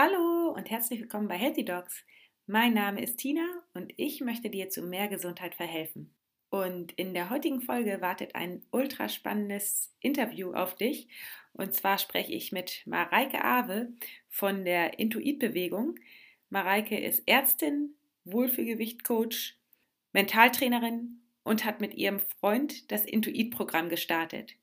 Hallo 0.00 0.50
und 0.54 0.70
herzlich 0.70 1.00
willkommen 1.00 1.26
bei 1.26 1.34
Healthy 1.34 1.64
Dogs. 1.64 2.04
Mein 2.46 2.72
Name 2.72 3.02
ist 3.02 3.16
Tina 3.16 3.44
und 3.74 3.92
ich 3.96 4.20
möchte 4.20 4.48
dir 4.48 4.70
zu 4.70 4.82
mehr 4.82 5.08
Gesundheit 5.08 5.56
verhelfen. 5.56 6.14
Und 6.50 6.92
in 6.92 7.14
der 7.14 7.30
heutigen 7.30 7.60
Folge 7.60 8.00
wartet 8.00 8.36
ein 8.36 8.62
ultra 8.70 9.08
spannendes 9.08 9.92
Interview 9.98 10.52
auf 10.52 10.76
dich. 10.76 11.08
Und 11.52 11.74
zwar 11.74 11.98
spreche 11.98 12.32
ich 12.32 12.52
mit 12.52 12.84
Mareike 12.86 13.44
Awe 13.44 13.92
von 14.28 14.64
der 14.64 15.00
Intuit-Bewegung. 15.00 15.96
Mareike 16.48 16.96
ist 16.96 17.26
Ärztin, 17.26 17.96
Wohlfühlgewicht-Coach, 18.24 19.56
Mentaltrainerin 20.12 21.22
und 21.42 21.64
hat 21.64 21.80
mit 21.80 21.94
ihrem 21.94 22.20
Freund 22.20 22.92
das 22.92 23.04
Intuit-Programm 23.04 23.88
gestartet. 23.88 24.54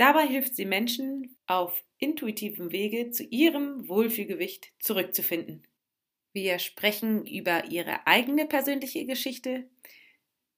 Dabei 0.00 0.26
hilft 0.26 0.56
sie 0.56 0.64
Menschen 0.64 1.36
auf 1.46 1.84
intuitivem 1.98 2.72
Wege 2.72 3.10
zu 3.10 3.22
ihrem 3.22 3.86
Wohlfühlgewicht 3.86 4.72
zurückzufinden. 4.78 5.66
Wir 6.32 6.58
sprechen 6.58 7.26
über 7.26 7.66
ihre 7.66 8.06
eigene 8.06 8.46
persönliche 8.46 9.04
Geschichte, 9.04 9.68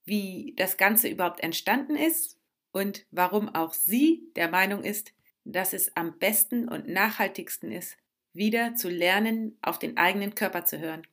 wie 0.04 0.54
das 0.56 0.76
Ganze 0.76 1.08
überhaupt 1.08 1.40
entstanden 1.40 1.96
ist 1.96 2.38
und 2.70 3.04
warum 3.10 3.52
auch 3.52 3.74
sie 3.74 4.30
der 4.36 4.48
Meinung 4.48 4.84
ist, 4.84 5.12
dass 5.44 5.72
es 5.72 5.96
am 5.96 6.20
besten 6.20 6.68
und 6.68 6.86
nachhaltigsten 6.86 7.72
ist, 7.72 7.96
wieder 8.32 8.76
zu 8.76 8.88
lernen, 8.88 9.58
auf 9.60 9.80
den 9.80 9.96
eigenen 9.96 10.36
Körper 10.36 10.66
zu 10.66 10.78
hören 10.78 11.04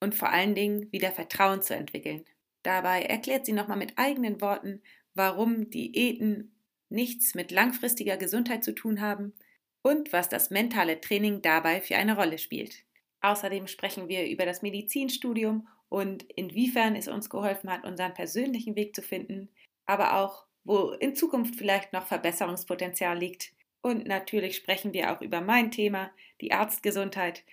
und 0.00 0.14
vor 0.14 0.28
allen 0.28 0.54
Dingen 0.54 0.92
wieder 0.92 1.12
Vertrauen 1.12 1.62
zu 1.62 1.74
entwickeln. 1.74 2.26
Dabei 2.62 3.04
erklärt 3.04 3.46
sie 3.46 3.54
nochmal 3.54 3.78
mit 3.78 3.96
eigenen 3.96 4.42
Worten, 4.42 4.82
warum 5.14 5.70
Diäten 5.70 6.52
nichts 6.90 7.34
mit 7.34 7.50
langfristiger 7.50 8.16
Gesundheit 8.16 8.64
zu 8.64 8.74
tun 8.74 9.00
haben 9.00 9.32
und 9.82 10.12
was 10.12 10.28
das 10.28 10.50
mentale 10.50 11.00
Training 11.00 11.42
dabei 11.42 11.80
für 11.80 11.96
eine 11.96 12.16
Rolle 12.16 12.38
spielt. 12.38 12.84
Außerdem 13.22 13.66
sprechen 13.66 14.08
wir 14.08 14.28
über 14.28 14.44
das 14.44 14.62
Medizinstudium 14.62 15.68
und 15.88 16.24
inwiefern 16.34 16.96
es 16.96 17.08
uns 17.08 17.28
geholfen 17.28 17.70
hat, 17.70 17.84
unseren 17.84 18.14
persönlichen 18.14 18.76
Weg 18.76 18.94
zu 18.94 19.02
finden, 19.02 19.48
aber 19.86 20.16
auch, 20.16 20.44
wo 20.64 20.90
in 20.92 21.14
Zukunft 21.14 21.56
vielleicht 21.56 21.92
noch 21.92 22.06
Verbesserungspotenzial 22.06 23.18
liegt. 23.18 23.52
Und 23.82 24.06
natürlich 24.06 24.56
sprechen 24.56 24.92
wir 24.92 25.12
auch 25.12 25.20
über 25.20 25.40
mein 25.40 25.70
Thema, 25.70 26.10
die 26.40 26.52
Arztgesundheit. 26.52 27.44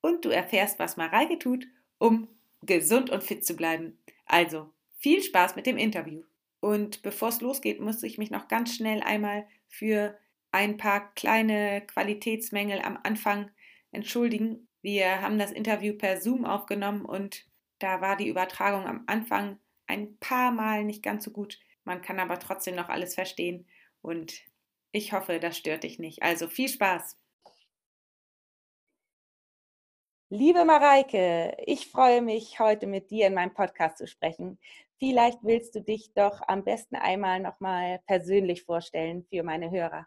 Und 0.00 0.24
du 0.24 0.28
erfährst, 0.28 0.78
was 0.78 0.96
Mareike 0.96 1.38
tut, 1.38 1.66
um 1.98 2.28
gesund 2.62 3.10
und 3.10 3.22
fit 3.22 3.44
zu 3.46 3.54
bleiben. 3.54 3.98
Also, 4.26 4.70
viel 4.98 5.22
Spaß 5.22 5.56
mit 5.56 5.66
dem 5.66 5.78
Interview. 5.78 6.22
Und 6.60 7.02
bevor 7.02 7.28
es 7.28 7.40
losgeht, 7.40 7.80
muss 7.80 8.02
ich 8.02 8.18
mich 8.18 8.30
noch 8.30 8.48
ganz 8.48 8.74
schnell 8.74 9.02
einmal 9.02 9.46
für 9.68 10.18
ein 10.50 10.76
paar 10.76 11.12
kleine 11.14 11.82
Qualitätsmängel 11.86 12.80
am 12.80 12.98
Anfang 13.02 13.50
entschuldigen. 13.92 14.68
Wir 14.82 15.20
haben 15.20 15.38
das 15.38 15.52
Interview 15.52 15.94
per 15.94 16.20
Zoom 16.20 16.44
aufgenommen 16.44 17.04
und 17.04 17.46
da 17.78 18.00
war 18.00 18.16
die 18.16 18.28
Übertragung 18.28 18.86
am 18.86 19.04
Anfang 19.06 19.58
ein 19.86 20.16
paar 20.18 20.50
Mal 20.50 20.84
nicht 20.84 21.02
ganz 21.02 21.24
so 21.24 21.30
gut. 21.30 21.58
Man 21.84 22.02
kann 22.02 22.18
aber 22.18 22.38
trotzdem 22.38 22.74
noch 22.74 22.88
alles 22.88 23.14
verstehen 23.14 23.66
und 24.02 24.42
ich 24.92 25.12
hoffe, 25.12 25.38
das 25.38 25.56
stört 25.56 25.84
dich 25.84 25.98
nicht. 25.98 26.22
Also 26.22 26.48
viel 26.48 26.68
Spaß! 26.68 27.16
Liebe 30.30 30.66
Mareike, 30.66 31.56
ich 31.64 31.86
freue 31.90 32.20
mich, 32.20 32.60
heute 32.60 32.86
mit 32.86 33.10
dir 33.10 33.28
in 33.28 33.34
meinem 33.34 33.54
Podcast 33.54 33.96
zu 33.96 34.06
sprechen. 34.06 34.58
Vielleicht 34.98 35.38
willst 35.42 35.74
du 35.74 35.80
dich 35.80 36.12
doch 36.14 36.40
am 36.48 36.64
besten 36.64 36.96
einmal 36.96 37.40
nochmal 37.40 38.00
persönlich 38.06 38.64
vorstellen 38.64 39.24
für 39.30 39.42
meine 39.42 39.70
Hörer. 39.70 40.06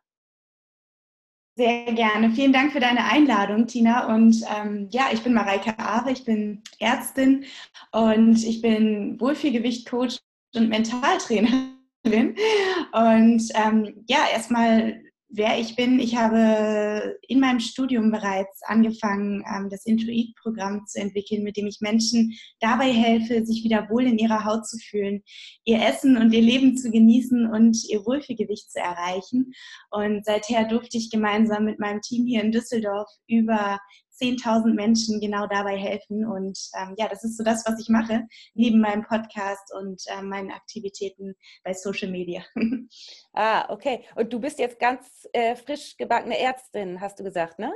Sehr 1.57 1.91
gerne. 1.93 2.31
Vielen 2.31 2.53
Dank 2.53 2.71
für 2.71 2.79
deine 2.79 3.05
Einladung, 3.05 3.67
Tina. 3.67 4.13
Und 4.13 4.41
ähm, 4.57 4.87
ja, 4.91 5.09
ich 5.11 5.21
bin 5.21 5.33
Mareike 5.33 5.77
Aare, 5.77 6.11
ich 6.11 6.23
bin 6.23 6.63
Ärztin 6.79 7.45
und 7.91 8.43
ich 8.43 8.61
bin 8.61 9.19
Wohlfühlgewicht-Coach 9.19 10.19
und 10.55 10.69
Mentaltrainerin. 10.69 11.75
Und 12.03 13.49
ähm, 13.53 14.05
ja, 14.07 14.25
erstmal 14.33 15.03
wer 15.33 15.59
ich 15.59 15.75
bin. 15.75 15.99
Ich 15.99 16.15
habe 16.15 17.17
in 17.27 17.39
meinem 17.39 17.59
Studium 17.59 18.11
bereits 18.11 18.61
angefangen, 18.63 19.43
ähm, 19.47 19.69
das 19.69 19.85
Intuit-Programm 19.85 20.85
zu 20.85 20.99
entwickeln, 20.99 21.43
mit 21.43 21.57
dem 21.57 21.67
ich 21.67 21.79
Menschen 21.81 22.37
dabei 22.59 22.91
helfe, 22.91 23.45
sich 23.45 23.63
wieder 23.63 23.89
wohl 23.89 24.03
in 24.03 24.17
ihrer 24.17 24.45
Haut 24.45 24.67
zu 24.67 24.77
fühlen, 24.77 25.23
ihr 25.63 25.81
Essen 25.81 26.17
und 26.17 26.33
ihr 26.33 26.41
Leben 26.41 26.77
zu 26.77 26.91
genießen 26.91 27.47
und 27.47 27.77
ihr 27.89 28.05
Wohlfühlgewicht 28.05 28.71
zu 28.71 28.79
erreichen. 28.79 29.53
Und 29.89 30.25
seither 30.25 30.67
durfte 30.67 30.97
ich 30.97 31.09
gemeinsam 31.09 31.65
mit 31.65 31.79
meinem 31.79 32.01
Team 32.01 32.25
hier 32.25 32.43
in 32.43 32.51
Düsseldorf 32.51 33.09
über 33.27 33.79
10.000 34.21 34.73
Menschen 34.73 35.19
genau 35.19 35.47
dabei 35.47 35.77
helfen. 35.77 36.25
Und 36.25 36.59
ähm, 36.79 36.95
ja, 36.97 37.07
das 37.07 37.23
ist 37.23 37.37
so 37.37 37.43
das, 37.43 37.65
was 37.65 37.79
ich 37.79 37.89
mache, 37.89 38.27
neben 38.53 38.79
meinem 38.79 39.03
Podcast 39.03 39.73
und 39.79 40.01
äh, 40.07 40.21
meinen 40.21 40.51
Aktivitäten 40.51 41.35
bei 41.63 41.73
Social 41.73 42.11
Media. 42.11 42.43
ah, 43.33 43.69
okay. 43.69 44.05
Und 44.15 44.31
du 44.31 44.39
bist 44.39 44.59
jetzt 44.59 44.79
ganz 44.79 45.27
äh, 45.33 45.55
frisch 45.55 45.97
gebackene 45.97 46.37
Ärztin, 46.37 47.01
hast 47.01 47.19
du 47.19 47.23
gesagt, 47.23 47.59
ne? 47.59 47.73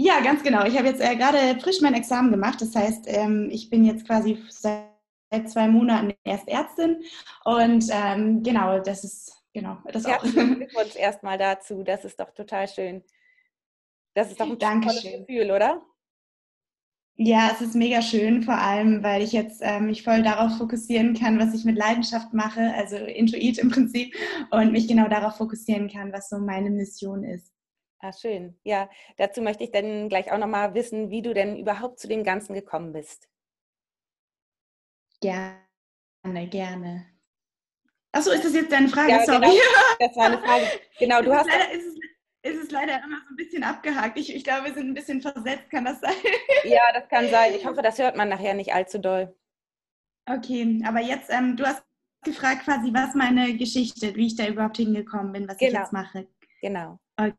Ja, 0.00 0.20
ganz 0.20 0.44
genau. 0.44 0.64
Ich 0.64 0.78
habe 0.78 0.86
jetzt 0.86 1.00
äh, 1.00 1.16
gerade 1.16 1.58
frisch 1.60 1.80
mein 1.80 1.94
Examen 1.94 2.30
gemacht. 2.30 2.60
Das 2.60 2.74
heißt, 2.76 3.06
ähm, 3.06 3.48
ich 3.50 3.68
bin 3.68 3.84
jetzt 3.84 4.06
quasi 4.06 4.40
seit 4.48 5.50
zwei 5.50 5.66
Monaten 5.66 6.14
erst 6.22 6.46
Ärztin. 6.48 7.02
Und 7.44 7.86
ähm, 7.90 8.44
genau, 8.44 8.78
das 8.78 9.02
ist 9.02 9.32
genau 9.52 9.78
das 9.92 10.06
auch. 10.06 10.10
Herzlichen 10.10 10.54
Glückwunsch 10.56 10.94
erstmal 10.94 11.36
dazu. 11.36 11.82
Das 11.82 12.04
ist 12.04 12.20
doch 12.20 12.30
total 12.30 12.68
schön. 12.68 13.02
Das 14.18 14.32
ist 14.32 14.40
doch 14.40 14.50
ein 14.50 14.58
Dankeschön. 14.58 15.12
tolles 15.12 15.26
Gefühl, 15.28 15.50
oder? 15.52 15.80
Ja, 17.14 17.50
es 17.52 17.60
ist 17.60 17.76
mega 17.76 18.02
schön, 18.02 18.42
vor 18.42 18.54
allem, 18.58 19.04
weil 19.04 19.22
ich 19.22 19.30
jetzt 19.30 19.62
äh, 19.62 19.78
mich 19.78 20.02
voll 20.02 20.24
darauf 20.24 20.58
fokussieren 20.58 21.14
kann, 21.14 21.38
was 21.38 21.54
ich 21.54 21.64
mit 21.64 21.76
Leidenschaft 21.76 22.34
mache, 22.34 22.74
also 22.74 22.96
Intuit 22.96 23.58
im 23.58 23.70
Prinzip, 23.70 24.12
und 24.50 24.72
mich 24.72 24.88
genau 24.88 25.06
darauf 25.06 25.36
fokussieren 25.36 25.88
kann, 25.88 26.12
was 26.12 26.28
so 26.28 26.38
meine 26.38 26.68
Mission 26.70 27.22
ist. 27.22 27.52
Ah, 28.00 28.12
schön. 28.12 28.58
Ja, 28.64 28.90
dazu 29.18 29.40
möchte 29.40 29.62
ich 29.62 29.70
dann 29.70 30.08
gleich 30.08 30.32
auch 30.32 30.38
nochmal 30.38 30.74
wissen, 30.74 31.10
wie 31.10 31.22
du 31.22 31.32
denn 31.32 31.56
überhaupt 31.56 32.00
zu 32.00 32.08
dem 32.08 32.24
Ganzen 32.24 32.54
gekommen 32.54 32.92
bist. 32.92 33.28
Gerne, 35.20 36.48
gerne. 36.50 37.06
Achso, 38.10 38.32
ist 38.32 38.44
das 38.44 38.54
jetzt 38.54 38.72
deine 38.72 38.88
Frage? 38.88 39.12
Ja, 39.12 39.24
Sorry. 39.24 39.46
Genau, 39.46 39.52
das 40.00 40.16
war 40.16 40.26
eine 40.26 40.38
Frage. 40.38 40.66
Genau, 40.98 41.22
du 41.22 41.32
hast. 41.32 41.46
Leider 41.46 41.70
ist 41.70 41.86
es 41.86 41.97
ist 42.48 42.64
es 42.64 42.70
leider 42.70 43.02
immer 43.04 43.18
so 43.26 43.32
ein 43.32 43.36
bisschen 43.36 43.62
abgehakt. 43.62 44.18
Ich, 44.18 44.34
ich 44.34 44.44
glaube, 44.44 44.66
wir 44.66 44.74
sind 44.74 44.88
ein 44.88 44.94
bisschen 44.94 45.20
versetzt, 45.20 45.70
kann 45.70 45.84
das 45.84 46.00
sein? 46.00 46.14
Ja, 46.64 46.80
das 46.92 47.08
kann 47.08 47.28
sein. 47.28 47.54
Ich 47.54 47.64
hoffe, 47.66 47.82
das 47.82 47.98
hört 47.98 48.16
man 48.16 48.28
nachher 48.28 48.54
nicht 48.54 48.74
allzu 48.74 48.98
doll. 48.98 49.34
Okay, 50.26 50.82
aber 50.84 51.00
jetzt, 51.00 51.30
ähm, 51.30 51.56
du 51.56 51.64
hast 51.64 51.82
gefragt 52.24 52.64
quasi, 52.64 52.92
was 52.92 53.14
meine 53.14 53.56
Geschichte, 53.56 54.14
wie 54.16 54.26
ich 54.26 54.36
da 54.36 54.46
überhaupt 54.46 54.76
hingekommen 54.76 55.32
bin, 55.32 55.48
was 55.48 55.56
genau. 55.56 55.72
ich 55.72 55.78
jetzt 55.78 55.92
mache. 55.92 56.26
Genau. 56.60 56.98
Okay, 57.16 57.32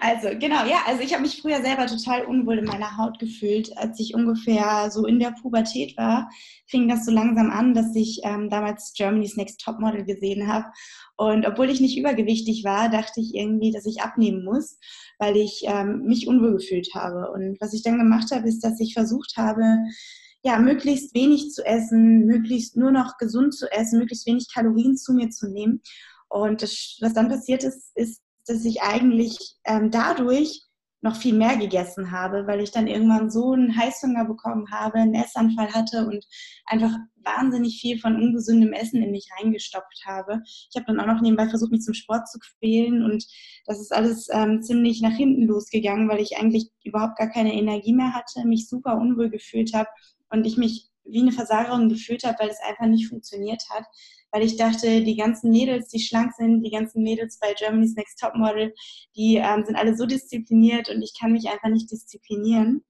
also 0.00 0.28
genau, 0.38 0.64
ja, 0.66 0.82
also 0.86 1.02
ich 1.02 1.12
habe 1.12 1.22
mich 1.22 1.40
früher 1.40 1.62
selber 1.62 1.86
total 1.86 2.24
unwohl 2.24 2.58
in 2.58 2.64
meiner 2.64 2.96
Haut 2.96 3.18
gefühlt. 3.18 3.76
Als 3.76 3.98
ich 4.00 4.14
ungefähr 4.14 4.90
so 4.90 5.06
in 5.06 5.18
der 5.18 5.34
Pubertät 5.40 5.96
war, 5.96 6.30
fing 6.66 6.88
das 6.88 7.04
so 7.04 7.12
langsam 7.12 7.50
an, 7.50 7.74
dass 7.74 7.94
ich 7.94 8.20
ähm, 8.24 8.50
damals 8.50 8.92
Germany's 8.96 9.36
Next 9.36 9.60
Topmodel 9.60 10.04
gesehen 10.04 10.48
habe. 10.48 10.66
Und 11.16 11.46
obwohl 11.46 11.70
ich 11.70 11.80
nicht 11.80 11.98
übergewichtig 11.98 12.64
war, 12.64 12.88
dachte 12.88 13.20
ich 13.20 13.34
irgendwie, 13.34 13.70
dass 13.70 13.86
ich 13.86 14.02
abnehmen 14.02 14.44
muss, 14.44 14.78
weil 15.18 15.36
ich 15.36 15.62
ähm, 15.66 16.02
mich 16.04 16.26
unwohl 16.26 16.54
gefühlt 16.56 16.94
habe. 16.94 17.30
Und 17.32 17.60
was 17.60 17.72
ich 17.72 17.82
dann 17.82 17.98
gemacht 17.98 18.30
habe, 18.32 18.48
ist, 18.48 18.60
dass 18.60 18.80
ich 18.80 18.94
versucht 18.94 19.34
habe, 19.36 19.62
ja, 20.42 20.58
möglichst 20.58 21.14
wenig 21.14 21.50
zu 21.52 21.64
essen, 21.64 22.26
möglichst 22.26 22.76
nur 22.76 22.90
noch 22.90 23.16
gesund 23.16 23.54
zu 23.54 23.70
essen, 23.72 23.98
möglichst 23.98 24.26
wenig 24.26 24.52
Kalorien 24.52 24.96
zu 24.96 25.14
mir 25.14 25.30
zu 25.30 25.48
nehmen. 25.48 25.80
Und 26.28 26.62
das, 26.62 26.98
was 27.00 27.14
dann 27.14 27.28
passiert 27.28 27.64
ist, 27.64 27.92
ist, 27.94 28.20
dass 28.46 28.64
ich 28.64 28.82
eigentlich 28.82 29.56
ähm, 29.64 29.90
dadurch 29.90 30.62
noch 31.04 31.16
viel 31.16 31.34
mehr 31.34 31.58
gegessen 31.58 32.10
habe, 32.12 32.46
weil 32.46 32.60
ich 32.60 32.70
dann 32.70 32.86
irgendwann 32.86 33.30
so 33.30 33.52
einen 33.52 33.76
Heißhunger 33.76 34.24
bekommen 34.24 34.70
habe, 34.70 34.94
einen 34.94 35.14
Essanfall 35.14 35.70
hatte 35.74 36.06
und 36.06 36.24
einfach 36.64 36.92
wahnsinnig 37.16 37.78
viel 37.78 37.98
von 37.98 38.16
ungesundem 38.16 38.72
Essen 38.72 39.02
in 39.02 39.10
mich 39.10 39.28
reingestopft 39.38 40.02
habe. 40.06 40.40
Ich 40.46 40.70
habe 40.74 40.86
dann 40.86 41.00
auch 41.00 41.14
noch 41.14 41.20
nebenbei 41.20 41.46
versucht, 41.46 41.72
mich 41.72 41.82
zum 41.82 41.92
Sport 41.92 42.28
zu 42.30 42.38
quälen 42.38 43.04
und 43.04 43.22
das 43.66 43.80
ist 43.80 43.92
alles 43.92 44.28
ähm, 44.32 44.62
ziemlich 44.62 45.02
nach 45.02 45.12
hinten 45.12 45.46
losgegangen, 45.46 46.08
weil 46.08 46.20
ich 46.20 46.38
eigentlich 46.38 46.70
überhaupt 46.82 47.18
gar 47.18 47.28
keine 47.28 47.52
Energie 47.52 47.92
mehr 47.92 48.14
hatte, 48.14 48.46
mich 48.46 48.66
super 48.66 48.96
unwohl 48.96 49.28
gefühlt 49.28 49.74
habe 49.74 49.90
und 50.30 50.46
ich 50.46 50.56
mich 50.56 50.88
wie 51.04 51.20
eine 51.20 51.32
Versagerin 51.32 51.88
gefühlt 51.88 52.24
habe, 52.24 52.38
weil 52.38 52.50
es 52.50 52.60
einfach 52.60 52.86
nicht 52.86 53.08
funktioniert 53.08 53.62
hat 53.70 53.84
weil 54.34 54.42
ich 54.42 54.56
dachte, 54.56 55.04
die 55.04 55.14
ganzen 55.14 55.50
Mädels, 55.50 55.88
die 55.90 56.00
schlank 56.00 56.32
sind, 56.32 56.62
die 56.64 56.70
ganzen 56.70 57.04
Mädels 57.04 57.38
bei 57.38 57.54
Germany's 57.54 57.94
Next 57.94 58.18
Topmodel, 58.18 58.74
die 59.14 59.36
ähm, 59.36 59.64
sind 59.64 59.76
alle 59.76 59.96
so 59.96 60.06
diszipliniert 60.06 60.88
und 60.88 61.02
ich 61.02 61.14
kann 61.18 61.30
mich 61.30 61.48
einfach 61.48 61.68
nicht 61.68 61.88
disziplinieren. 61.92 62.82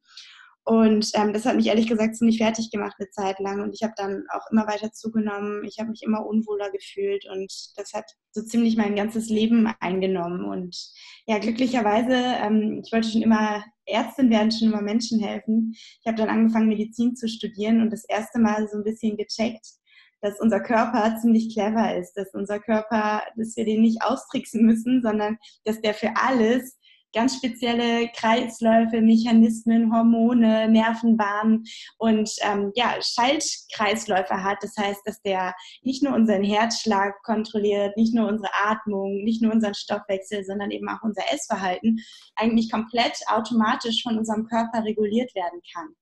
Und 0.67 1.11
ähm, 1.13 1.35
das 1.35 1.45
hat 1.45 1.57
mich 1.57 1.67
ehrlich 1.67 1.89
gesagt 1.89 2.17
ziemlich 2.17 2.39
fertig 2.39 2.71
gemacht 2.71 2.95
eine 2.99 3.11
Zeit 3.11 3.39
lang. 3.39 3.61
Und 3.61 3.75
ich 3.75 3.83
habe 3.83 3.93
dann 3.97 4.25
auch 4.31 4.51
immer 4.51 4.67
weiter 4.67 4.93
zugenommen. 4.93 5.63
Ich 5.65 5.79
habe 5.79 5.91
mich 5.91 6.03
immer 6.03 6.25
unwohler 6.25 6.71
gefühlt 6.71 7.27
und 7.31 7.53
das 7.77 7.93
hat 7.93 8.11
so 8.33 8.43
ziemlich 8.43 8.77
mein 8.77 8.97
ganzes 8.97 9.29
Leben 9.29 9.71
eingenommen. 9.81 10.45
Und 10.47 10.75
ja, 11.27 11.39
glücklicherweise, 11.39 12.15
ähm, 12.15 12.81
ich 12.83 12.91
wollte 12.93 13.11
schon 13.11 13.21
immer 13.21 13.63
Ärztin 13.85 14.31
werden, 14.31 14.51
schon 14.51 14.69
immer 14.69 14.81
Menschen 14.81 15.21
helfen. 15.21 15.75
Ich 15.75 16.07
habe 16.07 16.17
dann 16.17 16.31
angefangen, 16.31 16.69
Medizin 16.69 17.15
zu 17.15 17.29
studieren 17.29 17.83
und 17.83 17.93
das 17.93 18.05
erste 18.05 18.39
Mal 18.39 18.67
so 18.67 18.79
ein 18.79 18.85
bisschen 18.85 19.19
gecheckt, 19.19 19.67
dass 20.23 20.41
unser 20.41 20.61
Körper 20.61 21.19
ziemlich 21.21 21.53
clever 21.53 21.95
ist, 21.95 22.15
dass 22.15 22.33
unser 22.33 22.59
Körper, 22.59 23.23
dass 23.37 23.55
wir 23.55 23.67
den 23.67 23.83
nicht 23.83 24.03
austricksen 24.03 24.65
müssen, 24.65 25.03
sondern 25.03 25.37
dass 25.65 25.83
der 25.83 25.93
für 25.93 26.15
alles 26.17 26.79
ganz 27.15 27.37
spezielle 27.37 28.09
Kreisläufe, 28.09 29.01
Mechanismen, 29.01 29.93
Hormone, 29.95 30.69
Nervenbahnen 30.69 31.65
und 31.99 32.31
ähm, 32.43 32.73
ja, 32.75 32.97
Schaltkreisläufe 33.01 34.43
hat. 34.43 34.59
Das 34.63 34.75
heißt, 34.77 35.01
dass 35.05 35.23
der 35.23 35.55
nicht 35.83 36.03
nur 36.03 36.15
unseren 36.15 36.43
Herzschlag 36.43 37.15
kontrolliert, 37.23 37.97
nicht 37.97 38.15
nur 38.15 38.29
unsere 38.29 38.51
Atmung, 38.67 39.25
nicht 39.25 39.43
nur 39.43 39.53
unseren 39.53 39.75
Stoffwechsel, 39.75 40.45
sondern 40.45 40.71
eben 40.71 40.89
auch 40.89 41.03
unser 41.03 41.23
Essverhalten 41.33 42.01
eigentlich 42.37 42.71
komplett 42.71 43.19
automatisch 43.29 44.03
von 44.03 44.19
unserem 44.19 44.47
Körper 44.47 44.85
reguliert 44.85 45.35
werden 45.35 45.61
kann. 45.73 45.95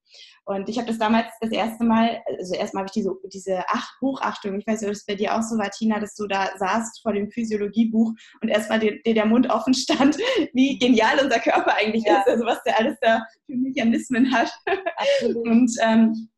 Und 0.44 0.69
ich 0.69 0.76
habe 0.79 0.88
das 0.88 0.99
damals 0.99 1.26
das 1.41 1.50
erste 1.50 1.85
Mal, 1.85 2.20
also 2.38 2.55
erstmal 2.55 2.82
habe 2.82 2.88
ich 2.88 2.93
diese, 2.93 3.12
diese 3.32 3.64
Ach 3.69 3.88
Hochachtung, 4.00 4.59
ich 4.59 4.67
weiß 4.67 4.81
nicht, 4.81 4.88
ob 4.88 4.94
es 4.94 5.06
bei 5.06 5.14
dir 5.14 5.35
auch 5.35 5.43
so 5.43 5.56
war, 5.56 5.70
Tina, 5.70 6.00
dass 6.00 6.14
du 6.14 6.26
da 6.26 6.50
saßt 6.56 7.00
vor 7.03 7.12
dem 7.12 7.31
Physiologiebuch 7.31 8.12
und 8.41 8.49
erstmal 8.49 8.81
dir, 8.81 9.00
dir 9.03 9.14
der 9.14 9.26
Mund 9.26 9.49
offen 9.50 9.75
stand, 9.75 10.17
wie 10.53 10.79
genial 10.79 11.20
unser 11.23 11.38
Körper 11.38 11.76
eigentlich 11.76 12.05
ja. 12.05 12.19
ist, 12.20 12.29
also 12.29 12.44
was 12.44 12.62
der 12.64 12.79
alles 12.79 12.97
da 13.00 13.25
für 13.47 13.56
Mechanismen 13.56 14.32
hat. 14.32 14.50
Absolut. 14.97 15.47
Und 15.47 15.73
ähm, 15.82 16.29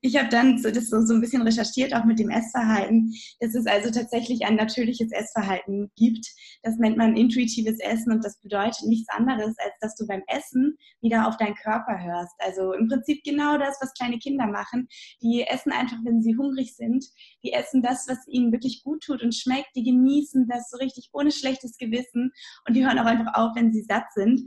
ich 0.00 0.16
habe 0.16 0.28
dann 0.28 0.62
das 0.62 0.90
so, 0.90 1.04
so 1.04 1.14
ein 1.14 1.20
bisschen 1.20 1.42
recherchiert, 1.42 1.94
auch 1.94 2.04
mit 2.04 2.18
dem 2.18 2.30
Essverhalten, 2.30 3.14
dass 3.40 3.54
es 3.54 3.66
also 3.66 3.90
tatsächlich 3.90 4.44
ein 4.44 4.56
natürliches 4.56 5.10
Essverhalten 5.10 5.90
gibt. 5.96 6.26
Das 6.62 6.76
nennt 6.76 6.98
man 6.98 7.16
intuitives 7.16 7.78
Essen 7.80 8.12
und 8.12 8.24
das 8.24 8.38
bedeutet 8.40 8.82
nichts 8.86 9.08
anderes, 9.08 9.56
als 9.58 9.74
dass 9.80 9.94
du 9.96 10.06
beim 10.06 10.22
Essen 10.26 10.76
wieder 11.00 11.26
auf 11.26 11.36
deinen 11.38 11.54
Körper 11.54 12.02
hörst. 12.02 12.34
Also 12.38 12.72
im 12.74 12.88
Prinzip 12.88 13.22
genau 13.24 13.56
das, 13.56 13.78
was 13.80 13.94
kleine 13.94 14.18
Kinder 14.18 14.46
machen. 14.46 14.88
Die 15.22 15.46
essen 15.48 15.72
einfach, 15.72 15.98
wenn 16.04 16.22
sie 16.22 16.36
hungrig 16.36 16.76
sind. 16.76 17.04
Die 17.42 17.52
essen 17.52 17.82
das, 17.82 18.06
was 18.06 18.26
ihnen 18.28 18.52
wirklich 18.52 18.82
gut 18.84 19.02
tut 19.02 19.22
und 19.22 19.34
schmeckt. 19.34 19.74
Die 19.76 19.84
genießen 19.84 20.46
das 20.48 20.68
so 20.70 20.76
richtig 20.76 21.08
ohne 21.12 21.32
schlechtes 21.32 21.78
Gewissen 21.78 22.32
und 22.66 22.74
die 22.74 22.84
hören 22.84 22.98
auch 22.98 23.06
einfach 23.06 23.34
auf, 23.34 23.56
wenn 23.56 23.72
sie 23.72 23.82
satt 23.82 24.12
sind. 24.14 24.42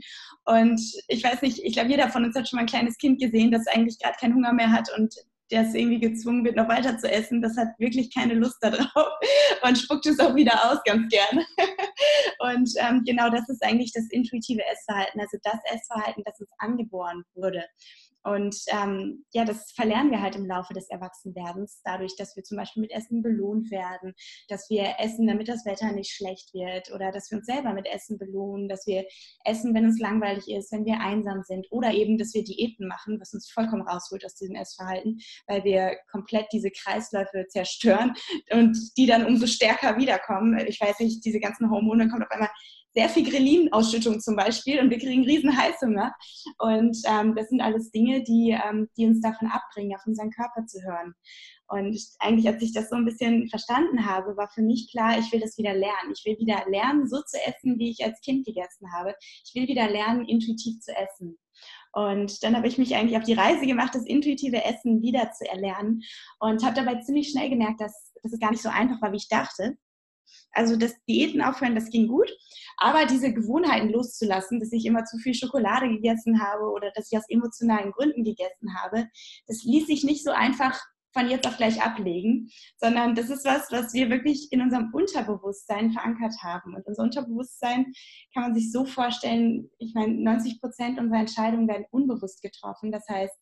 Und 0.45 0.79
ich 1.07 1.23
weiß 1.23 1.41
nicht, 1.41 1.59
ich 1.63 1.73
glaube, 1.73 1.89
jeder 1.89 2.09
von 2.09 2.23
uns 2.23 2.35
hat 2.35 2.47
schon 2.47 2.57
mal 2.57 2.63
ein 2.63 2.67
kleines 2.67 2.97
Kind 2.97 3.19
gesehen, 3.19 3.51
das 3.51 3.67
eigentlich 3.67 3.97
gerade 3.99 4.17
keinen 4.19 4.35
Hunger 4.35 4.53
mehr 4.53 4.71
hat 4.71 4.89
und 4.97 5.13
das 5.49 5.73
irgendwie 5.73 5.99
gezwungen 5.99 6.43
wird, 6.45 6.55
noch 6.55 6.67
weiter 6.67 6.97
zu 6.97 7.09
essen, 7.11 7.41
das 7.41 7.57
hat 7.57 7.67
wirklich 7.77 8.13
keine 8.13 8.33
Lust 8.33 8.57
darauf 8.61 9.13
und 9.61 9.77
spuckt 9.77 10.05
es 10.05 10.19
auch 10.19 10.35
wieder 10.35 10.53
aus, 10.71 10.79
ganz 10.85 11.09
gerne. 11.09 11.45
Und 12.39 12.69
ähm, 12.79 13.03
genau 13.05 13.29
das 13.29 13.47
ist 13.47 13.63
eigentlich 13.63 13.93
das 13.93 14.05
intuitive 14.09 14.61
Essverhalten, 14.65 15.21
also 15.21 15.37
das 15.43 15.59
Essverhalten, 15.73 16.23
das 16.25 16.39
uns 16.39 16.49
angeboren 16.57 17.23
wurde. 17.35 17.63
Und 18.23 18.55
ähm, 18.67 19.25
ja, 19.33 19.43
das 19.43 19.71
verlernen 19.71 20.11
wir 20.11 20.21
halt 20.21 20.35
im 20.35 20.45
Laufe 20.45 20.73
des 20.73 20.89
Erwachsenwerdens, 20.89 21.81
dadurch, 21.83 22.15
dass 22.15 22.35
wir 22.35 22.43
zum 22.43 22.57
Beispiel 22.57 22.81
mit 22.81 22.91
Essen 22.91 23.21
belohnt 23.21 23.69
werden, 23.69 24.13
dass 24.47 24.69
wir 24.69 24.95
essen, 24.99 25.27
damit 25.27 25.49
das 25.49 25.65
Wetter 25.65 25.91
nicht 25.91 26.11
schlecht 26.11 26.53
wird 26.53 26.91
oder 26.93 27.11
dass 27.11 27.29
wir 27.29 27.39
uns 27.39 27.47
selber 27.47 27.73
mit 27.73 27.85
Essen 27.87 28.17
belohnen, 28.17 28.69
dass 28.69 28.87
wir 28.87 29.05
essen, 29.43 29.73
wenn 29.73 29.85
uns 29.85 29.99
langweilig 29.99 30.47
ist, 30.47 30.71
wenn 30.71 30.85
wir 30.85 30.99
einsam 30.99 31.43
sind 31.43 31.67
oder 31.71 31.91
eben, 31.91 32.17
dass 32.17 32.33
wir 32.33 32.43
Diäten 32.43 32.87
machen, 32.87 33.19
was 33.19 33.33
uns 33.33 33.51
vollkommen 33.51 33.87
rausholt 33.87 34.25
aus 34.25 34.35
diesem 34.35 34.55
Essverhalten, 34.55 35.19
weil 35.47 35.63
wir 35.63 35.97
komplett 36.11 36.47
diese 36.53 36.71
Kreisläufe 36.71 37.45
zerstören 37.49 38.13
und 38.51 38.77
die 38.97 39.05
dann 39.05 39.25
umso 39.25 39.47
stärker 39.47 39.97
wiederkommen. 39.97 40.57
Ich 40.67 40.79
weiß 40.79 40.99
nicht, 40.99 41.25
diese 41.25 41.39
ganzen 41.39 41.69
Hormone 41.69 42.07
kommen 42.07 42.23
auf 42.23 42.31
einmal 42.31 42.49
sehr 42.93 43.09
viel 43.09 43.29
Grelin-Ausschüttung 43.29 44.19
zum 44.19 44.35
Beispiel 44.35 44.79
und 44.79 44.89
wir 44.89 44.99
kriegen 44.99 45.23
riesen 45.23 45.55
Heißhunger. 45.57 46.13
Und 46.59 46.97
ähm, 47.05 47.35
das 47.35 47.49
sind 47.49 47.61
alles 47.61 47.91
Dinge, 47.91 48.23
die, 48.23 48.51
ähm, 48.51 48.87
die 48.97 49.05
uns 49.05 49.21
davon 49.21 49.47
abbringen, 49.47 49.95
auf 49.95 50.05
unseren 50.05 50.29
Körper 50.29 50.65
zu 50.65 50.81
hören. 50.83 51.13
Und 51.67 51.97
eigentlich, 52.19 52.47
als 52.47 52.61
ich 52.61 52.73
das 52.73 52.89
so 52.89 52.95
ein 52.95 53.05
bisschen 53.05 53.47
verstanden 53.49 54.05
habe, 54.05 54.37
war 54.37 54.49
für 54.49 54.61
mich 54.61 54.91
klar, 54.91 55.17
ich 55.17 55.31
will 55.31 55.39
das 55.39 55.57
wieder 55.57 55.73
lernen. 55.73 56.13
Ich 56.13 56.23
will 56.25 56.37
wieder 56.37 56.63
lernen, 56.69 57.07
so 57.07 57.21
zu 57.21 57.37
essen, 57.47 57.79
wie 57.79 57.89
ich 57.89 58.03
als 58.03 58.21
Kind 58.21 58.45
gegessen 58.45 58.91
habe. 58.93 59.15
Ich 59.45 59.55
will 59.55 59.67
wieder 59.67 59.89
lernen, 59.89 60.25
intuitiv 60.25 60.79
zu 60.81 60.95
essen. 60.95 61.39
Und 61.93 62.43
dann 62.43 62.55
habe 62.55 62.67
ich 62.67 62.77
mich 62.77 62.95
eigentlich 62.95 63.17
auf 63.17 63.23
die 63.23 63.33
Reise 63.33 63.65
gemacht, 63.65 63.93
das 63.93 64.05
intuitive 64.05 64.63
Essen 64.63 65.01
wieder 65.01 65.31
zu 65.31 65.47
erlernen 65.47 66.01
und 66.39 66.63
habe 66.63 66.75
dabei 66.75 66.95
ziemlich 67.01 67.29
schnell 67.29 67.49
gemerkt, 67.49 67.81
dass, 67.81 68.13
dass 68.21 68.33
es 68.33 68.39
gar 68.39 68.51
nicht 68.51 68.63
so 68.63 68.69
einfach 68.69 69.01
war, 69.01 69.11
wie 69.11 69.17
ich 69.17 69.29
dachte. 69.29 69.77
Also 70.53 70.75
das 70.75 70.93
Diäten 71.07 71.41
aufhören, 71.41 71.75
das 71.75 71.89
ging 71.89 72.07
gut. 72.07 72.31
Aber 72.77 73.05
diese 73.05 73.33
Gewohnheiten 73.33 73.89
loszulassen, 73.89 74.59
dass 74.59 74.71
ich 74.71 74.85
immer 74.85 75.05
zu 75.05 75.17
viel 75.17 75.33
Schokolade 75.33 75.89
gegessen 75.89 76.41
habe 76.41 76.71
oder 76.71 76.91
dass 76.95 77.11
ich 77.11 77.17
aus 77.17 77.29
emotionalen 77.29 77.91
Gründen 77.91 78.23
gegessen 78.23 78.75
habe, 78.81 79.07
das 79.47 79.63
ließ 79.63 79.87
sich 79.87 80.03
nicht 80.03 80.23
so 80.23 80.31
einfach 80.31 80.79
von 81.13 81.29
jetzt 81.29 81.47
auf 81.47 81.57
gleich 81.57 81.81
ablegen, 81.81 82.49
sondern 82.77 83.15
das 83.15 83.29
ist 83.29 83.45
was, 83.45 83.71
was 83.71 83.93
wir 83.93 84.09
wirklich 84.09 84.51
in 84.51 84.61
unserem 84.61 84.89
Unterbewusstsein 84.93 85.91
verankert 85.91 86.33
haben. 86.41 86.75
Und 86.75 86.85
unser 86.87 87.03
Unterbewusstsein 87.03 87.93
kann 88.33 88.43
man 88.43 88.55
sich 88.55 88.71
so 88.71 88.83
vorstellen, 88.83 89.69
ich 89.77 89.93
meine, 89.93 90.13
90 90.15 90.59
Prozent 90.59 90.99
unserer 90.99 91.19
Entscheidungen 91.19 91.67
werden 91.67 91.85
unbewusst 91.91 92.41
getroffen. 92.41 92.91
Das 92.91 93.07
heißt, 93.07 93.35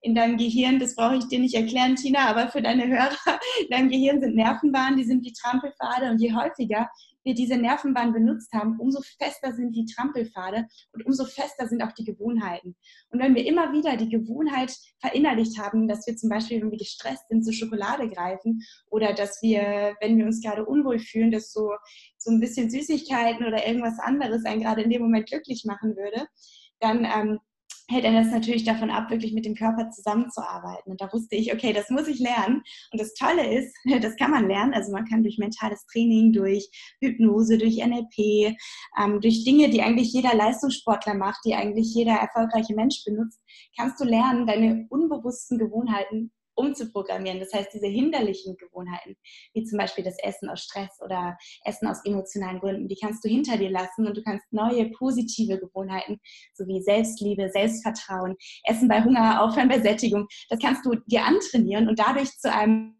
in 0.00 0.14
deinem 0.14 0.36
Gehirn, 0.36 0.78
das 0.78 0.94
brauche 0.94 1.16
ich 1.16 1.26
dir 1.28 1.40
nicht 1.40 1.54
erklären, 1.54 1.96
Tina, 1.96 2.28
aber 2.28 2.48
für 2.48 2.62
deine 2.62 2.86
Hörer, 2.86 3.16
in 3.60 3.70
deinem 3.70 3.90
Gehirn 3.90 4.20
sind 4.20 4.36
Nervenbahnen, 4.36 4.96
die 4.96 5.04
sind 5.04 5.24
wie 5.24 5.32
Trampelpfade 5.32 6.10
und 6.10 6.20
je 6.20 6.34
häufiger 6.34 6.88
wir 7.28 7.34
diese 7.34 7.56
Nervenbahn 7.56 8.12
benutzt 8.12 8.52
haben, 8.54 8.78
umso 8.80 9.00
fester 9.18 9.52
sind 9.52 9.76
die 9.76 9.84
Trampelpfade 9.84 10.66
und 10.92 11.04
umso 11.04 11.26
fester 11.26 11.68
sind 11.68 11.82
auch 11.82 11.92
die 11.92 12.04
Gewohnheiten. 12.04 12.74
Und 13.10 13.20
wenn 13.20 13.34
wir 13.34 13.44
immer 13.46 13.72
wieder 13.72 13.96
die 13.96 14.08
Gewohnheit 14.08 14.74
verinnerlicht 15.00 15.58
haben, 15.58 15.88
dass 15.88 16.06
wir 16.06 16.16
zum 16.16 16.30
Beispiel, 16.30 16.62
wenn 16.62 16.70
wir 16.70 16.78
gestresst 16.78 17.28
sind, 17.28 17.44
zur 17.44 17.52
Schokolade 17.52 18.08
greifen 18.08 18.62
oder 18.86 19.12
dass 19.12 19.42
wir, 19.42 19.94
wenn 20.00 20.16
wir 20.16 20.24
uns 20.24 20.40
gerade 20.40 20.64
unwohl 20.64 20.98
fühlen, 20.98 21.30
dass 21.30 21.52
so, 21.52 21.72
so 22.16 22.30
ein 22.30 22.40
bisschen 22.40 22.70
Süßigkeiten 22.70 23.46
oder 23.46 23.66
irgendwas 23.66 23.98
anderes 23.98 24.46
einen 24.46 24.62
gerade 24.62 24.82
in 24.82 24.90
dem 24.90 25.02
Moment 25.02 25.28
glücklich 25.28 25.64
machen 25.66 25.96
würde, 25.96 26.26
dann 26.80 27.04
ähm, 27.04 27.40
hält 27.88 28.04
er 28.04 28.12
das 28.12 28.30
natürlich 28.30 28.64
davon 28.64 28.90
ab, 28.90 29.10
wirklich 29.10 29.32
mit 29.32 29.46
dem 29.46 29.54
Körper 29.54 29.90
zusammenzuarbeiten. 29.90 30.90
Und 30.90 31.00
da 31.00 31.10
wusste 31.12 31.36
ich, 31.36 31.52
okay, 31.52 31.72
das 31.72 31.88
muss 31.88 32.06
ich 32.06 32.18
lernen. 32.18 32.62
Und 32.92 33.00
das 33.00 33.14
Tolle 33.14 33.54
ist, 33.54 33.74
das 34.02 34.16
kann 34.16 34.30
man 34.30 34.46
lernen. 34.46 34.74
Also 34.74 34.92
man 34.92 35.06
kann 35.06 35.22
durch 35.22 35.38
mentales 35.38 35.86
Training, 35.86 36.32
durch 36.32 36.68
Hypnose, 37.00 37.56
durch 37.56 37.78
NLP, 37.78 38.56
ähm, 39.00 39.20
durch 39.20 39.44
Dinge, 39.44 39.70
die 39.70 39.82
eigentlich 39.82 40.12
jeder 40.12 40.34
Leistungssportler 40.34 41.14
macht, 41.14 41.40
die 41.44 41.54
eigentlich 41.54 41.94
jeder 41.94 42.14
erfolgreiche 42.14 42.74
Mensch 42.74 43.02
benutzt, 43.04 43.40
kannst 43.76 44.00
du 44.00 44.04
lernen, 44.04 44.46
deine 44.46 44.86
unbewussten 44.90 45.58
Gewohnheiten 45.58 46.30
umzuprogrammieren. 46.58 47.40
Das 47.40 47.52
heißt, 47.52 47.72
diese 47.72 47.86
hinderlichen 47.86 48.56
Gewohnheiten, 48.56 49.16
wie 49.54 49.64
zum 49.64 49.78
Beispiel 49.78 50.04
das 50.04 50.18
Essen 50.22 50.48
aus 50.48 50.60
Stress 50.60 50.90
oder 51.00 51.36
Essen 51.64 51.88
aus 51.88 52.04
emotionalen 52.04 52.60
Gründen, 52.60 52.88
die 52.88 52.98
kannst 53.00 53.24
du 53.24 53.28
hinter 53.28 53.56
dir 53.56 53.70
lassen 53.70 54.06
und 54.06 54.16
du 54.16 54.22
kannst 54.22 54.52
neue 54.52 54.90
positive 54.90 55.58
Gewohnheiten, 55.58 56.20
sowie 56.54 56.82
Selbstliebe, 56.82 57.50
Selbstvertrauen, 57.50 58.36
Essen 58.64 58.88
bei 58.88 59.02
Hunger, 59.02 59.42
Aufhören 59.42 59.68
bei 59.68 59.80
Sättigung, 59.80 60.26
das 60.48 60.58
kannst 60.58 60.84
du 60.84 60.96
dir 61.06 61.24
antrainieren 61.24 61.88
und 61.88 61.98
dadurch 61.98 62.30
zu 62.38 62.52
einem 62.52 62.97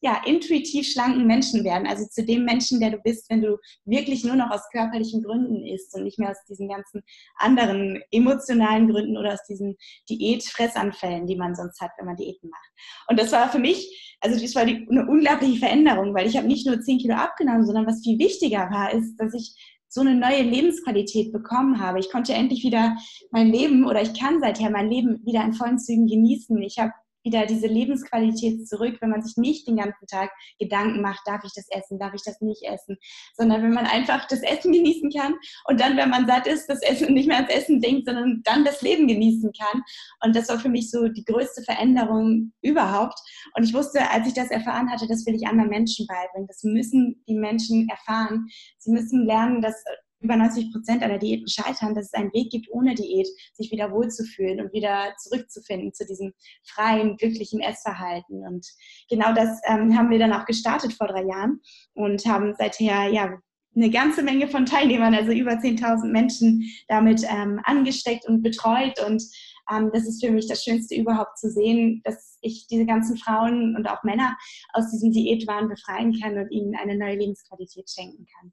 ja, 0.00 0.22
intuitiv 0.24 0.86
schlanken 0.86 1.26
Menschen 1.26 1.64
werden. 1.64 1.86
Also 1.86 2.06
zu 2.06 2.24
dem 2.24 2.44
Menschen, 2.44 2.80
der 2.80 2.90
du 2.90 2.98
bist, 2.98 3.28
wenn 3.30 3.42
du 3.42 3.58
wirklich 3.84 4.24
nur 4.24 4.36
noch 4.36 4.50
aus 4.50 4.68
körperlichen 4.70 5.22
Gründen 5.22 5.64
isst 5.66 5.94
und 5.94 6.04
nicht 6.04 6.18
mehr 6.18 6.30
aus 6.30 6.44
diesen 6.48 6.68
ganzen 6.68 7.02
anderen 7.36 8.00
emotionalen 8.10 8.88
Gründen 8.88 9.16
oder 9.16 9.32
aus 9.32 9.44
diesen 9.48 9.76
Diät-Fressanfällen, 10.08 11.26
die 11.26 11.36
man 11.36 11.54
sonst 11.54 11.80
hat, 11.80 11.90
wenn 11.98 12.06
man 12.06 12.16
Diäten 12.16 12.50
macht. 12.50 12.70
Und 13.08 13.18
das 13.18 13.32
war 13.32 13.50
für 13.50 13.58
mich, 13.58 14.16
also 14.20 14.40
das 14.40 14.54
war 14.54 14.64
die, 14.64 14.86
eine 14.90 15.06
unglaubliche 15.06 15.58
Veränderung, 15.58 16.14
weil 16.14 16.26
ich 16.26 16.36
habe 16.36 16.46
nicht 16.46 16.66
nur 16.66 16.80
10 16.80 16.98
Kilo 16.98 17.14
abgenommen, 17.14 17.66
sondern 17.66 17.86
was 17.86 18.02
viel 18.02 18.18
wichtiger 18.18 18.70
war, 18.70 18.92
ist, 18.92 19.16
dass 19.16 19.34
ich 19.34 19.54
so 19.88 20.02
eine 20.02 20.14
neue 20.14 20.42
Lebensqualität 20.42 21.32
bekommen 21.32 21.80
habe. 21.80 21.98
Ich 21.98 22.10
konnte 22.10 22.34
endlich 22.34 22.62
wieder 22.62 22.96
mein 23.30 23.50
Leben 23.50 23.86
oder 23.86 24.02
ich 24.02 24.12
kann 24.18 24.40
seither 24.40 24.70
mein 24.70 24.90
Leben 24.90 25.24
wieder 25.24 25.42
in 25.42 25.54
vollen 25.54 25.78
Zügen 25.78 26.06
genießen. 26.06 26.60
Ich 26.62 26.78
habe 26.78 26.92
wieder 27.28 27.46
diese 27.46 27.66
Lebensqualität 27.66 28.66
zurück, 28.66 28.96
wenn 29.00 29.10
man 29.10 29.22
sich 29.22 29.36
nicht 29.36 29.68
den 29.68 29.76
ganzen 29.76 30.06
Tag 30.06 30.30
Gedanken 30.58 31.02
macht, 31.02 31.20
darf 31.26 31.42
ich 31.44 31.52
das 31.54 31.66
essen, 31.70 31.98
darf 31.98 32.14
ich 32.14 32.22
das 32.24 32.40
nicht 32.40 32.62
essen, 32.64 32.96
sondern 33.36 33.62
wenn 33.62 33.72
man 33.72 33.86
einfach 33.86 34.26
das 34.26 34.42
Essen 34.42 34.72
genießen 34.72 35.10
kann 35.10 35.34
und 35.66 35.80
dann, 35.80 35.96
wenn 35.96 36.10
man 36.10 36.26
satt 36.26 36.46
ist, 36.46 36.66
das 36.68 36.82
Essen 36.82 37.12
nicht 37.12 37.28
mehr 37.28 37.36
ans 37.36 37.52
Essen 37.52 37.80
denkt, 37.80 38.06
sondern 38.06 38.42
dann 38.44 38.64
das 38.64 38.82
Leben 38.82 39.06
genießen 39.06 39.52
kann. 39.52 39.82
Und 40.24 40.34
das 40.34 40.48
war 40.48 40.58
für 40.58 40.68
mich 40.68 40.90
so 40.90 41.08
die 41.08 41.24
größte 41.24 41.62
Veränderung 41.62 42.52
überhaupt. 42.62 43.18
Und 43.54 43.64
ich 43.64 43.74
wusste, 43.74 44.10
als 44.10 44.26
ich 44.26 44.34
das 44.34 44.50
erfahren 44.50 44.90
hatte, 44.90 45.06
das 45.06 45.26
will 45.26 45.34
ich 45.34 45.46
anderen 45.46 45.70
Menschen 45.70 46.06
beibringen. 46.06 46.48
Das 46.48 46.62
müssen 46.64 47.22
die 47.28 47.34
Menschen 47.34 47.88
erfahren. 47.88 48.46
Sie 48.78 48.90
müssen 48.90 49.26
lernen, 49.26 49.60
dass 49.60 49.84
über 50.20 50.36
90 50.36 50.72
Prozent 50.72 51.02
aller 51.02 51.18
Diäten 51.18 51.48
scheitern, 51.48 51.94
dass 51.94 52.06
es 52.06 52.14
einen 52.14 52.32
Weg 52.32 52.50
gibt, 52.50 52.68
ohne 52.70 52.94
Diät 52.94 53.28
sich 53.52 53.70
wieder 53.70 53.92
wohlzufühlen 53.92 54.60
und 54.60 54.72
wieder 54.72 55.14
zurückzufinden 55.18 55.92
zu 55.92 56.06
diesem 56.06 56.32
freien, 56.64 57.16
glücklichen 57.16 57.60
Essverhalten. 57.60 58.46
Und 58.46 58.66
genau 59.08 59.32
das 59.32 59.60
ähm, 59.66 59.96
haben 59.96 60.10
wir 60.10 60.18
dann 60.18 60.32
auch 60.32 60.44
gestartet 60.44 60.92
vor 60.92 61.08
drei 61.08 61.24
Jahren 61.24 61.60
und 61.94 62.24
haben 62.26 62.54
seither 62.58 63.08
ja 63.08 63.38
eine 63.76 63.90
ganze 63.90 64.22
Menge 64.22 64.48
von 64.48 64.66
Teilnehmern, 64.66 65.14
also 65.14 65.30
über 65.32 65.52
10.000 65.52 66.10
Menschen 66.10 66.64
damit 66.88 67.22
ähm, 67.24 67.60
angesteckt 67.64 68.26
und 68.26 68.42
betreut. 68.42 68.98
Und 69.06 69.22
ähm, 69.70 69.90
das 69.92 70.06
ist 70.06 70.24
für 70.24 70.32
mich 70.32 70.48
das 70.48 70.64
Schönste 70.64 70.96
überhaupt 70.96 71.38
zu 71.38 71.50
sehen, 71.50 72.00
dass 72.04 72.38
ich 72.40 72.66
diese 72.68 72.86
ganzen 72.86 73.16
Frauen 73.16 73.76
und 73.76 73.88
auch 73.88 74.02
Männer 74.02 74.36
aus 74.72 74.90
diesem 74.90 75.12
Diätwahn 75.12 75.68
befreien 75.68 76.18
kann 76.20 76.38
und 76.38 76.50
ihnen 76.50 76.74
eine 76.74 76.96
neue 76.96 77.16
Lebensqualität 77.16 77.88
schenken 77.88 78.26
kann. 78.36 78.52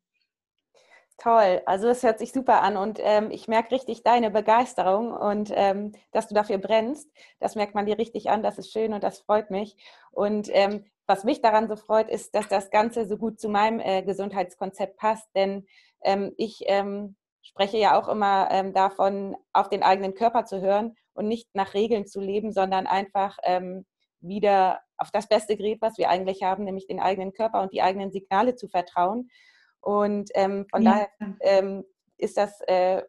Toll, 1.18 1.62
also 1.66 1.88
es 1.88 2.04
hört 2.04 2.20
sich 2.20 2.34
super 2.34 2.62
an 2.62 2.76
und 2.76 3.00
ähm, 3.02 3.32
ich 3.32 3.48
merke 3.48 3.72
richtig 3.72 4.04
deine 4.04 4.30
Begeisterung 4.32 5.12
und 5.14 5.50
ähm, 5.56 5.94
dass 6.12 6.28
du 6.28 6.36
dafür 6.36 6.58
brennst. 6.58 7.10
Das 7.40 7.56
merkt 7.56 7.74
man 7.74 7.86
dir 7.86 7.98
richtig 7.98 8.30
an, 8.30 8.44
das 8.44 8.58
ist 8.58 8.72
schön 8.72 8.94
und 8.94 9.02
das 9.02 9.20
freut 9.20 9.50
mich. 9.50 9.78
Und 10.12 10.50
ähm, 10.52 10.86
was 11.08 11.24
mich 11.24 11.42
daran 11.42 11.70
so 11.70 11.78
freut, 11.78 12.10
ist, 12.10 12.36
dass 12.36 12.50
das 12.50 12.70
Ganze 12.70 13.06
so 13.06 13.18
gut 13.18 13.40
zu 13.40 13.48
meinem 13.48 13.80
äh, 13.80 14.04
Gesundheitskonzept 14.04 14.98
passt, 14.98 15.30
denn 15.36 15.66
ähm, 16.04 16.34
ich 16.38 16.64
ähm, 16.66 17.16
spreche 17.42 17.78
ja 17.78 17.98
auch 17.98 18.10
immer 18.10 18.50
ähm, 18.52 18.74
davon, 18.74 19.38
auf 19.54 19.70
den 19.70 19.84
eigenen 19.84 20.16
Körper 20.16 20.44
zu 20.46 20.60
hören 20.60 20.98
und 21.14 21.30
nicht 21.30 21.48
nach 21.54 21.74
Regeln 21.74 22.08
zu 22.08 22.20
leben, 22.20 22.52
sondern 22.52 22.88
einfach 22.88 23.38
wieder 24.20 24.82
auf 24.98 25.12
das 25.12 25.28
beste 25.28 25.56
Gerät, 25.56 25.82
was 25.82 25.98
wir 25.98 26.10
eigentlich 26.10 26.44
haben, 26.44 26.64
nämlich 26.66 26.88
den 26.88 27.00
eigenen 27.00 27.32
Körper 27.32 27.62
und 27.62 27.72
die 27.72 27.82
eigenen 27.82 28.12
Signale 28.12 28.56
zu 28.56 28.68
vertrauen. 28.68 29.30
Und 29.86 30.32
ähm, 30.34 30.66
von 30.72 30.82
ja. 30.82 30.92
daher 30.92 31.38
ähm, 31.42 31.86
ist 32.18 32.38
das 32.38 32.60
äh, 32.62 33.04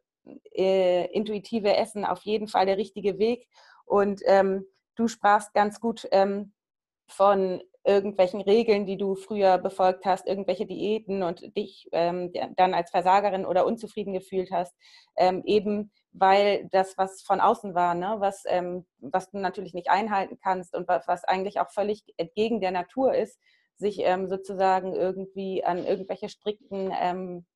äh, 0.52 1.06
intuitive 1.06 1.74
Essen 1.74 2.04
auf 2.04 2.22
jeden 2.24 2.48
Fall 2.48 2.66
der 2.66 2.76
richtige 2.76 3.18
Weg. 3.18 3.48
Und 3.86 4.20
ähm, 4.26 4.66
du 4.94 5.08
sprachst 5.08 5.54
ganz 5.54 5.80
gut 5.80 6.06
ähm, 6.10 6.52
von 7.08 7.62
irgendwelchen 7.82 8.42
Regeln, 8.42 8.84
die 8.84 8.98
du 8.98 9.14
früher 9.14 9.56
befolgt 9.56 10.04
hast, 10.04 10.26
irgendwelche 10.26 10.66
Diäten 10.66 11.22
und 11.22 11.56
dich 11.56 11.88
ähm, 11.92 12.30
dann 12.56 12.74
als 12.74 12.90
Versagerin 12.90 13.46
oder 13.46 13.64
unzufrieden 13.64 14.12
gefühlt 14.12 14.50
hast, 14.50 14.74
ähm, 15.16 15.42
eben 15.46 15.92
weil 16.12 16.68
das, 16.72 16.98
was 16.98 17.22
von 17.22 17.40
außen 17.40 17.74
war, 17.74 17.94
ne, 17.94 18.16
was, 18.18 18.44
was 18.98 19.30
du 19.30 19.38
natürlich 19.38 19.74
nicht 19.74 19.90
einhalten 19.90 20.38
kannst 20.42 20.74
und 20.74 20.88
was, 20.88 21.06
was 21.06 21.24
eigentlich 21.24 21.60
auch 21.60 21.70
völlig 21.70 22.02
entgegen 22.16 22.60
der 22.62 22.70
Natur 22.70 23.14
ist, 23.14 23.38
sich 23.76 23.98
ähm, 24.00 24.28
sozusagen 24.28 24.94
irgendwie 24.94 25.64
an 25.64 25.84
irgendwelche 25.84 26.28
strikten 26.28 26.92
ähm, 26.98 27.46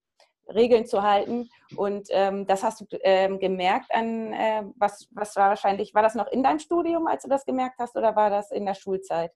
Regeln 0.49 0.87
zu 0.87 1.03
halten. 1.03 1.49
Und 1.77 2.09
ähm, 2.11 2.47
das 2.47 2.63
hast 2.63 2.81
du 2.81 2.87
ähm, 3.03 3.39
gemerkt 3.39 3.93
an, 3.95 4.33
äh, 4.33 4.65
was, 4.77 5.09
was 5.13 5.37
war 5.37 5.51
wahrscheinlich, 5.51 5.95
war 5.95 6.03
das 6.03 6.15
noch 6.15 6.27
in 6.29 6.43
deinem 6.43 6.59
Studium, 6.59 7.07
als 7.07 7.23
du 7.23 7.29
das 7.29 7.45
gemerkt 7.45 7.79
hast, 7.79 7.97
oder 7.97 8.17
war 8.17 8.31
das 8.31 8.51
in 8.51 8.67
der 8.67 8.75
Schulzeit? 8.75 9.33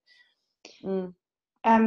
Hm. 0.81 1.15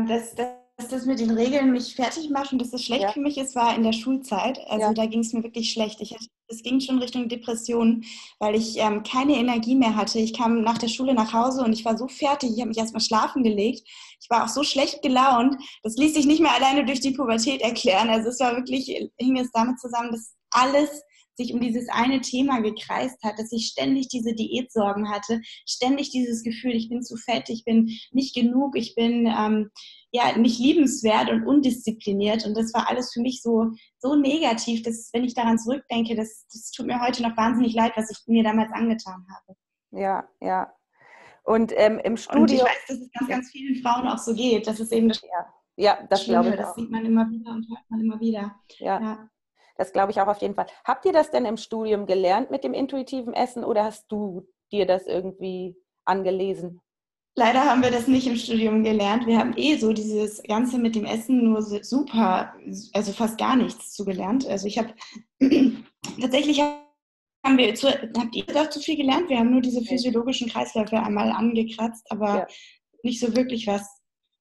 das, 0.08 0.36
das 0.36 0.48
dass 0.78 0.90
das 0.90 1.06
mit 1.06 1.20
den 1.20 1.32
Regeln 1.32 1.72
mich 1.72 1.96
fertig 1.96 2.30
macht 2.30 2.54
und 2.54 2.60
dass 2.60 2.70
das 2.70 2.84
schlecht 2.84 3.02
ja. 3.02 3.12
für 3.12 3.20
mich 3.20 3.38
ist, 3.38 3.56
war 3.56 3.76
in 3.76 3.84
der 3.84 3.94
Schulzeit. 3.94 4.60
Also 4.68 4.86
ja. 4.86 4.94
da 4.94 5.08
ging 5.08 5.22
es 5.22 5.34
mir 5.34 5.44
wirklich 5.44 5.72
schlecht. 5.72 6.00
Ich 6.02 6.16
es 6.50 6.64
ging 6.64 6.80
schon 6.80 7.00
Richtung 7.00 7.28
Depression, 7.28 8.06
weil 8.40 8.56
ich 8.56 8.78
ähm, 8.78 9.04
keine 9.04 9.36
Energie 9.36 9.76
mehr 9.76 9.96
hatte. 9.96 10.20
Ich 10.20 10.34
kam 10.34 10.62
nach 10.62 10.78
der 10.78 10.88
Schule 10.88 11.14
nach 11.14 11.34
Hause 11.34 11.62
und 11.64 11.74
ich 11.74 11.84
war 11.84 11.98
so 11.98 12.08
fertig. 12.08 12.52
Ich 12.54 12.60
habe 12.60 12.70
mich 12.70 12.78
erstmal 12.78 13.02
schlafen 13.02 13.44
gelegt. 13.44 13.86
Ich 14.22 14.30
war 14.30 14.46
auch 14.46 14.48
so 14.48 14.64
schlecht 14.64 15.02
gelaunt. 15.02 15.56
Das 15.84 15.98
ließ 15.98 16.14
sich 16.14 16.26
nicht 16.26 16.42
mehr 16.42 16.54
alleine 16.54 16.86
durch 16.86 17.02
die 17.02 17.12
Pubertät 17.12 17.62
erklären. 17.62 18.10
Also 18.10 18.30
es 18.30 18.40
war 18.40 18.56
wirklich, 18.56 18.86
hing 19.18 19.38
es 19.38 19.52
damit 19.52 19.80
zusammen, 19.80 20.12
dass 20.12 20.36
alles 20.52 21.02
sich 21.38 21.54
um 21.54 21.62
dieses 21.62 21.88
eine 21.90 22.20
Thema 22.22 22.62
gekreist 22.62 23.22
hat, 23.24 23.38
dass 23.38 23.52
ich 23.52 23.68
ständig 23.68 24.08
diese 24.10 24.34
Diätsorgen 24.34 25.10
hatte, 25.10 25.42
ständig 25.68 26.10
dieses 26.10 26.44
Gefühl, 26.44 26.74
ich 26.74 26.90
bin 26.90 27.04
zu 27.04 27.16
fett, 27.16 27.50
ich 27.50 27.64
bin 27.64 27.90
nicht 28.12 28.36
genug, 28.36 28.76
ich 28.76 28.96
bin 28.96 29.28
ähm, 29.28 29.70
ja 30.12 30.36
nicht 30.38 30.60
liebenswert 30.60 31.30
und 31.30 31.46
undiszipliniert. 31.46 32.46
Und 32.46 32.58
das 32.58 32.74
war 32.74 32.90
alles 32.90 33.14
für 33.14 33.22
mich 33.22 33.42
so, 33.42 33.72
so 34.00 34.16
negativ, 34.16 34.82
dass 34.82 35.12
wenn 35.14 35.24
ich 35.24 35.36
daran 35.36 35.60
zurückdenke, 35.60 36.16
das, 36.16 36.46
das 36.52 36.72
tut 36.72 36.88
mir 36.88 37.00
heute 37.00 37.22
noch 37.22 37.38
wahnsinnig 37.38 37.76
leid, 37.76 37.94
was 37.96 38.10
ich 38.10 38.18
mir 38.26 38.44
damals 38.44 38.72
angetan 38.74 39.26
habe. 39.30 39.58
Ja, 39.92 40.28
ja. 40.42 40.74
Und 41.44 41.72
ähm, 41.76 42.00
im 42.00 42.18
Studio. 42.18 42.42
Und 42.42 42.52
ich 42.52 42.62
weiß, 42.62 42.86
dass 42.88 42.98
es 42.98 43.12
ganz, 43.12 43.30
ganz 43.30 43.52
vielen 43.52 43.82
Frauen 43.82 44.08
auch 44.08 44.18
so 44.18 44.34
geht. 44.34 44.68
Das 44.68 44.80
ist 44.80 44.92
eben 44.92 45.08
das. 45.08 45.22
Ja, 45.22 45.54
ja 45.78 46.08
das 46.10 46.26
glaube 46.26 46.50
ich. 46.50 46.56
Das 46.56 46.76
sieht 46.76 46.90
man 46.90 47.06
immer 47.06 47.30
wieder 47.30 47.52
und 47.52 47.66
hört 47.70 47.90
man 47.90 48.02
immer 48.02 48.20
wieder. 48.20 48.56
ja. 48.80 49.00
ja. 49.00 49.30
Das 49.78 49.94
glaube 49.94 50.12
ich 50.12 50.20
auch 50.20 50.28
auf 50.28 50.42
jeden 50.42 50.56
Fall. 50.56 50.68
Habt 50.84 51.06
ihr 51.06 51.14
das 51.14 51.32
denn 51.32 51.46
im 51.46 51.58
Studium 51.58 52.06
gelernt 52.06 52.52
mit 52.52 52.64
dem 52.64 52.74
intuitiven 52.74 53.34
Essen 53.34 53.64
oder 53.64 53.84
hast 53.84 54.12
du 54.12 54.48
dir 54.72 54.86
das 54.86 55.08
irgendwie 55.08 55.76
angelesen? 56.06 56.82
Leider 57.36 57.66
haben 57.66 57.84
wir 57.84 57.92
das 57.92 58.08
nicht 58.08 58.26
im 58.26 58.36
Studium 58.36 58.84
gelernt. 58.84 59.28
Wir 59.28 59.38
haben 59.38 59.54
eh 59.58 59.78
so 59.78 59.94
dieses 59.94 60.42
Ganze 60.42 60.80
mit 60.80 60.96
dem 60.96 61.06
Essen 61.06 61.44
nur 61.44 61.62
super, 61.62 62.52
also 62.94 63.12
fast 63.12 63.38
gar 63.38 63.56
nichts 63.56 63.94
zugelernt. 63.94 64.48
Also 64.48 64.66
ich 64.66 64.80
habe 64.80 64.96
tatsächlich 66.20 66.60
haben 66.60 67.58
wir 67.60 67.76
zu, 67.76 67.90
habt 67.90 68.36
ihr 68.36 68.44
doch 68.46 68.72
zu 68.72 68.80
viel 68.80 68.98
gelernt? 68.98 69.30
Wir 69.30 69.38
haben 69.38 69.52
nur 69.52 69.62
diese 69.62 69.84
physiologischen 69.84 70.50
Kreisläufe 70.50 70.98
einmal 70.98 71.32
angekratzt, 71.32 72.08
aber 72.10 72.40
ja. 72.40 72.48
nicht 73.04 73.20
so 73.20 73.36
wirklich 73.36 73.68
was. 73.68 73.88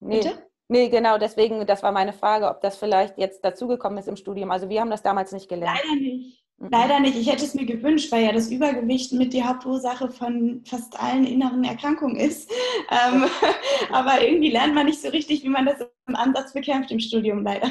Bitte? 0.01 0.46
Nee. 0.69 0.89
Genau, 0.89 1.19
deswegen, 1.19 1.67
das 1.67 1.83
war 1.83 1.93
meine 1.93 2.13
Frage, 2.13 2.49
ob 2.49 2.61
das 2.61 2.77
vielleicht 2.77 3.19
jetzt 3.19 3.45
dazugekommen 3.45 3.99
ist 3.99 4.09
im 4.09 4.17
Studium. 4.17 4.51
Also 4.51 4.69
wir 4.69 4.81
haben 4.81 4.91
das 4.91 5.03
damals 5.03 5.33
nicht 5.33 5.49
gelernt. 5.49 5.79
Leider 5.83 6.01
nicht. 6.01 6.43
Mhm. 6.59 6.69
Leider 6.71 7.01
nicht. 7.01 7.17
Ich 7.17 7.31
hätte 7.31 7.45
es 7.45 7.55
mir 7.55 7.67
gewünscht, 7.67 8.11
weil 8.11 8.25
ja 8.25 8.33
das 8.33 8.51
Übergewicht 8.51 9.13
mit 9.13 9.33
die 9.33 9.45
Hauptursache 9.45 10.11
von 10.11 10.63
fast 10.65 10.99
allen 10.99 11.27
inneren 11.27 11.65
Erkrankungen 11.65 12.17
ist. 12.17 12.51
Ähm, 12.91 13.27
aber 13.93 14.23
irgendwie 14.23 14.51
lernt 14.51 14.75
man 14.75 14.87
nicht 14.87 15.01
so 15.01 15.09
richtig, 15.09 15.43
wie 15.45 15.49
man 15.49 15.67
das 15.67 15.81
im 16.07 16.17
Ansatz 16.17 16.53
bekämpft 16.53 16.91
im 16.91 17.01
Studium, 17.01 17.43
leider. 17.43 17.69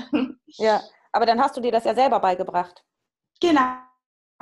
Ja, 0.57 0.81
aber 1.11 1.25
dann 1.25 1.41
hast 1.41 1.57
du 1.57 1.61
dir 1.61 1.71
das 1.71 1.85
ja 1.85 1.95
selber 1.95 2.19
beigebracht. 2.19 2.83
Genau, 3.41 3.75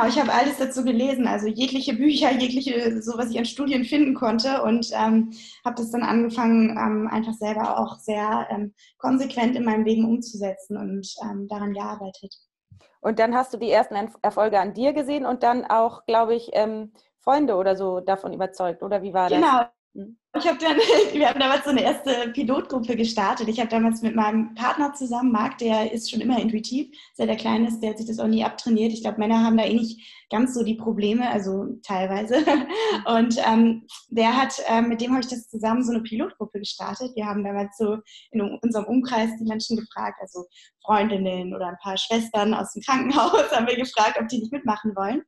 ich 0.08 0.20
habe 0.20 0.34
alles 0.34 0.58
dazu 0.58 0.84
gelesen, 0.84 1.28
also 1.28 1.48
jegliche 1.48 1.94
Bücher, 1.94 2.32
jegliche, 2.32 3.02
so 3.02 3.18
was 3.18 3.30
ich 3.30 3.38
an 3.38 3.46
Studien 3.46 3.86
finden 3.86 4.16
konnte 4.16 4.64
und 4.64 4.90
ähm, 4.94 5.34
habe 5.64 5.76
das 5.76 5.92
dann 5.92 6.04
angefangen, 6.04 6.72
ähm, 6.72 7.08
einfach 7.12 7.34
selber 7.34 7.80
auch 7.80 8.00
sehr 8.00 8.48
ähm, 8.50 8.74
konsequent 8.98 9.56
in 9.56 9.66
meinem 9.66 9.86
Leben 9.86 10.06
umzusetzen 10.06 10.78
und 10.78 11.08
ähm, 11.24 11.48
daran 11.48 11.74
gearbeitet. 11.74 12.36
Und 13.02 13.20
dann 13.20 13.36
hast 13.36 13.54
du 13.54 13.58
die 13.58 13.70
ersten 13.70 13.96
Erfolge 14.22 14.60
an 14.60 14.74
dir 14.74 14.94
gesehen 14.94 15.26
und 15.26 15.44
dann 15.44 15.66
auch, 15.66 16.06
glaube 16.06 16.36
ich, 16.36 16.50
ähm, 16.54 16.94
Freunde 17.20 17.56
oder 17.56 17.76
so 17.76 18.00
davon 18.00 18.34
überzeugt, 18.34 18.82
oder 18.82 19.04
wie 19.04 19.14
war 19.14 19.30
das? 19.30 19.40
Genau. 19.40 19.64
Ich 19.96 20.48
habe 20.48 20.58
dann, 20.58 20.78
wir 21.14 21.30
haben 21.30 21.40
damals 21.40 21.66
so 21.66 21.70
eine 21.70 21.84
erste 21.84 22.32
Pilotgruppe 22.34 22.96
gestartet. 22.96 23.48
Ich 23.48 23.60
habe 23.60 23.70
damals 23.70 24.02
mit 24.02 24.16
meinem 24.16 24.56
Partner 24.56 24.92
zusammen, 24.94 25.32
Marc, 25.32 25.60
der 25.60 25.92
ist 25.92 26.10
schon 26.10 26.22
immer 26.22 26.40
intuitiv, 26.40 26.88
seit 27.14 27.30
er 27.30 27.36
klein 27.36 27.66
ist, 27.66 27.82
der 27.82 27.92
hat 27.92 28.00
sich 28.00 28.08
das 28.08 28.18
auch 28.18 28.28
nie 28.28 28.44
abtrainiert. 28.44 28.92
Ich 28.92 29.04
glaube, 29.04 29.20
Männer 29.20 29.44
haben 29.44 29.58
da 29.58 29.66
eh 29.66 29.76
nicht 29.76 30.02
ganz 30.32 30.56
so 30.56 30.64
die 30.64 30.74
Probleme, 30.74 31.30
also 31.30 31.68
teilweise. 31.84 32.38
Und 33.06 33.38
ähm, 33.46 33.86
der 34.10 34.36
hat, 34.36 34.56
äh, 34.68 34.82
mit 34.82 35.02
dem 35.02 35.12
habe 35.12 35.22
ich 35.22 35.30
das 35.30 35.48
zusammen 35.48 35.84
so 35.84 35.92
eine 35.92 36.02
Pilotgruppe 36.02 36.58
gestartet. 36.58 37.12
Wir 37.16 37.28
haben 37.28 37.44
damals 37.44 37.78
so 37.78 37.98
in 38.32 38.42
unserem 38.42 38.86
Umkreis 38.86 39.30
die 39.40 39.46
Menschen 39.46 39.78
gefragt, 39.78 40.18
also 40.20 40.46
Freundinnen 40.84 41.54
oder 41.56 41.68
ein 41.68 41.78
paar 41.84 41.98
Schwestern 41.98 42.56
aus 42.56 42.74
dem 42.74 42.82
Krankenhaus 42.82 43.52
haben 43.52 43.68
wir 43.68 43.78
gefragt, 43.78 44.18
ob 44.20 44.28
die 44.28 44.40
nicht 44.40 44.52
mitmachen 44.52 44.96
wollen. 44.96 45.22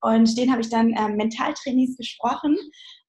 Und 0.00 0.36
denen 0.36 0.50
habe 0.50 0.62
ich 0.62 0.68
dann 0.68 0.88
ähm, 0.98 1.16
Mentaltrainees 1.16 1.96
gesprochen 1.96 2.56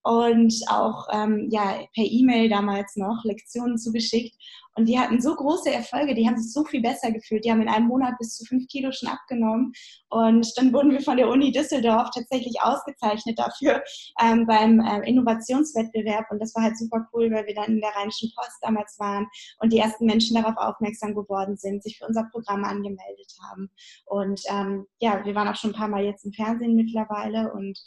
und 0.03 0.53
auch 0.67 1.07
ähm, 1.11 1.49
ja, 1.51 1.79
per 1.93 2.05
E-Mail 2.05 2.49
damals 2.49 2.95
noch 2.95 3.23
Lektionen 3.23 3.77
zugeschickt. 3.77 4.35
Und 4.75 4.85
die 4.85 4.99
hatten 4.99 5.21
so 5.21 5.35
große 5.35 5.71
Erfolge, 5.71 6.15
die 6.15 6.27
haben 6.27 6.37
sich 6.37 6.53
so 6.53 6.63
viel 6.63 6.81
besser 6.81 7.11
gefühlt. 7.11 7.43
Die 7.43 7.51
haben 7.51 7.61
in 7.61 7.69
einem 7.69 7.87
Monat 7.87 8.17
bis 8.17 8.35
zu 8.35 8.45
fünf 8.45 8.67
Kilo 8.67 8.91
schon 8.91 9.09
abgenommen. 9.09 9.73
Und 10.09 10.51
dann 10.57 10.71
wurden 10.73 10.91
wir 10.91 11.01
von 11.01 11.17
der 11.17 11.27
Uni 11.27 11.51
Düsseldorf 11.51 12.09
tatsächlich 12.13 12.55
ausgezeichnet 12.61 13.37
dafür 13.37 13.83
ähm, 14.21 14.45
beim 14.45 14.79
äh, 14.79 15.07
Innovationswettbewerb. 15.07 16.25
Und 16.31 16.39
das 16.39 16.55
war 16.55 16.63
halt 16.63 16.77
super 16.77 17.07
cool, 17.13 17.31
weil 17.31 17.45
wir 17.45 17.55
dann 17.55 17.65
in 17.65 17.81
der 17.81 17.91
Rheinischen 17.95 18.31
Post 18.35 18.57
damals 18.61 18.97
waren 18.99 19.27
und 19.59 19.73
die 19.73 19.79
ersten 19.79 20.05
Menschen 20.05 20.35
darauf 20.35 20.57
aufmerksam 20.57 21.13
geworden 21.13 21.57
sind, 21.57 21.83
sich 21.83 21.97
für 21.97 22.07
unser 22.07 22.23
Programm 22.31 22.63
angemeldet 22.63 23.33
haben. 23.49 23.69
Und 24.05 24.41
ähm, 24.49 24.85
ja, 24.99 25.23
wir 25.25 25.35
waren 25.35 25.47
auch 25.47 25.55
schon 25.55 25.71
ein 25.71 25.77
paar 25.77 25.87
Mal 25.87 26.05
jetzt 26.05 26.25
im 26.25 26.33
Fernsehen 26.33 26.75
mittlerweile 26.75 27.51
und 27.53 27.79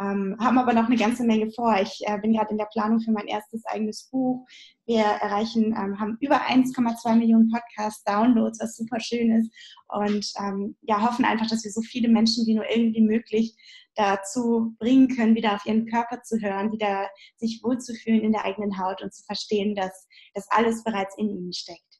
ähm, 0.00 0.36
haben 0.40 0.58
aber 0.58 0.72
noch 0.72 0.86
eine 0.86 0.96
ganze 0.96 1.24
Menge 1.24 1.50
vor. 1.52 1.76
Ich 1.80 2.00
äh, 2.06 2.18
bin 2.18 2.32
gerade 2.32 2.50
in 2.50 2.58
der 2.58 2.68
Planung 2.72 3.00
für 3.00 3.12
mein 3.12 3.26
erstes 3.26 3.64
eigenes 3.66 4.08
Buch. 4.10 4.44
Wir 4.86 5.02
erreichen, 5.02 5.74
ähm, 5.76 5.98
haben 5.98 6.18
über 6.20 6.42
1,2 6.46 7.16
Millionen 7.16 7.50
Podcast-Downloads, 7.50 8.60
was 8.60 8.76
super 8.76 9.00
schön 9.00 9.30
ist. 9.32 9.50
Und 9.88 10.30
ähm, 10.38 10.76
ja, 10.82 11.00
hoffen 11.02 11.24
einfach, 11.24 11.48
dass 11.48 11.64
wir 11.64 11.70
so 11.70 11.80
viele 11.80 12.08
Menschen 12.08 12.46
wie 12.46 12.54
nur 12.54 12.68
irgendwie 12.68 13.00
möglich 13.00 13.56
dazu 13.94 14.74
bringen 14.78 15.08
können, 15.08 15.34
wieder 15.34 15.54
auf 15.54 15.64
ihren 15.66 15.86
Körper 15.86 16.22
zu 16.22 16.40
hören, 16.40 16.72
wieder 16.72 17.08
sich 17.36 17.60
wohlzufühlen 17.62 18.22
in 18.22 18.32
der 18.32 18.44
eigenen 18.44 18.78
Haut 18.78 19.02
und 19.02 19.14
zu 19.14 19.24
verstehen, 19.24 19.74
dass 19.74 20.06
das 20.34 20.46
alles 20.50 20.82
bereits 20.82 21.16
in 21.16 21.30
ihnen 21.30 21.52
steckt. 21.52 21.93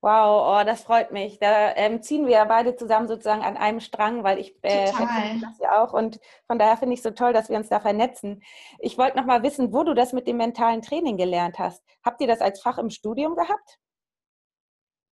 Wow, 0.00 0.60
oh, 0.60 0.64
das 0.64 0.82
freut 0.82 1.10
mich. 1.10 1.40
Da 1.40 1.74
ähm, 1.74 2.02
ziehen 2.02 2.26
wir 2.26 2.34
ja 2.34 2.44
beide 2.44 2.76
zusammen 2.76 3.08
sozusagen 3.08 3.42
an 3.42 3.56
einem 3.56 3.80
Strang, 3.80 4.22
weil 4.22 4.38
ich 4.38 4.54
äh, 4.62 4.92
das 5.40 5.58
ja 5.58 5.82
auch 5.82 5.92
und 5.92 6.20
von 6.46 6.58
daher 6.58 6.76
finde 6.76 6.94
ich 6.94 7.00
es 7.00 7.04
so 7.04 7.10
toll, 7.10 7.32
dass 7.32 7.48
wir 7.48 7.56
uns 7.56 7.68
da 7.68 7.80
vernetzen. 7.80 8.42
Ich 8.78 8.96
wollte 8.96 9.16
noch 9.16 9.26
mal 9.26 9.42
wissen, 9.42 9.72
wo 9.72 9.82
du 9.82 9.94
das 9.94 10.12
mit 10.12 10.28
dem 10.28 10.36
mentalen 10.36 10.82
Training 10.82 11.16
gelernt 11.16 11.58
hast. 11.58 11.82
Habt 12.04 12.20
ihr 12.20 12.28
das 12.28 12.40
als 12.40 12.62
Fach 12.62 12.78
im 12.78 12.90
Studium 12.90 13.34
gehabt? 13.34 13.80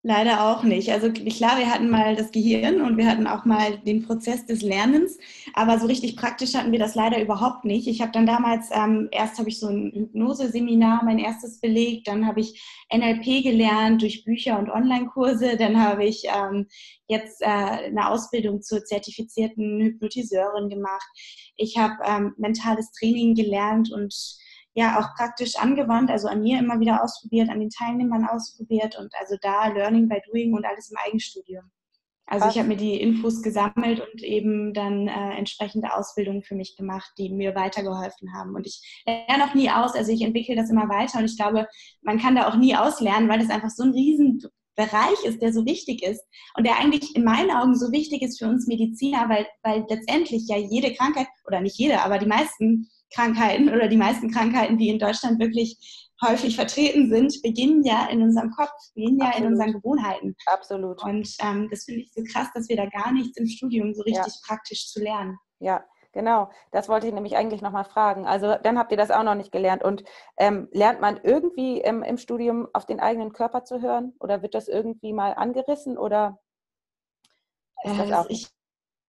Leider 0.03 0.49
auch 0.49 0.63
nicht. 0.63 0.91
Also 0.91 1.11
klar, 1.11 1.59
wir 1.59 1.69
hatten 1.69 1.91
mal 1.91 2.15
das 2.15 2.31
Gehirn 2.31 2.81
und 2.81 2.97
wir 2.97 3.05
hatten 3.05 3.27
auch 3.27 3.45
mal 3.45 3.77
den 3.77 4.01
Prozess 4.01 4.47
des 4.47 4.63
Lernens, 4.63 5.19
aber 5.53 5.77
so 5.77 5.85
richtig 5.85 6.15
praktisch 6.15 6.55
hatten 6.55 6.71
wir 6.71 6.79
das 6.79 6.95
leider 6.95 7.21
überhaupt 7.21 7.65
nicht. 7.65 7.87
Ich 7.87 8.01
habe 8.01 8.11
dann 8.11 8.25
damals, 8.25 8.69
ähm, 8.71 9.09
erst 9.11 9.37
habe 9.37 9.49
ich 9.49 9.59
so 9.59 9.67
ein 9.67 9.91
Hypnose-Seminar, 9.93 11.03
mein 11.05 11.19
erstes 11.19 11.59
belegt, 11.59 12.07
dann 12.07 12.25
habe 12.25 12.39
ich 12.39 12.59
NLP 12.91 13.43
gelernt 13.43 14.01
durch 14.01 14.25
Bücher 14.25 14.57
und 14.57 14.71
Online-Kurse, 14.71 15.55
dann 15.55 15.79
habe 15.79 16.03
ich 16.03 16.23
ähm, 16.25 16.65
jetzt 17.07 17.43
äh, 17.43 17.45
eine 17.45 18.09
Ausbildung 18.09 18.63
zur 18.63 18.83
zertifizierten 18.83 19.81
Hypnotiseurin 19.81 20.69
gemacht. 20.69 21.07
Ich 21.57 21.77
habe 21.77 21.97
ähm, 22.03 22.33
mentales 22.37 22.91
Training 22.91 23.35
gelernt 23.35 23.91
und 23.91 24.15
ja 24.73 24.99
auch 24.99 25.15
praktisch 25.15 25.55
angewandt, 25.57 26.09
also 26.09 26.27
an 26.27 26.41
mir 26.41 26.59
immer 26.59 26.79
wieder 26.79 27.03
ausprobiert, 27.03 27.49
an 27.49 27.59
den 27.59 27.69
Teilnehmern 27.69 28.25
ausprobiert 28.25 28.97
und 28.97 29.13
also 29.19 29.35
da 29.41 29.67
Learning 29.67 30.07
by 30.07 30.21
Doing 30.27 30.53
und 30.53 30.65
alles 30.65 30.89
im 30.89 30.97
Eigenstudium. 31.05 31.71
Also 32.31 32.47
ich 32.47 32.57
habe 32.57 32.69
mir 32.69 32.77
die 32.77 32.95
Infos 32.95 33.41
gesammelt 33.41 33.99
und 33.99 34.23
eben 34.23 34.73
dann 34.73 35.09
äh, 35.09 35.37
entsprechende 35.37 35.93
Ausbildungen 35.93 36.43
für 36.43 36.55
mich 36.55 36.77
gemacht, 36.77 37.11
die 37.17 37.29
mir 37.29 37.55
weitergeholfen 37.55 38.33
haben. 38.33 38.55
Und 38.55 38.65
ich 38.65 39.03
lerne 39.05 39.43
auch 39.43 39.53
nie 39.53 39.69
aus, 39.69 39.95
also 39.95 40.13
ich 40.13 40.21
entwickle 40.21 40.55
das 40.55 40.69
immer 40.69 40.87
weiter 40.87 41.19
und 41.19 41.25
ich 41.25 41.35
glaube, 41.35 41.67
man 42.01 42.19
kann 42.19 42.35
da 42.35 42.47
auch 42.47 42.55
nie 42.55 42.73
auslernen, 42.73 43.27
weil 43.27 43.41
es 43.41 43.49
einfach 43.49 43.69
so 43.69 43.83
ein 43.83 43.91
Riesenbereich 43.91 45.25
ist, 45.25 45.41
der 45.41 45.51
so 45.51 45.65
wichtig 45.65 46.03
ist 46.03 46.23
und 46.55 46.65
der 46.65 46.79
eigentlich 46.79 47.17
in 47.17 47.25
meinen 47.25 47.51
Augen 47.51 47.75
so 47.75 47.91
wichtig 47.91 48.21
ist 48.21 48.39
für 48.39 48.47
uns 48.47 48.65
Mediziner, 48.65 49.27
weil, 49.27 49.45
weil 49.61 49.85
letztendlich 49.89 50.47
ja 50.47 50.55
jede 50.55 50.93
Krankheit, 50.93 51.27
oder 51.45 51.59
nicht 51.59 51.77
jede, 51.77 52.01
aber 52.01 52.17
die 52.17 52.27
meisten 52.27 52.89
Krankheiten 53.13 53.69
oder 53.69 53.87
die 53.87 53.97
meisten 53.97 54.31
Krankheiten, 54.31 54.77
die 54.77 54.89
in 54.89 54.99
Deutschland 54.99 55.39
wirklich 55.39 55.77
häufig 56.23 56.55
vertreten 56.55 57.09
sind, 57.09 57.41
beginnen 57.41 57.83
ja 57.83 58.07
in 58.09 58.21
unserem 58.21 58.51
Kopf, 58.51 58.71
beginnen 58.93 59.19
ja 59.19 59.27
Absolut. 59.27 59.45
in 59.45 59.53
unseren 59.53 59.73
Gewohnheiten. 59.73 60.35
Absolut. 60.45 61.03
Und 61.03 61.35
ähm, 61.39 61.67
das 61.69 61.85
finde 61.85 62.01
ich 62.01 62.13
so 62.13 62.23
krass, 62.31 62.47
dass 62.53 62.69
wir 62.69 62.77
da 62.77 62.85
gar 62.85 63.11
nichts 63.11 63.37
im 63.37 63.47
Studium 63.47 63.93
so 63.93 64.03
richtig 64.03 64.33
ja. 64.33 64.39
praktisch 64.47 64.87
zu 64.87 65.01
lernen. 65.01 65.37
Ja, 65.59 65.83
Genau, 66.13 66.49
das 66.71 66.89
wollte 66.89 67.07
ich 67.07 67.13
nämlich 67.13 67.37
eigentlich 67.37 67.61
nochmal 67.61 67.85
fragen. 67.85 68.27
Also 68.27 68.55
dann 68.61 68.77
habt 68.77 68.91
ihr 68.91 68.97
das 68.97 69.11
auch 69.11 69.23
noch 69.23 69.35
nicht 69.35 69.51
gelernt. 69.51 69.81
Und 69.81 70.03
ähm, 70.37 70.67
lernt 70.71 70.99
man 70.99 71.17
irgendwie 71.23 71.79
im, 71.79 72.03
im, 72.03 72.17
Studium 72.17 72.67
auf 72.73 72.85
den 72.85 72.99
eigenen 72.99 73.31
Körper 73.31 73.63
zu 73.63 73.81
hören? 73.81 74.13
Oder 74.19 74.41
wird 74.41 74.53
das 74.53 74.67
irgendwie 74.67 75.13
mal 75.13 75.33
angerissen? 75.33 75.97
Oder 75.97 76.37
ist 77.85 77.97
das 77.97 78.09
äh, 78.09 78.13
auch 78.13 78.29
ich, 78.29 78.49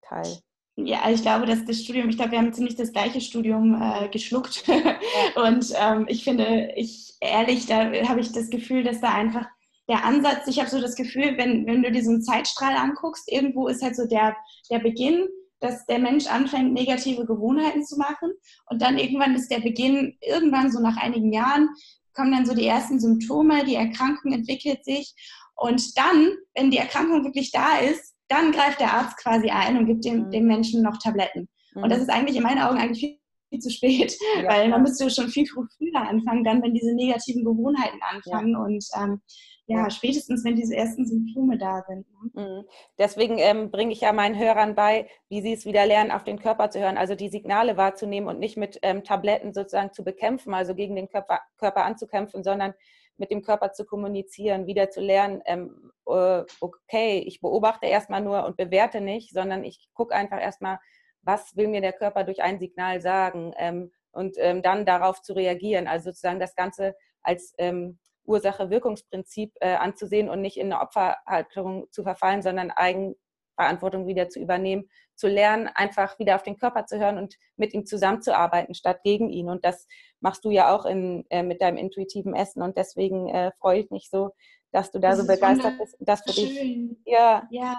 Teil? 0.02 0.38
Ja, 0.76 1.02
also 1.02 1.16
ich 1.16 1.22
glaube, 1.22 1.46
dass 1.46 1.64
das 1.66 1.82
Studium, 1.82 2.08
ich 2.08 2.16
glaube, 2.16 2.32
wir 2.32 2.38
haben 2.38 2.52
ziemlich 2.54 2.76
das 2.76 2.92
gleiche 2.92 3.20
Studium 3.20 3.80
äh, 3.80 4.08
geschluckt. 4.08 4.64
und 5.34 5.66
ähm, 5.78 6.06
ich 6.08 6.24
finde, 6.24 6.72
ich 6.76 7.14
ehrlich, 7.20 7.66
da 7.66 7.92
habe 8.08 8.20
ich 8.20 8.32
das 8.32 8.48
Gefühl, 8.48 8.82
dass 8.82 9.00
da 9.00 9.12
einfach 9.12 9.46
der 9.88 10.04
Ansatz, 10.04 10.46
ich 10.46 10.58
habe 10.58 10.70
so 10.70 10.80
das 10.80 10.94
Gefühl, 10.94 11.36
wenn, 11.36 11.66
wenn 11.66 11.82
du 11.82 11.92
dir 11.92 12.02
so 12.02 12.10
einen 12.10 12.22
Zeitstrahl 12.22 12.74
anguckst, 12.76 13.30
irgendwo 13.30 13.68
ist 13.68 13.82
halt 13.82 13.96
so 13.96 14.06
der, 14.06 14.34
der 14.70 14.78
Beginn, 14.78 15.28
dass 15.60 15.84
der 15.86 15.98
Mensch 15.98 16.26
anfängt, 16.26 16.72
negative 16.72 17.26
Gewohnheiten 17.26 17.84
zu 17.84 17.96
machen. 17.96 18.32
Und 18.66 18.80
dann 18.80 18.98
irgendwann 18.98 19.34
ist 19.34 19.50
der 19.50 19.60
Beginn, 19.60 20.16
irgendwann 20.20 20.72
so 20.72 20.80
nach 20.80 20.96
einigen 20.96 21.32
Jahren, 21.32 21.68
kommen 22.14 22.32
dann 22.32 22.46
so 22.46 22.54
die 22.54 22.66
ersten 22.66 22.98
Symptome, 22.98 23.64
die 23.64 23.76
Erkrankung 23.76 24.32
entwickelt 24.32 24.84
sich. 24.84 25.14
Und 25.54 25.96
dann, 25.96 26.32
wenn 26.54 26.70
die 26.70 26.78
Erkrankung 26.78 27.24
wirklich 27.24 27.52
da 27.52 27.78
ist, 27.78 28.11
dann 28.32 28.52
greift 28.52 28.80
der 28.80 28.92
Arzt 28.92 29.16
quasi 29.18 29.50
ein 29.50 29.76
und 29.76 29.86
gibt 29.86 30.04
dem, 30.04 30.26
mhm. 30.26 30.30
dem 30.30 30.46
Menschen 30.46 30.82
noch 30.82 30.98
Tabletten. 30.98 31.48
Und 31.74 31.90
das 31.90 31.98
mhm. 31.98 32.04
ist 32.04 32.10
eigentlich 32.10 32.36
in 32.36 32.42
meinen 32.42 32.62
Augen 32.62 32.78
eigentlich 32.78 33.00
viel, 33.00 33.18
viel 33.48 33.58
zu 33.60 33.70
spät, 33.70 34.16
ja, 34.36 34.48
weil 34.48 34.68
man 34.68 34.82
müsste 34.82 35.08
schon 35.10 35.28
viel 35.28 35.46
früher 35.46 36.00
anfangen, 36.00 36.44
dann, 36.44 36.62
wenn 36.62 36.74
diese 36.74 36.94
negativen 36.94 37.44
Gewohnheiten 37.44 38.00
anfangen 38.02 38.52
ja. 38.52 38.58
und 38.58 38.84
ähm, 39.00 39.20
ja, 39.66 39.88
spätestens, 39.90 40.44
wenn 40.44 40.56
diese 40.56 40.74
ersten 40.74 41.06
Symptome 41.06 41.56
da 41.56 41.82
sind. 41.86 42.06
Ne? 42.34 42.42
Mhm. 42.42 42.64
Deswegen 42.98 43.38
ähm, 43.38 43.70
bringe 43.70 43.92
ich 43.92 44.00
ja 44.00 44.12
meinen 44.12 44.38
Hörern 44.38 44.74
bei, 44.74 45.08
wie 45.28 45.40
sie 45.40 45.52
es 45.52 45.64
wieder 45.64 45.86
lernen, 45.86 46.10
auf 46.10 46.24
den 46.24 46.38
Körper 46.38 46.70
zu 46.70 46.80
hören, 46.80 46.98
also 46.98 47.14
die 47.14 47.28
Signale 47.28 47.76
wahrzunehmen 47.76 48.28
und 48.28 48.38
nicht 48.38 48.56
mit 48.56 48.78
ähm, 48.82 49.04
Tabletten 49.04 49.54
sozusagen 49.54 49.92
zu 49.92 50.04
bekämpfen, 50.04 50.52
also 50.52 50.74
gegen 50.74 50.96
den 50.96 51.08
Körper, 51.08 51.40
Körper 51.58 51.84
anzukämpfen, 51.84 52.42
sondern 52.42 52.74
mit 53.16 53.30
dem 53.30 53.42
Körper 53.42 53.72
zu 53.72 53.84
kommunizieren, 53.84 54.66
wieder 54.66 54.90
zu 54.90 55.00
lernen, 55.00 55.42
ähm, 55.46 55.92
äh, 56.01 56.01
okay, 56.60 57.18
ich 57.26 57.40
beobachte 57.40 57.86
erstmal 57.86 58.20
nur 58.20 58.44
und 58.44 58.56
bewerte 58.56 59.00
nicht, 59.00 59.32
sondern 59.32 59.64
ich 59.64 59.88
gucke 59.94 60.14
einfach 60.14 60.40
erstmal, 60.40 60.78
was 61.22 61.56
will 61.56 61.68
mir 61.68 61.80
der 61.80 61.92
Körper 61.92 62.24
durch 62.24 62.42
ein 62.42 62.58
Signal 62.58 63.00
sagen 63.00 63.52
ähm, 63.56 63.92
und 64.10 64.36
ähm, 64.38 64.62
dann 64.62 64.84
darauf 64.84 65.22
zu 65.22 65.32
reagieren. 65.32 65.86
Also 65.86 66.10
sozusagen 66.10 66.40
das 66.40 66.54
Ganze 66.54 66.94
als 67.22 67.54
ähm, 67.58 67.98
Ursache-Wirkungsprinzip 68.24 69.54
äh, 69.60 69.74
anzusehen 69.74 70.28
und 70.28 70.40
nicht 70.40 70.56
in 70.56 70.72
eine 70.72 70.82
Opferhaltung 70.82 71.90
zu 71.90 72.02
verfallen, 72.02 72.42
sondern 72.42 72.70
Eigenverantwortung 72.70 74.06
wieder 74.06 74.28
zu 74.28 74.40
übernehmen, 74.40 74.88
zu 75.14 75.28
lernen, 75.28 75.68
einfach 75.68 76.18
wieder 76.18 76.36
auf 76.36 76.42
den 76.42 76.56
Körper 76.56 76.86
zu 76.86 76.98
hören 76.98 77.18
und 77.18 77.36
mit 77.56 77.74
ihm 77.74 77.86
zusammenzuarbeiten, 77.86 78.74
statt 78.74 79.02
gegen 79.02 79.30
ihn. 79.30 79.48
Und 79.48 79.64
das 79.64 79.86
machst 80.20 80.44
du 80.44 80.50
ja 80.50 80.74
auch 80.74 80.84
in, 80.86 81.24
äh, 81.30 81.42
mit 81.42 81.60
deinem 81.60 81.76
intuitiven 81.76 82.34
Essen. 82.34 82.62
Und 82.62 82.76
deswegen 82.76 83.28
äh, 83.28 83.52
freue 83.60 83.80
ich 83.80 83.90
mich 83.90 84.08
so, 84.10 84.30
dass 84.72 84.90
du 84.90 84.98
da 84.98 85.10
das 85.10 85.20
so 85.20 85.26
begeistert 85.26 85.78
bist. 85.78 85.96
Das 86.00 86.22
für 86.22 86.32
schön. 86.32 86.48
dich. 86.48 86.96
Ja. 87.04 87.46
ja 87.50 87.76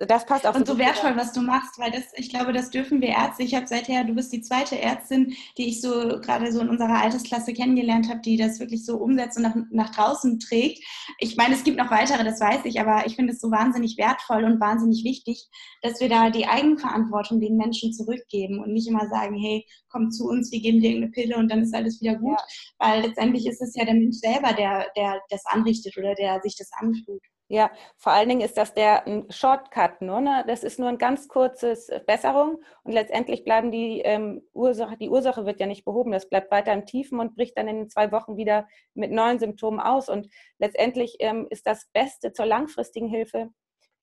das 0.00 0.24
passt 0.24 0.46
auch 0.46 0.54
und 0.54 0.66
so 0.66 0.78
wertvoll, 0.78 1.14
was 1.16 1.32
du 1.32 1.42
machst, 1.42 1.78
weil 1.78 1.90
das, 1.90 2.04
ich 2.14 2.30
glaube, 2.30 2.52
das 2.54 2.70
dürfen 2.70 3.02
wir 3.02 3.08
Ärzte. 3.08 3.42
Ich 3.42 3.54
habe 3.54 3.66
seither, 3.66 4.04
du 4.04 4.14
bist 4.14 4.32
die 4.32 4.40
zweite 4.40 4.80
Ärztin, 4.80 5.34
die 5.58 5.68
ich 5.68 5.82
so 5.82 6.20
gerade 6.20 6.50
so 6.52 6.60
in 6.60 6.70
unserer 6.70 7.02
Altersklasse 7.02 7.52
kennengelernt 7.52 8.08
habe, 8.08 8.20
die 8.20 8.38
das 8.38 8.60
wirklich 8.60 8.86
so 8.86 8.96
umsetzt 8.96 9.36
und 9.36 9.42
nach, 9.42 9.56
nach 9.70 9.90
draußen 9.90 10.38
trägt. 10.40 10.82
Ich 11.18 11.36
meine, 11.36 11.54
es 11.54 11.64
gibt 11.64 11.76
noch 11.76 11.90
weitere, 11.90 12.24
das 12.24 12.40
weiß 12.40 12.64
ich, 12.64 12.80
aber 12.80 13.06
ich 13.06 13.16
finde 13.16 13.34
es 13.34 13.40
so 13.40 13.50
wahnsinnig 13.50 13.98
wertvoll 13.98 14.44
und 14.44 14.58
wahnsinnig 14.58 15.04
wichtig, 15.04 15.48
dass 15.82 16.00
wir 16.00 16.08
da 16.08 16.30
die 16.30 16.46
Eigenverantwortung 16.46 17.40
den 17.40 17.56
Menschen 17.56 17.92
zurückgeben 17.92 18.60
und 18.60 18.72
nicht 18.72 18.88
immer 18.88 19.06
sagen, 19.08 19.36
hey, 19.36 19.66
komm 19.90 20.10
zu 20.10 20.26
uns, 20.26 20.50
wir 20.50 20.60
geben 20.60 20.80
dir 20.80 20.90
irgendeine 20.90 21.12
Pille 21.12 21.36
und 21.36 21.50
dann 21.50 21.62
ist 21.62 21.74
alles 21.74 22.00
wieder 22.00 22.16
gut, 22.16 22.38
ja. 22.38 22.44
weil 22.78 23.02
letztendlich 23.02 23.46
ist 23.46 23.60
es 23.60 23.74
ja 23.74 23.84
der 23.84 23.94
Mensch 23.94 24.16
selber, 24.16 24.54
der, 24.54 24.86
der 24.96 25.20
das 25.28 25.44
anrichtet 25.46 25.96
oder 25.98 26.14
der 26.14 26.40
sich 26.40 26.56
das 26.56 26.70
antut. 26.80 27.20
Ja, 27.48 27.70
vor 27.98 28.12
allen 28.12 28.28
Dingen 28.30 28.40
ist 28.40 28.56
das 28.56 28.72
der 28.72 29.06
ein 29.06 29.30
Shortcut 29.30 30.00
nur. 30.00 30.20
Ne? 30.20 30.44
Das 30.46 30.64
ist 30.64 30.78
nur 30.78 30.88
ein 30.88 30.96
ganz 30.96 31.28
kurzes 31.28 31.90
Besserung 32.06 32.62
und 32.84 32.92
letztendlich 32.92 33.44
bleiben 33.44 33.70
die 33.70 34.00
ähm, 34.00 34.42
Ursache, 34.54 34.96
die 34.96 35.10
Ursache 35.10 35.44
wird 35.44 35.60
ja 35.60 35.66
nicht 35.66 35.84
behoben. 35.84 36.10
Das 36.10 36.28
bleibt 36.28 36.50
weiter 36.50 36.72
im 36.72 36.86
Tiefen 36.86 37.20
und 37.20 37.36
bricht 37.36 37.58
dann 37.58 37.68
in 37.68 37.90
zwei 37.90 38.12
Wochen 38.12 38.38
wieder 38.38 38.66
mit 38.94 39.12
neuen 39.12 39.38
Symptomen 39.38 39.78
aus. 39.78 40.08
Und 40.08 40.28
letztendlich 40.58 41.16
ähm, 41.20 41.46
ist 41.50 41.66
das 41.66 41.86
Beste 41.92 42.32
zur 42.32 42.46
langfristigen 42.46 43.08
Hilfe 43.08 43.50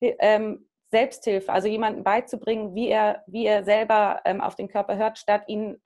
ähm, 0.00 0.68
Selbsthilfe, 0.92 1.52
also 1.52 1.68
jemandem 1.68 2.04
beizubringen, 2.04 2.74
wie 2.74 2.88
er, 2.88 3.24
wie 3.26 3.46
er 3.46 3.64
selber 3.64 4.20
ähm, 4.24 4.40
auf 4.40 4.54
den 4.56 4.68
Körper 4.68 4.96
hört, 4.96 5.18
statt 5.18 5.44
ihn 5.48 5.80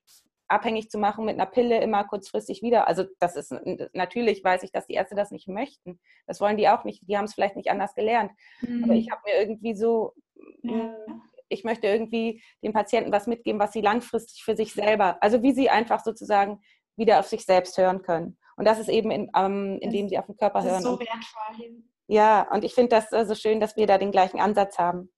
abhängig 0.48 0.90
zu 0.90 0.98
machen 0.98 1.24
mit 1.24 1.34
einer 1.34 1.46
Pille 1.46 1.80
immer 1.80 2.04
kurzfristig 2.04 2.62
wieder. 2.62 2.86
Also 2.88 3.04
das 3.18 3.36
ist 3.36 3.54
natürlich 3.92 4.44
weiß 4.44 4.62
ich, 4.62 4.72
dass 4.72 4.86
die 4.86 4.94
Ärzte 4.94 5.14
das 5.14 5.30
nicht 5.30 5.48
möchten. 5.48 5.98
Das 6.26 6.40
wollen 6.40 6.56
die 6.56 6.68
auch 6.68 6.84
nicht. 6.84 7.08
Die 7.08 7.16
haben 7.16 7.24
es 7.24 7.34
vielleicht 7.34 7.56
nicht 7.56 7.70
anders 7.70 7.94
gelernt. 7.94 8.32
Mhm. 8.60 8.84
Aber 8.84 8.94
ich 8.94 9.10
habe 9.10 9.22
mir 9.24 9.40
irgendwie 9.40 9.74
so, 9.74 10.12
ja. 10.62 10.94
ich 11.48 11.64
möchte 11.64 11.86
irgendwie 11.86 12.42
den 12.62 12.72
Patienten 12.72 13.12
was 13.12 13.26
mitgeben, 13.26 13.60
was 13.60 13.72
sie 13.72 13.80
langfristig 13.80 14.44
für 14.44 14.56
sich 14.56 14.72
selber, 14.72 15.18
also 15.20 15.42
wie 15.42 15.52
sie 15.52 15.68
einfach 15.68 16.04
sozusagen 16.04 16.60
wieder 16.96 17.20
auf 17.20 17.26
sich 17.26 17.44
selbst 17.44 17.76
hören 17.76 18.02
können. 18.02 18.38
Und 18.56 18.66
das 18.66 18.78
ist 18.78 18.88
eben, 18.88 19.10
in, 19.10 19.30
ähm, 19.36 19.78
indem 19.80 20.08
sie 20.08 20.18
auf 20.18 20.26
den 20.26 20.36
Körper 20.36 20.60
das 20.60 20.66
hören. 20.66 20.78
Ist 20.78 20.84
so 20.84 20.98
wertvoll. 20.98 21.82
Ja, 22.08 22.48
und 22.52 22.64
ich 22.64 22.74
finde 22.74 22.90
das 22.90 23.10
so 23.10 23.16
also 23.16 23.34
schön, 23.34 23.60
dass 23.60 23.76
wir 23.76 23.86
da 23.86 23.98
den 23.98 24.12
gleichen 24.12 24.40
Ansatz 24.40 24.78
haben. 24.78 25.12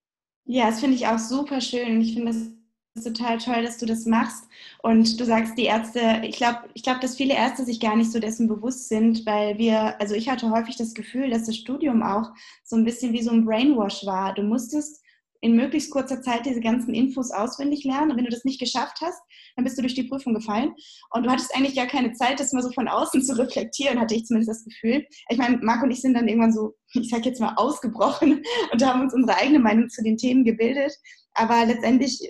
Ja, 0.44 0.66
das 0.66 0.80
finde 0.80 0.96
ich 0.96 1.06
auch 1.06 1.18
super 1.18 1.60
schön. 1.60 2.00
Ich 2.00 2.14
finde 2.14 2.32
das 2.32 2.57
total 3.02 3.38
toll, 3.38 3.62
dass 3.62 3.78
du 3.78 3.86
das 3.86 4.06
machst. 4.06 4.44
Und 4.82 5.18
du 5.18 5.24
sagst, 5.24 5.56
die 5.58 5.64
Ärzte, 5.64 6.22
ich 6.24 6.36
glaube, 6.36 6.60
ich 6.74 6.82
glaub, 6.82 7.00
dass 7.00 7.16
viele 7.16 7.34
Ärzte 7.34 7.64
sich 7.64 7.80
gar 7.80 7.96
nicht 7.96 8.12
so 8.12 8.18
dessen 8.18 8.48
bewusst 8.48 8.88
sind, 8.88 9.26
weil 9.26 9.58
wir, 9.58 10.00
also 10.00 10.14
ich 10.14 10.28
hatte 10.28 10.50
häufig 10.50 10.76
das 10.76 10.94
Gefühl, 10.94 11.30
dass 11.30 11.46
das 11.46 11.56
Studium 11.56 12.02
auch 12.02 12.30
so 12.64 12.76
ein 12.76 12.84
bisschen 12.84 13.12
wie 13.12 13.22
so 13.22 13.30
ein 13.30 13.44
Brainwash 13.44 14.06
war. 14.06 14.34
Du 14.34 14.42
musstest 14.42 15.02
in 15.40 15.56
möglichst 15.56 15.90
kurzer 15.90 16.20
Zeit 16.20 16.46
diese 16.46 16.60
ganzen 16.60 16.94
Infos 16.94 17.30
auswendig 17.30 17.84
lernen. 17.84 18.10
Und 18.10 18.16
wenn 18.16 18.24
du 18.24 18.30
das 18.30 18.44
nicht 18.44 18.60
geschafft 18.60 18.98
hast, 19.00 19.20
dann 19.54 19.64
bist 19.64 19.78
du 19.78 19.82
durch 19.82 19.94
die 19.94 20.04
Prüfung 20.04 20.34
gefallen. 20.34 20.74
Und 21.10 21.24
du 21.24 21.30
hattest 21.30 21.54
eigentlich 21.54 21.76
gar 21.76 21.86
keine 21.86 22.12
Zeit, 22.12 22.40
das 22.40 22.52
mal 22.52 22.62
so 22.62 22.72
von 22.72 22.88
außen 22.88 23.22
zu 23.24 23.38
reflektieren, 23.38 24.00
hatte 24.00 24.14
ich 24.14 24.24
zumindest 24.24 24.50
das 24.50 24.64
Gefühl. 24.64 25.06
Ich 25.28 25.38
meine, 25.38 25.58
Marc 25.58 25.82
und 25.82 25.90
ich 25.90 26.00
sind 26.00 26.14
dann 26.14 26.28
irgendwann 26.28 26.52
so, 26.52 26.74
ich 26.92 27.08
sag 27.10 27.24
jetzt 27.24 27.40
mal, 27.40 27.54
ausgebrochen 27.56 28.42
und 28.72 28.84
haben 28.84 29.02
uns 29.02 29.14
unsere 29.14 29.38
eigene 29.38 29.58
Meinung 29.58 29.88
zu 29.88 30.02
den 30.02 30.16
Themen 30.16 30.44
gebildet. 30.44 30.92
Aber 31.34 31.64
letztendlich 31.66 32.20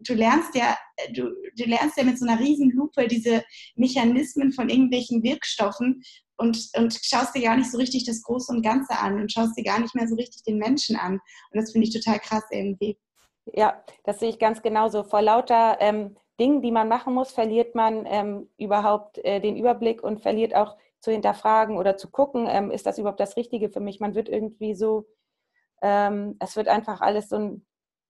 du 0.00 0.14
lernst 0.14 0.54
ja, 0.54 0.76
du, 1.12 1.30
du 1.56 1.64
lernst 1.64 1.96
ja 1.96 2.04
mit 2.04 2.18
so 2.18 2.26
einer 2.26 2.40
riesen 2.40 2.70
Lupe 2.70 3.06
diese 3.08 3.44
Mechanismen 3.74 4.52
von 4.52 4.68
irgendwelchen 4.68 5.22
Wirkstoffen 5.22 6.02
und, 6.36 6.68
und 6.76 6.98
schaust 7.02 7.34
dir 7.34 7.42
gar 7.42 7.56
nicht 7.56 7.70
so 7.70 7.78
richtig 7.78 8.04
das 8.04 8.22
Große 8.22 8.52
und 8.52 8.62
Ganze 8.62 8.98
an 8.98 9.20
und 9.20 9.32
schaust 9.32 9.56
dir 9.56 9.64
gar 9.64 9.80
nicht 9.80 9.94
mehr 9.94 10.06
so 10.06 10.16
richtig 10.16 10.42
den 10.44 10.58
Menschen 10.58 10.96
an. 10.96 11.14
Und 11.14 11.60
das 11.60 11.72
finde 11.72 11.86
ich 11.86 11.94
total 11.94 12.18
krass 12.18 12.44
irgendwie. 12.50 12.98
Ja, 13.52 13.82
das 14.04 14.20
sehe 14.20 14.28
ich 14.28 14.38
ganz 14.38 14.60
genauso. 14.62 15.04
Vor 15.04 15.22
lauter 15.22 15.78
ähm, 15.80 16.16
Dingen, 16.38 16.62
die 16.62 16.72
man 16.72 16.88
machen 16.88 17.14
muss, 17.14 17.30
verliert 17.30 17.74
man 17.74 18.04
ähm, 18.06 18.50
überhaupt 18.58 19.18
äh, 19.18 19.40
den 19.40 19.56
Überblick 19.56 20.02
und 20.02 20.20
verliert 20.20 20.54
auch 20.54 20.76
zu 21.00 21.10
hinterfragen 21.10 21.78
oder 21.78 21.96
zu 21.96 22.10
gucken, 22.10 22.46
ähm, 22.48 22.70
ist 22.70 22.86
das 22.86 22.98
überhaupt 22.98 23.20
das 23.20 23.36
Richtige 23.36 23.70
für 23.70 23.80
mich? 23.80 24.00
Man 24.00 24.14
wird 24.14 24.28
irgendwie 24.28 24.74
so, 24.74 25.06
ähm, 25.80 26.36
es 26.40 26.56
wird 26.56 26.68
einfach 26.68 27.00
alles 27.00 27.28
so 27.28 27.36
ein, 27.36 27.66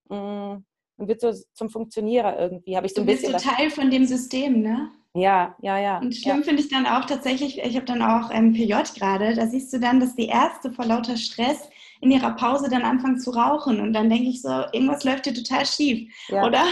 mh, 0.08 0.62
man 0.96 1.08
wird 1.08 1.20
so 1.20 1.32
zum 1.52 1.70
Funktionierer 1.70 2.38
irgendwie, 2.38 2.76
habe 2.76 2.86
ich 2.86 2.94
so 2.94 3.02
ein 3.02 3.06
bisschen. 3.06 3.32
Du 3.32 3.34
bist 3.34 3.44
so 3.44 3.50
Teil 3.50 3.70
von 3.70 3.90
dem 3.90 4.06
System, 4.06 4.62
ne? 4.62 4.90
Ja, 5.14 5.56
ja, 5.62 5.78
ja. 5.78 5.98
Und 5.98 6.14
schlimm 6.14 6.38
ja. 6.38 6.42
finde 6.44 6.62
ich 6.62 6.68
dann 6.68 6.86
auch 6.86 7.06
tatsächlich, 7.06 7.58
ich 7.58 7.76
habe 7.76 7.86
dann 7.86 8.02
auch 8.02 8.30
ähm, 8.30 8.52
PJ 8.52 8.74
gerade, 8.98 9.34
da 9.34 9.46
siehst 9.46 9.72
du 9.72 9.80
dann, 9.80 9.98
dass 9.98 10.14
die 10.14 10.26
Ärzte 10.26 10.70
vor 10.70 10.84
lauter 10.84 11.16
Stress 11.16 11.70
in 12.02 12.10
ihrer 12.10 12.32
Pause 12.32 12.68
dann 12.68 12.82
anfangen 12.82 13.18
zu 13.18 13.30
rauchen. 13.30 13.80
Und 13.80 13.94
dann 13.94 14.10
denke 14.10 14.28
ich 14.28 14.42
so, 14.42 14.50
irgendwas 14.72 15.04
läuft 15.04 15.24
hier 15.24 15.34
total 15.34 15.64
schief, 15.64 16.12
ja. 16.28 16.44
oder? 16.44 16.64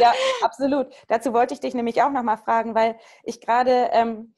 Ja, 0.00 0.12
absolut. 0.42 0.86
Dazu 1.08 1.34
wollte 1.34 1.52
ich 1.52 1.60
dich 1.60 1.74
nämlich 1.74 2.02
auch 2.02 2.10
nochmal 2.10 2.38
fragen, 2.38 2.74
weil 2.74 2.96
ich 3.22 3.40
gerade 3.42 3.90
ähm, 3.92 4.32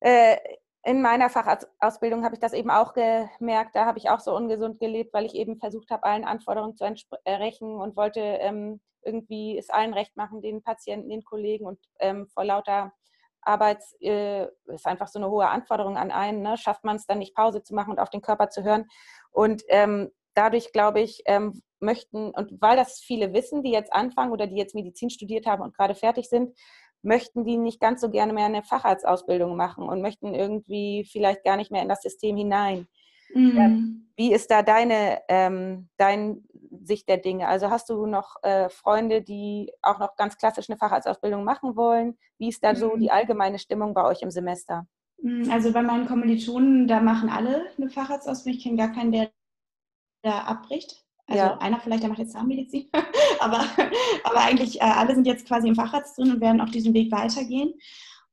äh, 0.00 0.36
in 0.84 1.00
meiner 1.00 1.30
Fachausbildung 1.30 2.24
habe 2.24 2.34
ich 2.34 2.40
das 2.40 2.52
eben 2.52 2.70
auch 2.70 2.92
gemerkt. 2.94 3.76
Da 3.76 3.84
habe 3.86 3.98
ich 3.98 4.10
auch 4.10 4.20
so 4.20 4.34
ungesund 4.34 4.80
gelebt, 4.80 5.14
weil 5.14 5.26
ich 5.26 5.34
eben 5.34 5.58
versucht 5.58 5.90
habe, 5.90 6.04
allen 6.04 6.24
Anforderungen 6.24 6.76
zu 6.76 6.84
entsprechen 6.84 7.76
und 7.76 7.96
wollte 7.96 8.20
ähm, 8.20 8.80
irgendwie 9.04 9.58
es 9.58 9.70
allen 9.70 9.94
recht 9.94 10.16
machen, 10.16 10.42
den 10.42 10.62
Patienten, 10.62 11.08
den 11.08 11.24
Kollegen 11.24 11.66
und 11.66 11.78
ähm, 12.00 12.28
vor 12.28 12.44
lauter 12.44 12.92
Arbeits 13.42 13.96
äh, 14.00 14.46
ist 14.66 14.86
einfach 14.86 15.08
so 15.08 15.18
eine 15.18 15.30
hohe 15.30 15.48
Anforderung 15.48 15.96
an 15.96 16.10
einen. 16.10 16.42
Ne? 16.42 16.56
Schafft 16.56 16.84
man 16.84 16.96
es 16.96 17.06
dann 17.06 17.18
nicht, 17.18 17.34
Pause 17.34 17.62
zu 17.62 17.74
machen 17.74 17.90
und 17.90 17.98
auf 17.98 18.10
den 18.10 18.22
Körper 18.22 18.50
zu 18.50 18.62
hören? 18.62 18.86
Und 19.30 19.62
ähm, 19.68 20.10
dadurch, 20.34 20.72
glaube 20.72 21.00
ich, 21.00 21.22
ähm, 21.26 21.62
möchten, 21.80 22.30
und 22.30 22.60
weil 22.60 22.76
das 22.76 23.00
viele 23.00 23.32
wissen, 23.32 23.62
die 23.62 23.72
jetzt 23.72 23.92
anfangen 23.92 24.32
oder 24.32 24.46
die 24.46 24.56
jetzt 24.56 24.74
Medizin 24.74 25.10
studiert 25.10 25.46
haben 25.46 25.62
und 25.62 25.76
gerade 25.76 25.94
fertig 25.94 26.28
sind, 26.28 26.56
möchten 27.02 27.44
die 27.44 27.56
nicht 27.56 27.80
ganz 27.80 28.00
so 28.00 28.10
gerne 28.10 28.32
mehr 28.32 28.46
eine 28.46 28.62
Facharztausbildung 28.62 29.56
machen 29.56 29.88
und 29.88 30.02
möchten 30.02 30.34
irgendwie 30.34 31.06
vielleicht 31.10 31.44
gar 31.44 31.56
nicht 31.56 31.70
mehr 31.70 31.82
in 31.82 31.88
das 31.88 32.02
System 32.02 32.36
hinein. 32.36 32.86
Mhm. 33.34 34.08
Wie 34.16 34.32
ist 34.32 34.50
da 34.50 34.62
deine 34.62 35.20
ähm, 35.28 35.88
dein 35.96 36.44
Sicht 36.82 37.08
der 37.08 37.16
Dinge? 37.18 37.48
Also 37.48 37.70
hast 37.70 37.88
du 37.88 38.06
noch 38.06 38.36
äh, 38.42 38.68
Freunde, 38.68 39.22
die 39.22 39.72
auch 39.82 39.98
noch 39.98 40.16
ganz 40.16 40.36
klassisch 40.36 40.68
eine 40.68 40.78
Facharztausbildung 40.78 41.44
machen 41.44 41.76
wollen? 41.76 42.18
Wie 42.38 42.48
ist 42.48 42.62
da 42.62 42.72
mhm. 42.72 42.76
so 42.76 42.96
die 42.96 43.10
allgemeine 43.10 43.58
Stimmung 43.58 43.94
bei 43.94 44.04
euch 44.04 44.22
im 44.22 44.30
Semester? 44.30 44.86
Mhm, 45.22 45.50
also 45.50 45.72
bei 45.72 45.82
meinen 45.82 46.06
Kommilitonen, 46.06 46.86
da 46.86 47.00
machen 47.00 47.30
alle 47.30 47.66
eine 47.76 47.88
Facharztausbildung. 47.88 48.58
Ich 48.58 48.64
kenne 48.64 48.76
gar 48.76 48.92
keinen, 48.92 49.12
der 49.12 49.30
da 50.22 50.42
abbricht. 50.42 51.01
Also 51.26 51.44
ja. 51.44 51.58
einer 51.58 51.80
vielleicht, 51.80 52.02
der 52.02 52.10
macht 52.10 52.18
jetzt 52.18 52.32
Zahnmedizin, 52.32 52.88
aber, 53.40 53.64
aber 54.24 54.40
eigentlich 54.40 54.80
äh, 54.80 54.84
alle 54.84 55.14
sind 55.14 55.26
jetzt 55.26 55.46
quasi 55.46 55.68
im 55.68 55.74
Facharzt 55.74 56.18
drin 56.18 56.32
und 56.32 56.40
werden 56.40 56.60
auf 56.60 56.70
diesem 56.70 56.94
Weg 56.94 57.12
weitergehen. 57.12 57.74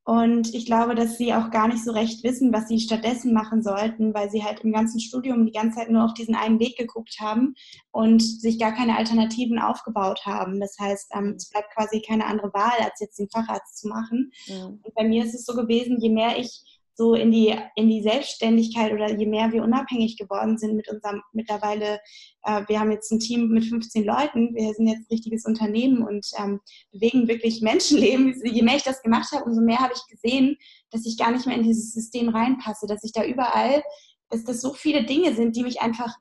Und 0.10 0.56
ich 0.56 0.66
glaube, 0.66 0.96
dass 0.96 1.20
sie 1.20 1.36
auch 1.36 1.52
gar 1.52 1.68
nicht 1.68 1.84
so 1.84 1.92
recht 1.92 2.24
wissen, 2.24 2.52
was 2.52 2.68
sie 2.68 2.80
stattdessen 2.80 3.32
machen 3.32 3.62
sollten, 3.62 4.12
weil 4.16 4.32
sie 4.32 4.44
halt 4.44 4.62
im 4.62 4.72
ganzen 4.72 5.00
Studium 5.00 5.46
die 5.46 5.52
ganze 5.52 5.78
Zeit 5.78 5.92
nur 5.92 6.04
auf 6.04 6.16
diesen 6.16 6.34
einen 6.34 6.60
Weg 6.60 6.78
geguckt 6.78 7.18
haben 7.20 7.54
und 7.92 8.24
sich 8.24 8.58
gar 8.58 8.72
keine 8.72 8.98
Alternativen 8.98 9.60
aufgebaut 9.60 10.26
haben. 10.26 10.60
Das 10.60 10.76
heißt, 10.80 11.12
ähm, 11.14 11.36
es 11.38 11.52
bleibt 11.52 11.72
quasi 11.76 12.02
keine 12.02 12.26
andere 12.26 12.52
Wahl, 12.54 12.74
als 12.80 13.00
jetzt 13.00 13.20
den 13.20 13.30
Facharzt 13.30 13.78
zu 13.78 13.88
machen. 13.88 14.32
Mhm. 14.48 14.80
Und 14.82 14.96
bei 14.96 15.04
mir 15.04 15.24
ist 15.24 15.36
es 15.36 15.46
so 15.46 15.54
gewesen, 15.54 16.00
je 16.00 16.10
mehr 16.10 16.40
ich 16.40 16.79
so 17.00 17.14
in 17.14 17.32
die, 17.32 17.56
in 17.76 17.88
die 17.88 18.04
Selbstständigkeit 18.04 18.92
oder 18.92 19.10
je 19.10 19.26
mehr 19.26 19.54
wir 19.54 19.64
unabhängig 19.64 20.18
geworden 20.18 20.58
sind 20.58 20.76
mit 20.76 20.90
unserem 20.90 21.22
mittlerweile, 21.32 22.02
äh, 22.44 22.64
wir 22.68 22.78
haben 22.78 22.92
jetzt 22.92 23.10
ein 23.14 23.22
Team 23.22 23.48
mit 23.48 23.64
15 23.64 24.04
Leuten, 24.04 24.54
wir 24.54 24.74
sind 24.74 24.86
jetzt 24.86 25.04
ein 25.04 25.14
richtiges 25.14 25.46
Unternehmen 25.46 26.04
und 26.04 26.28
ähm, 26.38 26.60
bewegen 26.92 27.30
wirklich 27.30 27.62
Menschenleben. 27.62 28.36
Je 28.44 28.64
mehr 28.64 28.76
ich 28.76 28.84
das 28.84 29.02
gemacht 29.02 29.32
habe, 29.32 29.46
umso 29.46 29.62
mehr 29.62 29.80
habe 29.80 29.94
ich 29.96 30.14
gesehen, 30.14 30.58
dass 30.92 31.06
ich 31.06 31.18
gar 31.18 31.32
nicht 31.32 31.46
mehr 31.48 31.56
in 31.56 31.64
dieses 31.64 31.94
System 31.94 32.28
reinpasse, 32.28 32.86
dass 32.86 33.06
ich 33.06 33.14
da 33.14 33.24
überall, 33.24 33.82
dass 34.30 34.44
das 34.44 34.60
so 34.60 34.74
viele 34.74 35.06
Dinge 35.06 35.34
sind, 35.34 35.56
die 35.56 35.64
mich 35.64 35.80
einfach, 35.80 36.14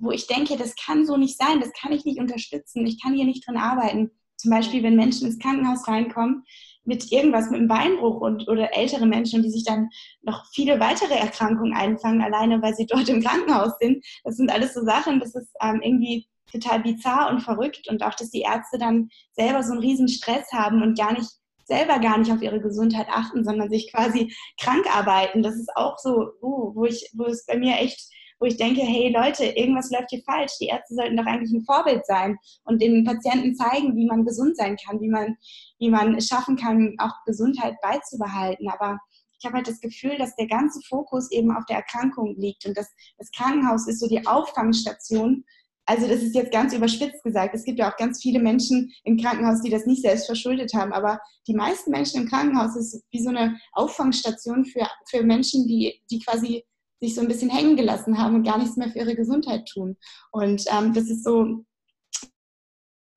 wo 0.00 0.10
ich 0.10 0.26
denke, 0.26 0.56
das 0.56 0.74
kann 0.74 1.06
so 1.06 1.16
nicht 1.16 1.38
sein, 1.38 1.60
das 1.60 1.70
kann 1.80 1.92
ich 1.92 2.04
nicht 2.04 2.18
unterstützen, 2.18 2.84
ich 2.88 3.00
kann 3.00 3.14
hier 3.14 3.24
nicht 3.24 3.46
drin 3.46 3.56
arbeiten. 3.56 4.10
Zum 4.36 4.50
Beispiel, 4.50 4.82
wenn 4.82 4.96
Menschen 4.96 5.28
ins 5.28 5.38
Krankenhaus 5.38 5.86
reinkommen, 5.86 6.42
mit 6.84 7.12
irgendwas, 7.12 7.50
mit 7.50 7.60
einem 7.60 7.68
Beinbruch 7.68 8.20
und, 8.20 8.48
oder 8.48 8.76
ältere 8.76 9.06
Menschen, 9.06 9.42
die 9.42 9.50
sich 9.50 9.64
dann 9.64 9.88
noch 10.22 10.44
viele 10.52 10.80
weitere 10.80 11.14
Erkrankungen 11.14 11.74
einfangen, 11.74 12.22
alleine 12.22 12.60
weil 12.62 12.74
sie 12.74 12.86
dort 12.90 13.08
im 13.08 13.22
Krankenhaus 13.22 13.72
sind. 13.80 14.04
Das 14.24 14.36
sind 14.36 14.50
alles 14.50 14.74
so 14.74 14.84
Sachen, 14.84 15.20
das 15.20 15.34
ist 15.34 15.50
ähm, 15.62 15.80
irgendwie 15.82 16.26
total 16.50 16.80
bizarr 16.80 17.30
und 17.30 17.40
verrückt 17.40 17.88
und 17.88 18.02
auch, 18.02 18.14
dass 18.14 18.30
die 18.30 18.42
Ärzte 18.42 18.78
dann 18.78 19.08
selber 19.32 19.62
so 19.62 19.72
einen 19.72 19.80
riesen 19.80 20.08
Stress 20.08 20.52
haben 20.52 20.82
und 20.82 20.98
gar 20.98 21.12
nicht 21.12 21.30
selber 21.64 21.98
gar 22.00 22.18
nicht 22.18 22.30
auf 22.30 22.42
ihre 22.42 22.60
Gesundheit 22.60 23.06
achten, 23.08 23.44
sondern 23.44 23.70
sich 23.70 23.90
quasi 23.92 24.34
krank 24.60 24.84
arbeiten. 24.94 25.42
Das 25.42 25.54
ist 25.54 25.74
auch 25.74 25.98
so, 25.98 26.32
uh, 26.42 26.74
wo 26.74 26.84
ich, 26.84 27.10
wo 27.14 27.24
es 27.24 27.46
bei 27.46 27.56
mir 27.56 27.76
echt 27.76 28.10
wo 28.42 28.46
ich 28.46 28.56
denke, 28.56 28.80
hey 28.80 29.12
Leute, 29.12 29.44
irgendwas 29.44 29.92
läuft 29.92 30.10
hier 30.10 30.22
falsch. 30.24 30.58
Die 30.60 30.66
Ärzte 30.66 30.96
sollten 30.96 31.16
doch 31.16 31.26
eigentlich 31.26 31.52
ein 31.52 31.64
Vorbild 31.64 32.04
sein 32.04 32.36
und 32.64 32.82
den 32.82 33.04
Patienten 33.04 33.54
zeigen, 33.54 33.94
wie 33.94 34.04
man 34.04 34.24
gesund 34.24 34.56
sein 34.56 34.76
kann, 34.76 35.00
wie 35.00 35.08
man, 35.08 35.36
wie 35.78 35.90
man 35.90 36.16
es 36.16 36.26
schaffen 36.26 36.56
kann, 36.56 36.96
auch 36.98 37.12
Gesundheit 37.24 37.76
beizubehalten. 37.80 38.68
Aber 38.68 38.98
ich 39.38 39.46
habe 39.46 39.58
halt 39.58 39.68
das 39.68 39.78
Gefühl, 39.78 40.18
dass 40.18 40.34
der 40.34 40.48
ganze 40.48 40.80
Fokus 40.88 41.30
eben 41.30 41.56
auf 41.56 41.64
der 41.66 41.76
Erkrankung 41.76 42.34
liegt 42.36 42.66
und 42.66 42.76
das, 42.76 42.88
das 43.16 43.30
Krankenhaus 43.30 43.86
ist 43.86 44.00
so 44.00 44.08
die 44.08 44.26
Auffangstation. 44.26 45.44
Also 45.86 46.08
das 46.08 46.22
ist 46.22 46.34
jetzt 46.34 46.50
ganz 46.50 46.74
überspitzt 46.74 47.22
gesagt. 47.22 47.54
Es 47.54 47.62
gibt 47.62 47.78
ja 47.78 47.92
auch 47.92 47.96
ganz 47.96 48.20
viele 48.20 48.40
Menschen 48.40 48.92
im 49.04 49.18
Krankenhaus, 49.18 49.62
die 49.62 49.70
das 49.70 49.86
nicht 49.86 50.02
selbst 50.02 50.26
verschuldet 50.26 50.74
haben. 50.74 50.92
Aber 50.92 51.20
die 51.46 51.54
meisten 51.54 51.92
Menschen 51.92 52.22
im 52.22 52.28
Krankenhaus 52.28 52.74
ist 52.74 53.04
wie 53.12 53.22
so 53.22 53.30
eine 53.30 53.56
Auffangstation 53.72 54.64
für, 54.64 54.88
für 55.08 55.22
Menschen, 55.22 55.68
die, 55.68 56.02
die 56.10 56.18
quasi 56.18 56.64
sich 57.02 57.16
so 57.16 57.20
ein 57.20 57.28
bisschen 57.28 57.50
hängen 57.50 57.76
gelassen 57.76 58.16
haben 58.16 58.36
und 58.36 58.44
gar 58.44 58.58
nichts 58.58 58.76
mehr 58.76 58.88
für 58.88 59.00
ihre 59.00 59.16
Gesundheit 59.16 59.66
tun. 59.66 59.96
Und 60.30 60.64
ähm, 60.72 60.94
das 60.94 61.10
ist 61.10 61.24
so, 61.24 61.64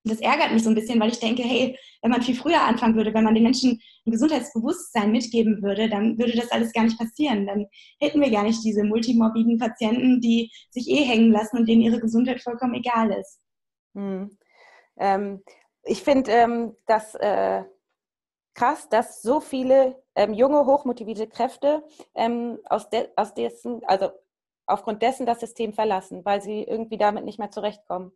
das 0.04 0.20
ärgert 0.22 0.52
mich 0.52 0.64
so 0.64 0.70
ein 0.70 0.76
bisschen, 0.76 1.00
weil 1.00 1.12
ich 1.12 1.20
denke, 1.20 1.44
hey, 1.44 1.78
wenn 2.02 2.10
man 2.10 2.24
viel 2.24 2.36
früher 2.36 2.62
anfangen 2.62 2.96
würde, 2.96 3.14
wenn 3.14 3.24
man 3.24 3.36
den 3.36 3.44
Menschen 3.44 3.80
ein 4.06 4.12
Gesundheitsbewusstsein 4.12 5.12
mitgeben 5.12 5.62
würde, 5.62 5.88
dann 5.88 6.18
würde 6.18 6.36
das 6.36 6.52
alles 6.52 6.74
gar 6.74 6.84
nicht 6.84 6.98
passieren. 6.98 7.46
Dann 7.46 7.68
hätten 8.00 8.22
wir 8.22 8.32
gar 8.32 8.44
nicht 8.44 8.64
diese 8.64 8.84
multimorbiden 8.84 9.60
Patienten, 9.60 10.20
die 10.20 10.52
sich 10.72 10.90
eh 10.90 11.04
hängen 11.04 11.32
lassen 11.32 11.58
und 11.58 11.70
denen 11.70 11.82
ihre 11.82 12.00
Gesundheit 12.00 12.42
vollkommen 12.42 12.74
egal 12.74 13.12
ist. 13.12 13.40
Hm. 13.94 14.36
Ähm, 14.98 15.44
ich 15.84 16.02
finde, 16.02 16.32
ähm, 16.32 16.76
dass 16.88 17.14
äh, 17.16 17.64
krass, 18.56 18.90
dass 18.90 19.22
so 19.22 19.40
viele 19.40 20.04
ähm, 20.16 20.34
junge, 20.34 20.66
hochmotivierte 20.66 21.28
Kräfte 21.28 21.84
ähm, 22.14 22.60
aus, 22.66 22.90
de 22.90 23.10
aus 23.16 23.34
dessen, 23.34 23.84
also 23.86 24.10
aufgrund 24.66 25.02
dessen 25.02 25.26
das 25.26 25.40
System 25.40 25.74
verlassen, 25.74 26.26
weil 26.26 26.42
sie 26.42 26.64
irgendwie 26.64 26.98
damit 26.98 27.26
nicht 27.26 27.40
mehr 27.40 27.52
zurechtkommen. 27.52 28.12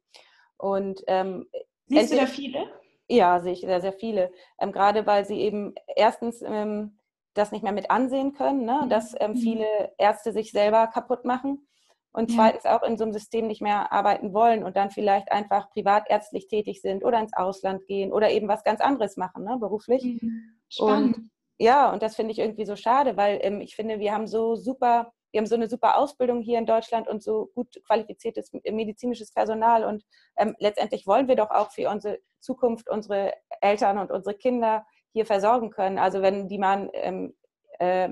Und 0.57 1.03
ähm, 1.07 1.47
siehst 1.87 2.11
du 2.11 2.17
da 2.17 2.25
viele? 2.25 2.65
Ja, 3.07 3.39
sehe 3.39 3.53
ich 3.53 3.61
sehr, 3.61 3.81
sehr 3.81 3.93
viele. 3.93 4.31
Ähm, 4.59 4.71
gerade 4.71 5.05
weil 5.05 5.25
sie 5.25 5.39
eben 5.39 5.73
erstens 5.95 6.41
ähm, 6.41 6.97
das 7.33 7.51
nicht 7.51 7.63
mehr 7.63 7.71
mit 7.71 7.89
ansehen 7.89 8.33
können, 8.33 8.65
ne? 8.65 8.81
Mhm. 8.83 8.89
dass 8.89 9.15
ähm, 9.19 9.31
mhm. 9.31 9.37
viele 9.37 9.93
Ärzte 9.97 10.31
sich 10.31 10.51
selber 10.51 10.87
kaputt 10.87 11.25
machen 11.25 11.67
und 12.11 12.31
zweitens 12.31 12.65
auch 12.65 12.83
in 12.83 12.97
so 12.97 13.03
einem 13.03 13.13
System 13.13 13.47
nicht 13.47 13.61
mehr 13.61 13.91
arbeiten 13.91 14.33
wollen 14.33 14.63
und 14.63 14.75
dann 14.75 14.89
vielleicht 14.89 15.31
einfach 15.31 15.69
privatärztlich 15.69 16.47
tätig 16.47 16.81
sind 16.81 17.03
oder 17.03 17.19
ins 17.19 17.33
Ausland 17.33 17.85
gehen 17.85 18.11
oder 18.11 18.31
eben 18.31 18.47
was 18.47 18.63
ganz 18.63 18.81
anderes 18.81 19.15
machen, 19.15 19.43
ne, 19.43 19.57
beruflich. 19.59 20.03
Mhm. 20.03 20.59
Spannend. 20.69 21.17
Und, 21.17 21.29
ja, 21.59 21.91
und 21.91 22.01
das 22.01 22.15
finde 22.15 22.31
ich 22.31 22.39
irgendwie 22.39 22.65
so 22.65 22.75
schade, 22.75 23.17
weil 23.17 23.39
ähm, 23.43 23.59
ich 23.59 23.75
finde, 23.75 23.99
wir 23.99 24.13
haben 24.13 24.27
so 24.27 24.55
super, 24.55 25.11
wir 25.31 25.39
haben 25.39 25.45
so 25.45 25.55
eine 25.55 25.67
super 25.67 25.97
Ausbildung 25.97 26.41
hier 26.41 26.57
in 26.57 26.65
Deutschland 26.65 27.07
und 27.07 27.21
so 27.21 27.51
gut 27.53 27.81
qualifiziertes 27.85 28.51
medizinisches 28.63 29.33
Personal 29.33 29.83
und 29.83 30.03
ähm, 30.37 30.55
letztendlich 30.59 31.05
wollen 31.05 31.27
wir 31.27 31.35
doch 31.35 31.51
auch 31.51 31.71
für 31.71 31.89
unsere 31.89 32.19
Zukunft 32.39 32.89
unsere 32.89 33.33
Eltern 33.61 33.97
und 33.97 34.09
unsere 34.09 34.35
Kinder 34.35 34.85
hier 35.11 35.25
versorgen 35.25 35.69
können. 35.69 35.99
Also 35.99 36.21
wenn 36.21 36.47
die 36.47 36.57
mal 36.57 36.89
ähm, 36.93 37.35
äh, 37.79 38.09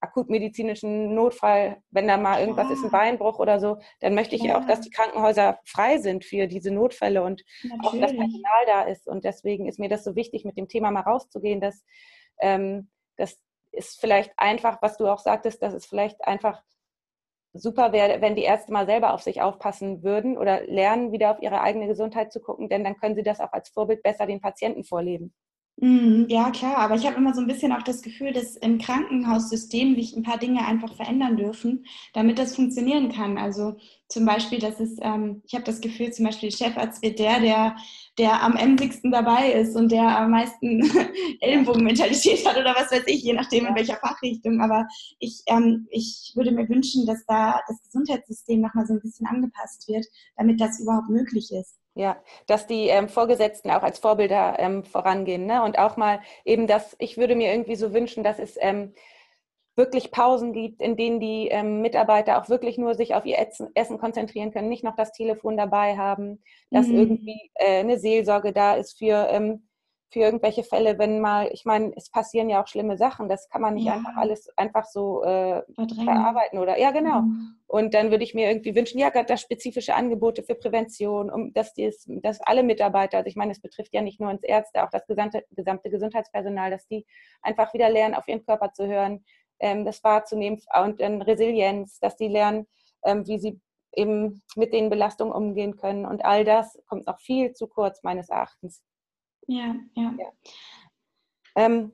akutmedizinischen 0.00 1.14
Notfall, 1.14 1.82
wenn 1.90 2.08
da 2.08 2.16
mal 2.16 2.40
irgendwas 2.40 2.70
ist, 2.70 2.84
ein 2.84 2.90
Beinbruch 2.90 3.38
oder 3.38 3.60
so, 3.60 3.78
dann 4.00 4.14
möchte 4.14 4.36
ich 4.36 4.42
ja. 4.42 4.58
auch, 4.58 4.66
dass 4.66 4.80
die 4.80 4.90
Krankenhäuser 4.90 5.58
frei 5.64 5.98
sind 5.98 6.24
für 6.24 6.46
diese 6.46 6.70
Notfälle 6.70 7.22
und 7.22 7.44
Natürlich. 7.62 7.86
auch 7.86 7.92
das 7.92 8.16
Personal 8.16 8.66
da 8.66 8.82
ist. 8.82 9.06
Und 9.06 9.24
deswegen 9.24 9.66
ist 9.66 9.78
mir 9.78 9.88
das 9.88 10.04
so 10.04 10.14
wichtig, 10.14 10.44
mit 10.44 10.56
dem 10.56 10.68
Thema 10.68 10.90
mal 10.90 11.00
rauszugehen, 11.00 11.60
dass 11.60 11.84
ähm, 12.40 12.90
das 13.16 13.38
ist 13.72 14.00
vielleicht 14.00 14.32
einfach, 14.36 14.80
was 14.82 14.96
du 14.96 15.06
auch 15.06 15.18
sagtest, 15.18 15.62
dass 15.62 15.74
es 15.74 15.86
vielleicht 15.86 16.26
einfach 16.26 16.62
super 17.52 17.92
wäre, 17.92 18.20
wenn 18.20 18.36
die 18.36 18.42
Ärzte 18.42 18.72
mal 18.72 18.86
selber 18.86 19.14
auf 19.14 19.22
sich 19.22 19.42
aufpassen 19.42 20.02
würden 20.02 20.36
oder 20.36 20.62
lernen, 20.66 21.12
wieder 21.12 21.30
auf 21.30 21.40
ihre 21.40 21.60
eigene 21.60 21.86
Gesundheit 21.86 22.32
zu 22.32 22.40
gucken, 22.40 22.68
denn 22.68 22.84
dann 22.84 22.96
können 22.96 23.14
sie 23.14 23.22
das 23.22 23.40
auch 23.40 23.52
als 23.52 23.68
Vorbild 23.70 24.02
besser 24.02 24.26
den 24.26 24.40
Patienten 24.40 24.84
vorleben. 24.84 25.34
Mhm, 25.78 26.24
ja, 26.30 26.50
klar, 26.52 26.78
aber 26.78 26.94
ich 26.94 27.04
habe 27.06 27.16
immer 27.16 27.34
so 27.34 27.42
ein 27.42 27.46
bisschen 27.46 27.70
auch 27.70 27.82
das 27.82 28.00
Gefühl, 28.00 28.32
dass 28.32 28.56
im 28.56 28.78
Krankenhaussystem 28.78 29.94
sich 29.94 30.16
ein 30.16 30.22
paar 30.22 30.38
Dinge 30.38 30.64
einfach 30.66 30.94
verändern 30.94 31.36
dürfen, 31.36 31.84
damit 32.14 32.38
das 32.38 32.56
funktionieren 32.56 33.12
kann. 33.12 33.36
Also 33.36 33.76
zum 34.08 34.24
Beispiel, 34.24 34.58
dass 34.58 34.80
es, 34.80 34.96
ähm, 35.02 35.42
ich 35.46 35.52
habe 35.54 35.64
das 35.64 35.82
Gefühl, 35.82 36.10
zum 36.14 36.24
Beispiel 36.24 36.48
der 36.48 36.56
Chefarzt 36.56 37.02
wird 37.02 37.18
der, 37.18 37.40
der, 37.40 37.76
der 38.16 38.42
am 38.42 38.56
emsigsten 38.56 39.10
dabei 39.10 39.52
ist 39.52 39.76
und 39.76 39.92
der 39.92 40.18
am 40.18 40.30
meisten 40.30 40.80
Ellenbogenmentalität 41.40 42.46
hat 42.46 42.56
oder 42.56 42.74
was 42.74 42.90
weiß 42.90 43.04
ich, 43.06 43.22
je 43.22 43.34
nachdem 43.34 43.66
in 43.66 43.74
welcher 43.74 43.96
Fachrichtung. 43.96 44.62
Aber 44.62 44.86
ich, 45.18 45.42
ähm, 45.46 45.86
ich 45.90 46.32
würde 46.36 46.52
mir 46.52 46.66
wünschen, 46.70 47.04
dass 47.04 47.26
da 47.26 47.60
das 47.68 47.82
Gesundheitssystem 47.82 48.62
nochmal 48.62 48.86
so 48.86 48.94
ein 48.94 49.00
bisschen 49.00 49.26
angepasst 49.26 49.88
wird, 49.88 50.06
damit 50.38 50.58
das 50.58 50.80
überhaupt 50.80 51.10
möglich 51.10 51.50
ist. 51.52 51.76
Ja, 51.98 52.22
dass 52.46 52.66
die 52.66 52.88
ähm, 52.88 53.08
Vorgesetzten 53.08 53.70
auch 53.70 53.82
als 53.82 53.98
Vorbilder 53.98 54.56
ähm, 54.58 54.84
vorangehen. 54.84 55.46
Ne? 55.46 55.62
Und 55.62 55.78
auch 55.78 55.96
mal 55.96 56.20
eben 56.44 56.66
das, 56.66 56.94
ich 56.98 57.16
würde 57.16 57.34
mir 57.34 57.50
irgendwie 57.50 57.74
so 57.74 57.94
wünschen, 57.94 58.22
dass 58.22 58.38
es 58.38 58.58
ähm, 58.60 58.92
wirklich 59.76 60.10
Pausen 60.10 60.52
gibt, 60.52 60.82
in 60.82 60.98
denen 60.98 61.20
die 61.20 61.48
ähm, 61.48 61.80
Mitarbeiter 61.80 62.38
auch 62.38 62.50
wirklich 62.50 62.76
nur 62.76 62.94
sich 62.94 63.14
auf 63.14 63.24
ihr 63.24 63.38
Essen 63.38 63.98
konzentrieren 63.98 64.50
können, 64.50 64.68
nicht 64.68 64.84
noch 64.84 64.94
das 64.94 65.12
Telefon 65.12 65.56
dabei 65.56 65.96
haben, 65.96 66.42
dass 66.70 66.86
mhm. 66.86 66.98
irgendwie 66.98 67.50
äh, 67.54 67.80
eine 67.80 67.98
Seelsorge 67.98 68.52
da 68.52 68.74
ist 68.74 68.98
für 68.98 69.28
ähm, 69.30 69.66
für 70.10 70.20
irgendwelche 70.20 70.62
Fälle, 70.62 70.98
wenn 70.98 71.20
mal, 71.20 71.48
ich 71.52 71.64
meine, 71.64 71.92
es 71.96 72.10
passieren 72.10 72.48
ja 72.48 72.62
auch 72.62 72.68
schlimme 72.68 72.96
Sachen, 72.96 73.28
das 73.28 73.48
kann 73.48 73.60
man 73.60 73.74
nicht 73.74 73.86
ja. 73.86 73.94
einfach 73.94 74.16
alles 74.16 74.48
einfach 74.56 74.84
so 74.84 75.24
äh, 75.24 75.62
verarbeiten 76.04 76.58
oder 76.58 76.78
ja 76.78 76.92
genau. 76.92 77.22
Mhm. 77.22 77.56
Und 77.66 77.94
dann 77.94 78.10
würde 78.10 78.22
ich 78.22 78.32
mir 78.32 78.48
irgendwie 78.48 78.76
wünschen, 78.76 79.00
ja, 79.00 79.10
da 79.10 79.36
spezifische 79.36 79.94
Angebote 79.94 80.44
für 80.44 80.54
Prävention, 80.54 81.30
um 81.30 81.52
dass 81.52 81.74
dies, 81.74 82.04
dass 82.06 82.40
alle 82.40 82.62
Mitarbeiter, 82.62 83.18
also 83.18 83.28
ich 83.28 83.36
meine, 83.36 83.52
es 83.52 83.60
betrifft 83.60 83.92
ja 83.92 84.00
nicht 84.00 84.20
nur 84.20 84.30
uns 84.30 84.44
Ärzte, 84.44 84.84
auch 84.84 84.90
das 84.90 85.06
gesamte, 85.06 85.44
gesamte 85.50 85.90
Gesundheitspersonal, 85.90 86.70
dass 86.70 86.86
die 86.86 87.04
einfach 87.42 87.74
wieder 87.74 87.90
lernen, 87.90 88.14
auf 88.14 88.28
ihren 88.28 88.44
Körper 88.44 88.72
zu 88.72 88.86
hören, 88.86 89.24
ähm, 89.58 89.84
das 89.84 90.04
wahrzunehmen 90.04 90.60
und 90.84 91.00
dann 91.00 91.22
Resilienz, 91.22 91.98
dass 91.98 92.16
die 92.16 92.28
lernen, 92.28 92.66
ähm, 93.04 93.26
wie 93.26 93.38
sie 93.38 93.60
eben 93.92 94.42
mit 94.54 94.72
den 94.72 94.90
Belastungen 94.90 95.34
umgehen 95.34 95.76
können. 95.76 96.06
Und 96.06 96.24
all 96.24 96.44
das 96.44 96.78
kommt 96.86 97.06
noch 97.06 97.18
viel 97.18 97.52
zu 97.52 97.66
kurz, 97.66 98.02
meines 98.02 98.28
Erachtens. 98.28 98.82
Ja, 99.46 99.74
ja. 99.94 100.14
ja. 100.18 100.32
Ähm, 101.56 101.92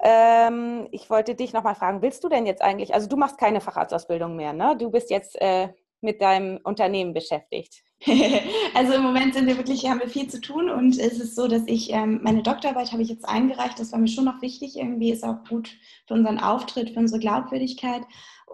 ähm, 0.00 0.88
ich 0.90 1.08
wollte 1.08 1.34
dich 1.34 1.52
nochmal 1.52 1.74
fragen, 1.74 2.02
willst 2.02 2.24
du 2.24 2.28
denn 2.28 2.46
jetzt 2.46 2.62
eigentlich, 2.62 2.92
also 2.94 3.08
du 3.08 3.16
machst 3.16 3.38
keine 3.38 3.60
Facharztausbildung 3.60 4.36
mehr, 4.36 4.52
ne? 4.52 4.76
Du 4.78 4.90
bist 4.90 5.10
jetzt 5.10 5.40
äh, 5.40 5.68
mit 6.00 6.20
deinem 6.20 6.60
Unternehmen 6.62 7.14
beschäftigt. 7.14 7.82
also 8.74 8.92
im 8.92 9.02
Moment 9.02 9.34
sind 9.34 9.46
wir 9.46 9.56
wirklich, 9.56 9.88
haben 9.88 10.00
wir 10.00 10.08
viel 10.08 10.28
zu 10.28 10.40
tun 10.40 10.68
und 10.68 10.98
es 10.98 11.18
ist 11.18 11.34
so, 11.34 11.48
dass 11.48 11.62
ich 11.66 11.90
ähm, 11.90 12.20
meine 12.22 12.42
Doktorarbeit 12.42 12.92
habe 12.92 13.02
ich 13.02 13.08
jetzt 13.08 13.26
eingereicht. 13.26 13.78
Das 13.78 13.92
war 13.92 13.98
mir 13.98 14.08
schon 14.08 14.26
noch 14.26 14.42
wichtig. 14.42 14.76
Irgendwie 14.76 15.10
ist 15.10 15.24
auch 15.24 15.42
gut 15.48 15.70
für 16.06 16.14
unseren 16.14 16.38
Auftritt, 16.38 16.90
für 16.90 17.00
unsere 17.00 17.20
Glaubwürdigkeit. 17.20 18.02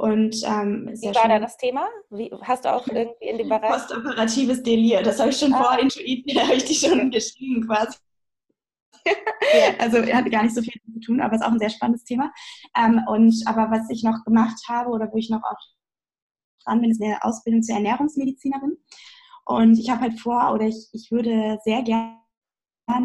Und 0.01 0.43
ähm, 0.47 0.89
wie 0.95 1.15
war 1.15 1.29
da 1.29 1.39
das 1.39 1.59
Thema? 1.59 1.87
Wie, 2.09 2.33
hast 2.41 2.65
du 2.65 2.73
auch 2.73 2.87
irgendwie 2.87 3.27
in 3.27 3.37
dem 3.37 3.49
Bereich? 3.51 3.71
Postoperatives 3.71 4.63
Delir. 4.63 5.03
Das 5.03 5.21
habe 5.21 5.29
ich 5.29 5.37
schon 5.37 5.53
ah. 5.53 5.63
vor 5.63 5.79
Intuit, 5.79 6.25
habe 6.41 6.55
ich 6.55 6.65
die 6.65 6.75
schon 6.75 7.11
geschrieben 7.11 7.67
quasi. 7.67 7.99
Ja. 9.05 9.75
Also 9.79 9.97
er 9.97 10.19
hatte 10.19 10.31
gar 10.31 10.43
nicht 10.43 10.55
so 10.55 10.61
viel 10.61 10.79
zu 10.93 11.01
tun, 11.01 11.21
aber 11.21 11.35
es 11.35 11.41
ist 11.41 11.47
auch 11.47 11.53
ein 11.53 11.59
sehr 11.59 11.71
spannendes 11.71 12.05
Thema. 12.05 12.31
Ähm, 12.77 13.01
und 13.09 13.35
aber 13.47 13.71
was 13.71 13.89
ich 13.89 14.03
noch 14.03 14.23
gemacht 14.25 14.59
habe 14.69 14.91
oder 14.91 15.11
wo 15.11 15.17
ich 15.17 15.31
noch 15.31 15.43
auch 15.43 15.57
dran 16.65 16.83
bin, 16.83 16.91
ist 16.91 17.03
eine 17.03 17.23
Ausbildung 17.25 17.63
zur 17.63 17.77
Ernährungsmedizinerin. 17.77 18.77
Und 19.47 19.79
ich 19.79 19.89
habe 19.91 20.03
halt 20.03 20.21
vor, 20.21 20.53
oder 20.53 20.67
ich, 20.67 20.89
ich 20.93 21.11
würde 21.11 21.59
sehr 21.65 21.83
gerne 21.83 22.21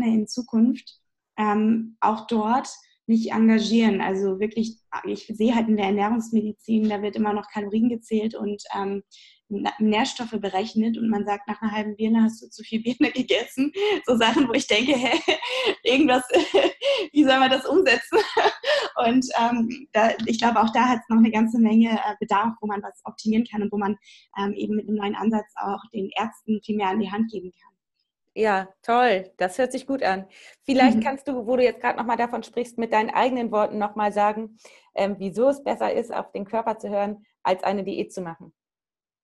in 0.03 0.27
Zukunft 0.27 0.99
ähm, 1.37 1.97
auch 2.01 2.27
dort 2.27 2.69
mich 3.07 3.31
engagieren. 3.31 4.01
Also 4.01 4.39
wirklich, 4.39 4.77
ich 5.05 5.27
sehe 5.27 5.55
halt 5.55 5.67
in 5.67 5.77
der 5.77 5.87
Ernährungsmedizin, 5.87 6.89
da 6.89 7.01
wird 7.01 7.15
immer 7.15 7.33
noch 7.33 7.49
Kalorien 7.49 7.89
gezählt 7.89 8.35
und 8.35 8.63
ähm, 8.75 9.03
Nährstoffe 9.47 10.39
berechnet 10.39 10.97
und 10.97 11.09
man 11.09 11.25
sagt, 11.25 11.47
nach 11.47 11.61
einer 11.61 11.71
halben 11.71 11.95
Birne 11.95 12.23
hast 12.23 12.41
du 12.41 12.49
zu 12.49 12.63
viel 12.63 12.81
Birne 12.81 13.11
gegessen. 13.13 13.71
So 14.05 14.17
Sachen, 14.17 14.47
wo 14.47 14.53
ich 14.53 14.67
denke, 14.67 14.93
hä, 14.93 15.19
irgendwas, 15.83 16.23
wie 17.11 17.23
soll 17.23 17.39
man 17.39 17.51
das 17.51 17.65
umsetzen? 17.65 18.17
Und 19.05 19.25
ähm, 19.37 19.87
da, 19.91 20.11
ich 20.25 20.39
glaube, 20.39 20.61
auch 20.61 20.71
da 20.71 20.87
hat 20.87 20.99
es 20.99 21.09
noch 21.09 21.17
eine 21.17 21.29
ganze 21.29 21.59
Menge 21.59 21.91
äh, 21.91 22.15
Bedarf, 22.19 22.53
wo 22.61 22.67
man 22.67 22.81
was 22.81 23.01
optimieren 23.03 23.45
kann 23.45 23.61
und 23.61 23.71
wo 23.71 23.77
man 23.77 23.97
ähm, 24.39 24.53
eben 24.53 24.75
mit 24.75 24.87
einem 24.87 24.97
neuen 24.97 25.15
Ansatz 25.15 25.51
auch 25.55 25.81
den 25.93 26.09
Ärzten 26.15 26.61
viel 26.63 26.77
mehr 26.77 26.87
an 26.87 27.01
die 27.01 27.11
Hand 27.11 27.29
geben 27.29 27.51
kann. 27.51 27.74
Ja, 28.37 28.67
toll. 28.81 29.31
Das 29.37 29.57
hört 29.57 29.71
sich 29.71 29.87
gut 29.87 30.03
an. 30.03 30.25
Vielleicht 30.63 30.97
mhm. 30.97 31.01
kannst 31.03 31.27
du, 31.27 31.47
wo 31.47 31.55
du 31.55 31.63
jetzt 31.63 31.79
gerade 31.79 31.97
nochmal 31.97 32.17
davon 32.17 32.43
sprichst, 32.43 32.77
mit 32.77 32.91
deinen 32.91 33.09
eigenen 33.09 33.49
Worten 33.51 33.77
nochmal 33.77 34.11
sagen, 34.11 34.57
ähm, 34.93 35.15
wieso 35.19 35.47
es 35.47 35.63
besser 35.63 35.93
ist, 35.93 36.13
auf 36.13 36.33
den 36.33 36.43
Körper 36.43 36.77
zu 36.77 36.89
hören, 36.89 37.25
als 37.43 37.63
eine 37.63 37.85
Diät 37.85 38.13
zu 38.13 38.21
machen. 38.21 38.53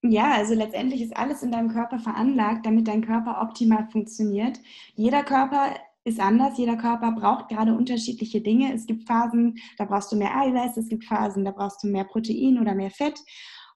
Ja, 0.01 0.31
also 0.31 0.55
letztendlich 0.55 1.01
ist 1.01 1.15
alles 1.15 1.43
in 1.43 1.51
deinem 1.51 1.69
Körper 1.69 1.99
veranlagt, 1.99 2.65
damit 2.65 2.87
dein 2.87 3.05
Körper 3.05 3.41
optimal 3.41 3.85
funktioniert. 3.91 4.59
Jeder 4.95 5.23
Körper 5.23 5.75
ist 6.05 6.19
anders. 6.19 6.57
Jeder 6.57 6.77
Körper 6.77 7.11
braucht 7.11 7.49
gerade 7.49 7.73
unterschiedliche 7.73 8.41
Dinge. 8.41 8.73
Es 8.73 8.85
gibt 8.85 9.07
Phasen, 9.07 9.59
da 9.77 9.85
brauchst 9.85 10.11
du 10.11 10.15
mehr 10.15 10.35
Eiweiß, 10.35 10.77
es 10.77 10.87
gibt 10.87 11.03
Phasen, 11.03 11.45
da 11.45 11.51
brauchst 11.51 11.83
du 11.83 11.87
mehr 11.87 12.05
Protein 12.05 12.59
oder 12.59 12.73
mehr 12.73 12.91
Fett. 12.91 13.19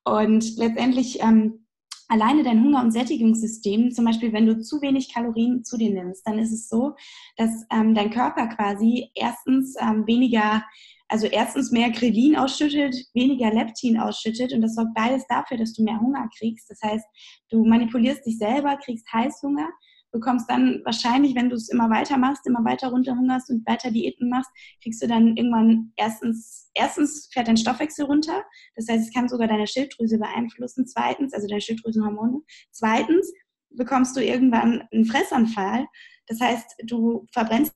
Und 0.05 0.57
letztendlich 0.57 1.21
ähm, 1.21 1.64
alleine 2.07 2.43
dein 2.43 2.63
Hunger- 2.63 2.81
und 2.81 2.91
Sättigungssystem, 2.91 3.91
zum 3.91 4.05
Beispiel 4.05 4.33
wenn 4.33 4.45
du 4.45 4.61
zu 4.61 4.81
wenig 4.81 5.13
Kalorien 5.13 5.63
zu 5.63 5.77
dir 5.77 5.91
nimmst, 5.91 6.25
dann 6.27 6.39
ist 6.39 6.51
es 6.51 6.69
so, 6.69 6.93
dass 7.37 7.51
ähm, 7.71 7.95
dein 7.95 8.11
Körper 8.11 8.47
quasi 8.47 9.09
erstens 9.15 9.75
ähm, 9.81 10.05
weniger 10.07 10.63
also 11.07 11.27
erstens 11.27 11.71
mehr 11.71 11.91
Grelin 11.91 12.35
ausschüttet, 12.35 12.95
weniger 13.13 13.51
Leptin 13.53 13.99
ausschüttet 13.99 14.53
und 14.53 14.61
das 14.61 14.73
sorgt 14.73 14.95
beides 14.95 15.25
dafür, 15.27 15.57
dass 15.57 15.73
du 15.73 15.83
mehr 15.83 15.99
Hunger 15.99 16.27
kriegst. 16.37 16.69
Das 16.69 16.81
heißt, 16.81 17.05
du 17.49 17.63
manipulierst 17.63 18.25
dich 18.25 18.37
selber, 18.37 18.77
kriegst 18.77 19.05
Heißhunger 19.13 19.69
bekommst 20.15 20.49
dann 20.49 20.81
wahrscheinlich, 20.85 21.35
wenn 21.35 21.49
du 21.49 21.55
es 21.55 21.69
immer 21.69 21.89
weiter 21.89 22.17
machst, 22.17 22.47
immer 22.47 22.63
weiter 22.63 22.87
runterhungerst 22.87 23.49
und 23.49 23.67
weiter 23.67 23.91
Diäten 23.91 24.29
machst, 24.29 24.49
kriegst 24.81 25.03
du 25.03 25.07
dann 25.07 25.35
irgendwann 25.35 25.91
erstens, 25.97 26.69
erstens 26.73 27.29
fährt 27.31 27.49
dein 27.49 27.57
Stoffwechsel 27.57 28.05
runter. 28.05 28.43
Das 28.75 28.87
heißt, 28.87 29.07
es 29.07 29.13
kann 29.13 29.27
sogar 29.27 29.47
deine 29.47 29.67
Schilddrüse 29.67 30.17
beeinflussen. 30.17 30.87
Zweitens, 30.87 31.33
also 31.33 31.47
deine 31.47 31.61
Schilddrüsenhormone. 31.61 32.41
Zweitens 32.71 33.31
bekommst 33.71 34.15
du 34.15 34.23
irgendwann 34.23 34.87
einen 34.93 35.05
Fressanfall. 35.05 35.85
Das 36.27 36.39
heißt, 36.39 36.75
du 36.85 37.25
verbrennst 37.33 37.73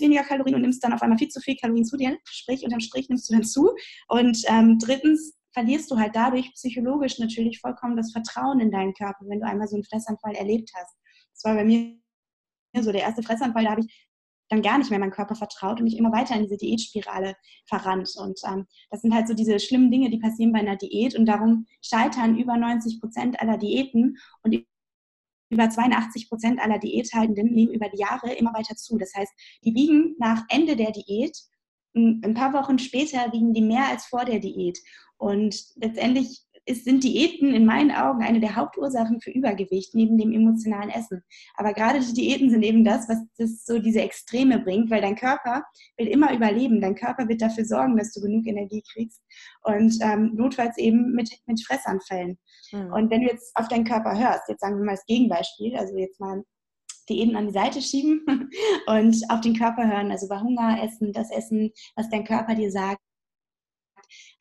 weniger 0.00 0.24
Kalorien 0.24 0.56
und 0.56 0.62
nimmst 0.62 0.82
dann 0.82 0.92
auf 0.92 1.02
einmal 1.02 1.18
viel 1.18 1.28
zu 1.28 1.40
viel 1.40 1.56
Kalorien 1.56 1.84
zu 1.84 1.96
dir. 1.96 2.18
Sprich, 2.24 2.64
unterm 2.64 2.80
Strich 2.80 3.08
nimmst 3.10 3.28
du 3.28 3.34
dann 3.34 3.44
zu. 3.44 3.70
Und 4.08 4.42
ähm, 4.48 4.78
drittens 4.78 5.34
verlierst 5.52 5.90
du 5.90 5.98
halt 5.98 6.16
dadurch 6.16 6.52
psychologisch 6.54 7.18
natürlich 7.18 7.60
vollkommen 7.60 7.96
das 7.96 8.12
Vertrauen 8.12 8.60
in 8.60 8.72
deinen 8.72 8.94
Körper, 8.94 9.24
wenn 9.28 9.40
du 9.40 9.46
einmal 9.46 9.68
so 9.68 9.76
einen 9.76 9.84
Fressanfall 9.84 10.34
erlebt 10.34 10.70
hast. 10.74 10.96
Das 11.34 11.44
war 11.44 11.54
bei 11.54 11.64
mir 11.64 11.98
so 12.80 12.92
der 12.92 13.02
erste 13.02 13.22
Fressanfall, 13.22 13.64
da 13.64 13.70
habe 13.70 13.82
ich 13.82 14.10
dann 14.48 14.62
gar 14.62 14.78
nicht 14.78 14.90
mehr 14.90 14.98
meinem 14.98 15.10
Körper 15.10 15.34
vertraut 15.34 15.78
und 15.78 15.84
mich 15.84 15.96
immer 15.96 16.12
weiter 16.12 16.34
in 16.36 16.42
diese 16.42 16.56
Diätspirale 16.56 17.34
verrannt. 17.66 18.10
Und 18.16 18.40
ähm, 18.46 18.66
das 18.90 19.00
sind 19.00 19.14
halt 19.14 19.26
so 19.26 19.34
diese 19.34 19.58
schlimmen 19.58 19.90
Dinge, 19.90 20.10
die 20.10 20.18
passieren 20.18 20.52
bei 20.52 20.58
einer 20.60 20.76
Diät 20.76 21.16
und 21.16 21.26
darum 21.26 21.66
scheitern 21.82 22.38
über 22.38 22.56
90 22.56 23.00
Prozent 23.00 23.40
aller 23.40 23.58
Diäten 23.58 24.18
und 24.42 24.64
über 25.50 25.70
82 25.70 26.28
Prozent 26.28 26.60
aller 26.60 26.78
Diäthaltenden 26.78 27.52
nehmen 27.52 27.72
über 27.72 27.88
die 27.88 27.98
Jahre 27.98 28.32
immer 28.34 28.52
weiter 28.54 28.76
zu. 28.76 28.98
Das 28.98 29.14
heißt, 29.14 29.32
die 29.64 29.74
wiegen 29.74 30.14
nach 30.18 30.44
Ende 30.48 30.76
der 30.76 30.90
Diät, 30.90 31.36
ein 31.94 32.34
paar 32.34 32.52
Wochen 32.52 32.78
später 32.78 33.32
wiegen 33.32 33.54
die 33.54 33.62
mehr 33.62 33.88
als 33.88 34.06
vor 34.06 34.24
der 34.24 34.40
Diät. 34.40 34.78
Und 35.16 35.56
letztendlich 35.76 36.42
ist, 36.66 36.84
sind 36.84 37.04
Diäten 37.04 37.54
in 37.54 37.66
meinen 37.66 37.90
Augen 37.90 38.22
eine 38.22 38.40
der 38.40 38.56
Hauptursachen 38.56 39.20
für 39.20 39.30
Übergewicht 39.30 39.94
neben 39.94 40.16
dem 40.16 40.32
emotionalen 40.32 40.90
Essen. 40.90 41.22
Aber 41.56 41.72
gerade 41.72 42.00
die 42.00 42.14
Diäten 42.14 42.50
sind 42.50 42.62
eben 42.62 42.84
das, 42.84 43.08
was 43.08 43.18
das 43.36 43.64
so 43.64 43.78
diese 43.78 44.00
Extreme 44.00 44.60
bringt, 44.60 44.90
weil 44.90 45.02
dein 45.02 45.16
Körper 45.16 45.64
will 45.96 46.06
immer 46.06 46.32
überleben. 46.32 46.80
Dein 46.80 46.94
Körper 46.94 47.28
wird 47.28 47.42
dafür 47.42 47.64
sorgen, 47.64 47.96
dass 47.96 48.12
du 48.12 48.20
genug 48.20 48.46
Energie 48.46 48.82
kriegst 48.92 49.22
und 49.62 49.98
ähm, 50.00 50.32
notfalls 50.34 50.78
eben 50.78 51.12
mit, 51.12 51.30
mit 51.46 51.64
Fressanfällen. 51.64 52.38
Mhm. 52.72 52.92
Und 52.92 53.10
wenn 53.10 53.22
du 53.22 53.28
jetzt 53.28 53.54
auf 53.56 53.68
deinen 53.68 53.84
Körper 53.84 54.18
hörst, 54.18 54.48
jetzt 54.48 54.60
sagen 54.60 54.78
wir 54.78 54.84
mal 54.84 54.96
das 54.96 55.06
Gegenbeispiel, 55.06 55.76
also 55.76 55.96
jetzt 55.98 56.20
mal 56.20 56.42
Diäten 57.08 57.36
an 57.36 57.46
die 57.46 57.52
Seite 57.52 57.82
schieben 57.82 58.24
und 58.86 59.16
auf 59.28 59.40
den 59.42 59.56
Körper 59.56 59.86
hören, 59.86 60.10
also 60.10 60.28
bei 60.28 60.40
Hunger 60.40 60.82
essen, 60.82 61.12
das 61.12 61.30
Essen, 61.30 61.70
was 61.96 62.08
dein 62.08 62.24
Körper 62.24 62.54
dir 62.54 62.70
sagt, 62.70 63.00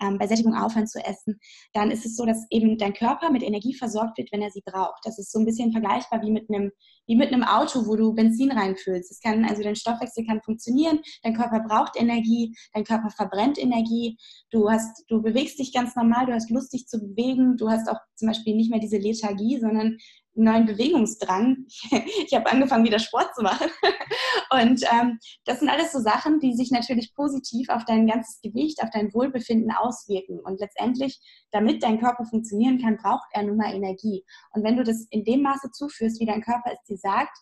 ähm, 0.01 0.17
bei 0.17 0.27
Sättigung 0.27 0.55
aufhören 0.55 0.87
zu 0.87 0.99
essen, 0.99 1.39
dann 1.73 1.91
ist 1.91 2.05
es 2.05 2.15
so, 2.15 2.25
dass 2.25 2.45
eben 2.49 2.77
dein 2.77 2.93
Körper 2.93 3.31
mit 3.31 3.43
Energie 3.43 3.73
versorgt 3.73 4.17
wird, 4.17 4.31
wenn 4.31 4.41
er 4.41 4.51
sie 4.51 4.61
braucht. 4.65 5.05
Das 5.05 5.19
ist 5.19 5.31
so 5.31 5.39
ein 5.39 5.45
bisschen 5.45 5.71
vergleichbar 5.71 6.21
wie 6.21 6.31
mit 6.31 6.49
einem, 6.49 6.71
wie 7.07 7.15
mit 7.15 7.31
einem 7.31 7.43
Auto, 7.43 7.85
wo 7.87 7.95
du 7.95 8.13
Benzin 8.13 8.51
reinfüllst. 8.51 9.11
Es 9.11 9.19
kann, 9.19 9.45
also 9.45 9.63
dein 9.63 9.75
Stoffwechsel 9.75 10.25
kann 10.25 10.41
funktionieren, 10.41 10.99
dein 11.23 11.35
Körper 11.35 11.61
braucht 11.61 11.99
Energie, 11.99 12.55
dein 12.73 12.83
Körper 12.83 13.09
verbrennt 13.09 13.57
Energie, 13.57 14.17
du 14.51 14.69
hast, 14.69 15.03
du 15.07 15.21
bewegst 15.21 15.59
dich 15.59 15.73
ganz 15.73 15.95
normal, 15.95 16.25
du 16.25 16.33
hast 16.33 16.49
Lust, 16.49 16.73
dich 16.73 16.87
zu 16.87 16.99
bewegen, 16.99 17.57
du 17.57 17.69
hast 17.69 17.89
auch 17.89 17.99
zum 18.15 18.27
Beispiel 18.27 18.55
nicht 18.55 18.71
mehr 18.71 18.79
diese 18.79 18.97
Lethargie, 18.97 19.59
sondern 19.59 19.97
neuen 20.35 20.65
Bewegungsdrang. 20.65 21.65
Ich 22.25 22.33
habe 22.33 22.49
angefangen, 22.49 22.85
wieder 22.85 22.99
Sport 22.99 23.35
zu 23.35 23.43
machen. 23.43 23.69
Und 24.51 24.83
ähm, 24.91 25.19
das 25.45 25.59
sind 25.59 25.69
alles 25.69 25.91
so 25.91 25.99
Sachen, 25.99 26.39
die 26.39 26.53
sich 26.53 26.71
natürlich 26.71 27.13
positiv 27.13 27.69
auf 27.69 27.85
dein 27.85 28.07
ganzes 28.07 28.41
Gewicht, 28.41 28.81
auf 28.81 28.89
dein 28.91 29.13
Wohlbefinden 29.13 29.71
auswirken. 29.71 30.39
Und 30.39 30.59
letztendlich, 30.59 31.19
damit 31.51 31.83
dein 31.83 31.99
Körper 31.99 32.25
funktionieren 32.25 32.81
kann, 32.81 32.97
braucht 32.97 33.27
er 33.31 33.43
nun 33.43 33.57
mal 33.57 33.73
Energie. 33.73 34.23
Und 34.51 34.63
wenn 34.63 34.77
du 34.77 34.83
das 34.83 35.05
in 35.09 35.23
dem 35.23 35.41
Maße 35.41 35.71
zuführst, 35.71 36.19
wie 36.19 36.25
dein 36.25 36.41
Körper 36.41 36.71
es 36.71 36.83
dir 36.87 36.97
sagt, 36.97 37.37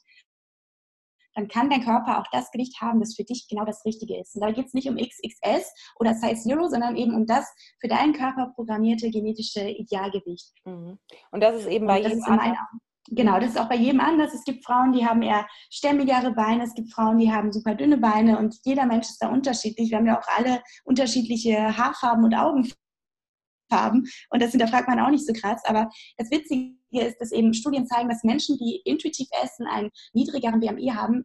dann 1.36 1.48
kann 1.48 1.70
dein 1.70 1.84
Körper 1.84 2.20
auch 2.20 2.26
das 2.32 2.52
Gewicht 2.52 2.80
haben, 2.82 3.00
das 3.00 3.16
für 3.16 3.24
dich 3.24 3.48
genau 3.50 3.66
das 3.66 3.86
Richtige 3.86 4.20
ist. 4.20 4.36
Und 4.36 4.42
da 4.42 4.52
geht 4.52 4.68
es 4.68 4.74
nicht 4.74 4.90
um 4.90 4.98
XXS 4.98 5.74
oder 6.00 6.14
Size 6.14 6.42
Zero, 6.42 6.68
sondern 6.68 6.96
eben 6.96 7.14
um 7.14 7.26
das 7.26 7.46
für 7.80 7.88
deinen 7.88 8.14
Körper 8.14 8.52
programmierte 8.56 9.10
genetische 9.10 9.68
Idealgewicht. 9.68 10.52
Mhm. 10.66 11.00
Und 11.32 11.42
das 11.42 11.62
ist 11.62 11.68
eben 11.68 11.88
bei 11.88 12.02
jedem 12.02 12.24
anderen. 12.24 12.58
Genau, 13.10 13.40
das 13.40 13.52
ist 13.52 13.60
auch 13.60 13.68
bei 13.68 13.76
jedem 13.76 14.00
anders. 14.00 14.34
Es 14.34 14.44
gibt 14.44 14.64
Frauen, 14.64 14.94
die 14.94 15.06
haben 15.06 15.24
eher 15.24 15.48
stämmigere 15.72 16.32
Beine, 16.32 16.64
es 16.64 16.76
gibt 16.76 16.94
Frauen, 16.94 17.18
die 17.18 17.32
haben 17.32 17.52
super 17.52 17.74
dünne 17.74 17.98
Beine 17.98 18.38
und 18.38 18.56
jeder 18.64 18.86
Mensch 18.86 19.10
ist 19.10 19.18
da 19.22 19.30
unterschiedlich. 19.30 19.90
Wir 19.90 19.98
haben 19.98 20.06
ja 20.06 20.20
auch 20.20 20.28
alle 20.38 20.62
unterschiedliche 20.86 21.76
Haarfarben 21.76 22.24
und 22.24 22.36
Augenfarben 22.36 22.81
und 23.72 24.42
das 24.42 24.52
hinterfragt 24.52 24.88
man 24.88 25.00
auch 25.00 25.10
nicht 25.10 25.26
so 25.26 25.34
krass. 25.34 25.62
Aber 25.66 25.90
das 26.18 26.30
Witzige 26.32 26.76
hier 26.90 27.08
ist, 27.08 27.20
dass 27.20 27.32
eben 27.32 27.54
Studien 27.54 27.88
zeigen, 27.88 28.10
dass 28.10 28.24
Menschen, 28.24 28.58
die 28.58 28.82
intuitiv 28.86 29.28
essen, 29.44 29.66
einen 29.68 29.90
niedrigeren 30.14 30.60
BMI 30.60 30.92
haben 30.96 31.24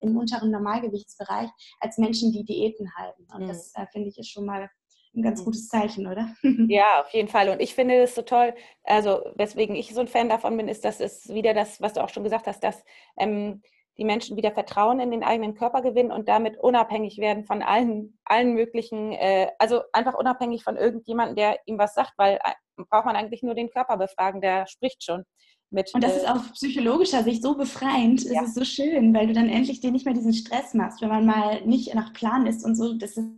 im 0.00 0.16
unteren 0.16 0.50
Normalgewichtsbereich 0.50 1.48
als 1.80 1.98
Menschen, 1.98 2.32
die 2.32 2.44
Diäten 2.44 2.94
halten. 2.96 3.26
Und 3.34 3.44
mhm. 3.44 3.48
das 3.48 3.72
äh, 3.74 3.86
finde 3.92 4.08
ich 4.08 4.18
ist 4.18 4.30
schon 4.30 4.44
mal 4.44 4.68
ein 5.14 5.22
ganz 5.22 5.40
mhm. 5.40 5.44
gutes 5.46 5.68
Zeichen, 5.68 6.06
oder? 6.06 6.34
Ja, 6.68 7.00
auf 7.00 7.10
jeden 7.10 7.28
Fall. 7.28 7.48
Und 7.50 7.60
ich 7.60 7.74
finde 7.74 8.02
es 8.02 8.14
so 8.14 8.22
toll, 8.22 8.54
also 8.84 9.20
weswegen 9.36 9.76
ich 9.76 9.94
so 9.94 10.00
ein 10.00 10.08
Fan 10.08 10.28
davon 10.28 10.56
bin, 10.56 10.68
ist, 10.68 10.84
dass 10.84 11.00
es 11.00 11.28
wieder 11.28 11.54
das, 11.54 11.80
was 11.80 11.92
du 11.92 12.02
auch 12.02 12.08
schon 12.08 12.24
gesagt 12.24 12.46
hast, 12.46 12.62
dass 12.64 12.84
ähm, 13.18 13.62
die 13.98 14.04
Menschen 14.04 14.36
wieder 14.36 14.52
Vertrauen 14.52 15.00
in 15.00 15.10
den 15.10 15.22
eigenen 15.22 15.54
Körper 15.54 15.82
gewinnen 15.82 16.12
und 16.12 16.28
damit 16.28 16.58
unabhängig 16.58 17.18
werden 17.18 17.44
von 17.44 17.62
allen, 17.62 18.18
allen 18.24 18.54
möglichen, 18.54 19.12
äh, 19.12 19.48
also 19.58 19.82
einfach 19.92 20.14
unabhängig 20.14 20.64
von 20.64 20.76
irgendjemandem, 20.76 21.36
der 21.36 21.58
ihm 21.66 21.78
was 21.78 21.94
sagt, 21.94 22.12
weil 22.16 22.38
äh, 22.42 22.84
braucht 22.88 23.04
man 23.04 23.16
eigentlich 23.16 23.42
nur 23.42 23.54
den 23.54 23.70
Körper 23.70 23.96
befragen, 23.96 24.40
der 24.40 24.66
spricht 24.66 25.04
schon. 25.04 25.24
Mit, 25.70 25.90
und 25.94 26.04
das 26.04 26.12
äh, 26.12 26.16
ist 26.18 26.28
auf 26.28 26.52
psychologischer 26.52 27.22
Sicht 27.22 27.42
so 27.42 27.56
befreiend, 27.56 28.24
ja. 28.24 28.42
es 28.42 28.48
ist 28.48 28.54
so 28.54 28.64
schön, 28.64 29.14
weil 29.14 29.26
du 29.26 29.32
dann 29.32 29.48
endlich 29.48 29.80
dir 29.80 29.90
nicht 29.90 30.04
mehr 30.04 30.14
diesen 30.14 30.34
Stress 30.34 30.74
machst, 30.74 31.00
wenn 31.00 31.08
man 31.08 31.24
mal 31.24 31.62
nicht 31.62 31.94
nach 31.94 32.12
Plan 32.12 32.46
ist 32.46 32.64
und 32.64 32.74
so, 32.74 32.94
das 32.94 33.16
ist 33.16 33.30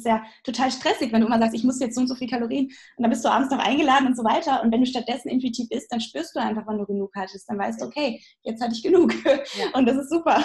ist 0.00 0.06
ja 0.06 0.22
total 0.44 0.70
stressig, 0.70 1.12
wenn 1.12 1.20
du 1.20 1.26
immer 1.26 1.38
sagst, 1.38 1.54
ich 1.54 1.64
muss 1.64 1.80
jetzt 1.80 1.94
so 1.94 2.00
und 2.00 2.08
so 2.08 2.14
viel 2.14 2.28
Kalorien 2.28 2.66
und 2.66 3.02
dann 3.02 3.10
bist 3.10 3.24
du 3.24 3.28
abends 3.28 3.50
noch 3.50 3.58
eingeladen 3.58 4.06
und 4.06 4.16
so 4.16 4.24
weiter. 4.24 4.62
Und 4.62 4.72
wenn 4.72 4.80
du 4.80 4.86
stattdessen 4.86 5.28
intuitiv 5.28 5.70
isst, 5.70 5.92
dann 5.92 6.00
spürst 6.00 6.34
du 6.34 6.40
einfach, 6.40 6.66
wann 6.66 6.78
du 6.78 6.86
genug 6.86 7.12
hattest. 7.14 7.48
Dann 7.48 7.58
weißt 7.58 7.80
du, 7.80 7.86
okay, 7.86 8.20
jetzt 8.42 8.62
hatte 8.62 8.74
ich 8.74 8.82
genug. 8.82 9.12
Ja. 9.24 9.38
Und 9.74 9.86
das 9.86 9.96
ist 9.96 10.10
super. 10.10 10.44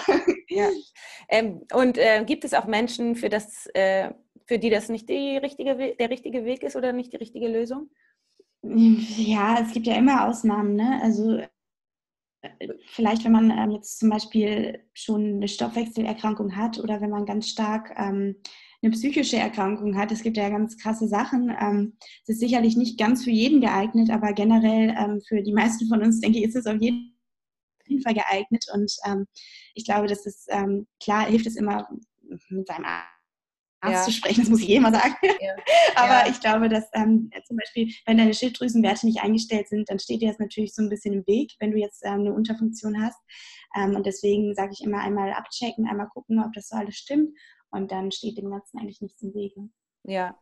Ja. 0.50 0.70
Ähm, 1.30 1.62
und 1.74 1.98
äh, 1.98 2.24
gibt 2.26 2.44
es 2.46 2.54
auch 2.54 2.66
Menschen, 2.66 3.16
für, 3.16 3.30
das, 3.30 3.68
äh, 3.74 4.12
für 4.46 4.60
die 4.60 4.70
das 4.70 4.90
nicht 4.90 5.10
die 5.10 5.38
richtige, 5.38 5.96
der 5.98 6.10
richtige 6.10 6.46
Weg 6.46 6.64
ist 6.64 6.76
oder 6.76 6.94
nicht 6.94 7.14
die 7.14 7.18
richtige 7.18 7.48
Lösung? 7.48 7.90
Ja, 8.64 9.60
es 9.62 9.74
gibt 9.74 9.88
ja 9.88 9.96
immer 9.96 10.28
Ausnahmen. 10.28 10.76
Ne? 10.76 11.00
Also 11.02 11.40
äh, 12.60 12.74
vielleicht, 12.88 13.26
wenn 13.26 13.32
man 13.32 13.52
ähm, 13.52 13.72
jetzt 13.72 14.00
zum 14.00 14.10
Beispiel 14.10 14.84
schon 14.94 15.36
eine 15.36 15.48
Stoffwechselerkrankung 15.48 16.56
hat 16.56 16.80
oder 16.80 17.02
wenn 17.02 17.10
man 17.10 17.26
ganz 17.26 17.50
stark 17.50 17.94
ähm, 17.98 18.38
eine 18.86 18.94
psychische 18.94 19.38
Erkrankung 19.38 19.98
hat. 19.98 20.12
Es 20.12 20.22
gibt 20.22 20.38
ja 20.38 20.50
ganz 20.50 20.78
krasse 20.78 21.08
Sachen. 21.08 21.56
Ähm, 21.60 21.98
es 22.24 22.30
ist 22.30 22.40
sicherlich 22.40 22.78
nicht 22.78 23.00
ganz 23.00 23.24
für 23.24 23.32
jeden 23.32 23.60
geeignet, 23.60 24.12
aber 24.12 24.34
generell 24.34 24.96
ähm, 24.98 25.22
für 25.28 25.42
die 25.42 25.54
meisten 25.54 25.88
von 25.88 26.02
uns, 26.04 26.22
denke 26.22 26.38
ich, 26.38 26.46
ist 26.46 26.56
es 26.56 26.68
auf 26.68 26.80
jeden 26.80 27.14
Fall 28.04 28.14
geeignet. 28.14 28.66
Und 28.74 28.96
ähm, 29.06 29.26
ich 29.74 29.86
glaube, 29.86 30.08
dass 30.08 30.26
es 30.26 30.48
klar 31.00 31.26
hilft 31.28 31.48
es 31.48 31.56
immer 31.56 31.88
mit 32.50 32.68
seinem 32.68 32.86
Arzt 32.86 33.16
ja. 33.94 34.04
zu 34.04 34.12
sprechen, 34.12 34.42
das 34.42 34.50
muss 34.50 34.62
ich 34.62 34.70
eh 34.70 34.76
immer 34.76 34.92
sagen. 34.92 35.16
Ja. 35.40 35.56
Aber 35.96 36.26
ja. 36.26 36.30
ich 36.30 36.40
glaube, 36.40 36.70
dass 36.70 36.86
ähm, 36.94 37.30
zum 37.46 37.58
Beispiel, 37.58 37.94
wenn 38.06 38.18
deine 38.18 38.34
Schilddrüsenwerte 38.34 39.06
nicht 39.06 39.22
eingestellt 39.22 39.68
sind, 39.68 39.90
dann 39.90 40.00
steht 40.00 40.22
dir 40.22 40.30
das 40.30 40.40
natürlich 40.40 40.74
so 40.74 40.82
ein 40.82 40.90
bisschen 40.90 41.14
im 41.14 41.28
Weg, 41.28 41.54
wenn 41.60 41.72
du 41.72 41.78
jetzt 41.78 42.04
ähm, 42.06 42.22
eine 42.22 42.34
Unterfunktion 42.34 43.02
hast. 43.02 43.20
Ähm, 43.76 43.96
und 43.96 44.06
deswegen 44.06 44.56
sage 44.56 44.72
ich 44.74 44.86
immer 44.86 45.00
einmal 45.00 45.34
abchecken, 45.34 45.88
einmal 45.88 46.08
gucken, 46.08 46.44
ob 46.44 46.54
das 46.54 46.70
so 46.70 46.76
alles 46.76 46.96
stimmt. 46.96 47.30
Und 47.76 47.92
dann 47.92 48.12
steht 48.12 48.38
dem 48.38 48.50
Ganzen 48.50 48.80
eigentlich 48.80 49.02
nichts 49.02 49.22
im 49.22 49.34
Wege. 49.34 49.70
Ja. 50.04 50.38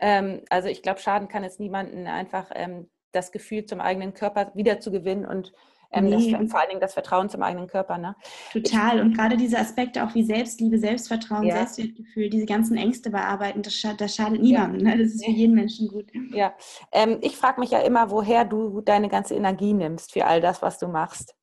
Ähm, 0.00 0.42
also 0.48 0.68
ich 0.68 0.82
glaube, 0.82 1.00
schaden 1.00 1.28
kann 1.28 1.44
es 1.44 1.58
niemanden, 1.58 2.06
einfach 2.06 2.50
ähm, 2.54 2.88
das 3.12 3.32
Gefühl 3.32 3.66
zum 3.66 3.80
eigenen 3.80 4.14
Körper 4.14 4.52
wiederzugewinnen 4.54 5.26
und 5.26 5.52
ähm, 5.92 6.04
nee. 6.04 6.30
das, 6.30 6.50
vor 6.50 6.60
allen 6.60 6.68
Dingen 6.68 6.80
das 6.80 6.94
Vertrauen 6.94 7.28
zum 7.28 7.42
eigenen 7.42 7.66
Körper. 7.66 7.98
Ne? 7.98 8.14
Total. 8.52 9.00
Und 9.00 9.16
gerade 9.16 9.36
diese 9.36 9.58
Aspekte 9.58 10.04
auch 10.04 10.14
wie 10.14 10.22
Selbstliebe, 10.22 10.78
Selbstvertrauen, 10.78 11.44
ja. 11.44 11.56
Selbstwertgefühl, 11.56 12.30
diese 12.30 12.46
ganzen 12.46 12.76
Ängste 12.76 13.10
bearbeiten, 13.10 13.62
das, 13.62 13.74
schadet, 13.74 14.00
das 14.00 14.14
schadet 14.14 14.40
niemandem. 14.40 14.86
Ja. 14.86 14.94
Ne? 14.94 15.02
Das 15.02 15.14
ist 15.14 15.24
für 15.24 15.32
jeden 15.32 15.54
Menschen 15.54 15.88
gut. 15.88 16.12
Ja. 16.32 16.54
Ähm, 16.92 17.18
ich 17.22 17.36
frage 17.36 17.60
mich 17.60 17.72
ja 17.72 17.80
immer, 17.80 18.10
woher 18.10 18.44
du 18.44 18.80
deine 18.82 19.08
ganze 19.08 19.34
Energie 19.34 19.72
nimmst 19.72 20.12
für 20.12 20.26
all 20.26 20.40
das, 20.40 20.62
was 20.62 20.78
du 20.78 20.86
machst. 20.86 21.34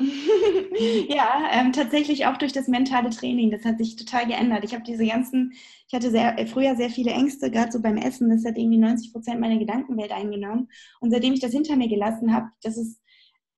ja, 1.08 1.50
ähm, 1.52 1.72
tatsächlich 1.72 2.26
auch 2.26 2.36
durch 2.36 2.52
das 2.52 2.68
mentale 2.68 3.10
Training. 3.10 3.50
Das 3.50 3.64
hat 3.64 3.78
sich 3.78 3.96
total 3.96 4.26
geändert. 4.26 4.64
Ich 4.64 4.74
habe 4.74 4.84
diese 4.84 5.06
ganzen, 5.06 5.52
ich 5.88 5.94
hatte 5.94 6.10
sehr, 6.10 6.38
äh, 6.38 6.46
früher 6.46 6.76
sehr 6.76 6.90
viele 6.90 7.10
Ängste, 7.10 7.50
gerade 7.50 7.72
so 7.72 7.80
beim 7.80 7.96
Essen. 7.96 8.30
Das 8.30 8.44
hat 8.44 8.56
irgendwie 8.56 8.78
90 8.78 9.12
Prozent 9.12 9.40
meiner 9.40 9.58
Gedankenwelt 9.58 10.12
eingenommen. 10.12 10.68
Und 11.00 11.10
seitdem 11.10 11.34
ich 11.34 11.40
das 11.40 11.52
hinter 11.52 11.76
mir 11.76 11.88
gelassen 11.88 12.34
habe, 12.34 12.48
das 12.62 12.76
ist 12.76 13.00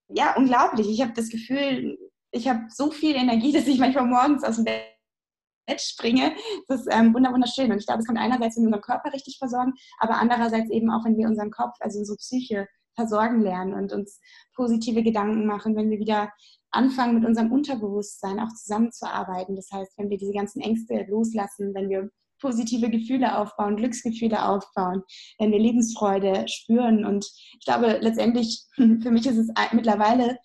ja 0.08 0.34
unglaublich. 0.36 0.88
Ich 0.88 1.00
habe 1.00 1.12
das 1.14 1.28
Gefühl, 1.28 1.98
ich 2.32 2.48
habe 2.48 2.64
so 2.68 2.90
viel 2.90 3.14
Energie, 3.14 3.52
dass 3.52 3.66
ich 3.66 3.78
manchmal 3.78 4.06
morgens 4.06 4.44
aus 4.44 4.56
dem 4.56 4.64
Bett 4.64 5.80
springe. 5.80 6.34
Das 6.66 6.80
ist 6.80 6.88
ähm, 6.90 7.14
wunderschön. 7.14 7.70
Und 7.70 7.78
ich 7.78 7.86
glaube, 7.86 8.00
es 8.00 8.06
kommt 8.06 8.18
einerseits, 8.18 8.56
wenn 8.56 8.64
wir 8.64 8.68
unseren 8.68 8.82
Körper 8.82 9.12
richtig 9.12 9.38
versorgen, 9.38 9.74
aber 9.98 10.16
andererseits 10.16 10.70
eben 10.70 10.90
auch, 10.90 11.04
wenn 11.04 11.16
wir 11.16 11.28
unseren 11.28 11.50
Kopf, 11.50 11.76
also 11.80 12.00
unsere 12.00 12.16
Psyche 12.16 12.66
versorgen 12.94 13.40
lernen 13.42 13.74
und 13.74 13.92
uns 13.92 14.20
positive 14.54 15.02
Gedanken 15.02 15.46
machen, 15.46 15.76
wenn 15.76 15.90
wir 15.90 15.98
wieder 15.98 16.30
anfangen, 16.70 17.14
mit 17.14 17.24
unserem 17.24 17.52
Unterbewusstsein 17.52 18.40
auch 18.40 18.52
zusammenzuarbeiten. 18.54 19.56
Das 19.56 19.70
heißt, 19.72 19.92
wenn 19.98 20.10
wir 20.10 20.18
diese 20.18 20.32
ganzen 20.32 20.60
Ängste 20.60 21.06
loslassen, 21.08 21.74
wenn 21.74 21.88
wir 21.88 22.10
positive 22.40 22.90
Gefühle 22.90 23.38
aufbauen, 23.38 23.76
Glücksgefühle 23.76 24.44
aufbauen, 24.44 25.02
wenn 25.38 25.52
wir 25.52 25.58
Lebensfreude 25.58 26.46
spüren. 26.48 27.06
Und 27.06 27.24
ich 27.58 27.64
glaube, 27.64 27.98
letztendlich, 28.00 28.64
für 28.74 29.10
mich 29.10 29.26
ist 29.26 29.38
es 29.38 29.48
mittlerweile 29.72 30.38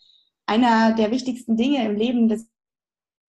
einer 0.45 0.93
der 0.93 1.11
wichtigsten 1.11 1.57
Dinge 1.57 1.83
im 1.85 1.95
Leben, 1.95 2.29
dass 2.29 2.45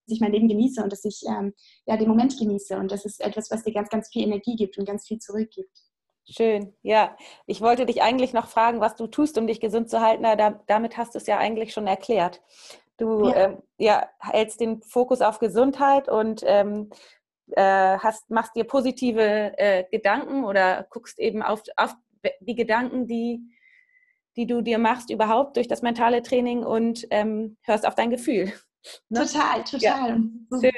ich 0.07 0.21
mein 0.21 0.33
Leben 0.33 0.49
genieße 0.49 0.83
und 0.83 0.93
dass 0.93 1.05
ich 1.05 1.23
ähm, 1.29 1.53
ja, 1.87 1.97
den 1.97 2.09
Moment 2.09 2.39
genieße. 2.39 2.79
Und 2.79 2.93
das 2.93 3.05
ist 3.05 3.21
etwas, 3.21 3.51
was 3.51 3.65
dir 3.65 3.73
ganz, 3.73 3.89
ganz 3.89 4.09
viel 4.11 4.23
Energie 4.23 4.57
gibt 4.57 4.79
und 4.79 4.87
ganz 4.87 5.07
viel 5.07 5.19
zurückgibt. 5.19 5.88
Schön, 6.31 6.75
ja. 6.83 7.17
Ich 7.47 7.61
wollte 7.63 7.87
dich 7.87 8.03
eigentlich 8.03 8.35
noch 8.35 8.49
fragen, 8.49 8.81
was 8.81 8.97
du 8.97 9.07
tust, 9.07 9.39
um 9.39 9.47
dich 9.47 9.61
gesund 9.61 9.89
zu 9.89 10.01
halten. 10.01 10.25
Da, 10.25 10.61
damit 10.67 10.97
hast 10.99 11.15
du 11.15 11.19
es 11.19 11.27
ja 11.27 11.39
eigentlich 11.39 11.73
schon 11.73 11.87
erklärt. 11.87 12.43
Du 12.99 13.29
ja. 13.29 13.37
Ähm, 13.37 13.63
ja, 13.79 14.09
hältst 14.21 14.61
den 14.61 14.83
Fokus 14.83 15.23
auf 15.23 15.39
Gesundheit 15.39 16.09
und 16.09 16.43
ähm, 16.45 16.91
äh, 17.53 17.99
hast, 17.99 18.29
machst 18.29 18.57
dir 18.57 18.65
positive 18.65 19.57
äh, 19.59 19.85
Gedanken 19.91 20.45
oder 20.45 20.87
guckst 20.91 21.19
eben 21.19 21.43
auf, 21.43 21.63
auf 21.77 21.95
die 22.41 22.57
Gedanken, 22.57 23.07
die, 23.07 23.41
die 24.37 24.47
du 24.47 24.61
dir 24.61 24.79
machst, 24.79 25.11
überhaupt 25.11 25.57
durch 25.57 25.69
das 25.69 25.81
mentale 25.81 26.23
Training 26.23 26.63
und 26.63 27.07
ähm, 27.11 27.57
hörst 27.63 27.87
auf 27.87 27.95
dein 27.95 28.11
Gefühl. 28.11 28.53
Ne? 29.09 29.27
Total, 29.27 29.65
total. 29.65 29.81
Ja. 29.81 30.17
Schön. 30.61 30.73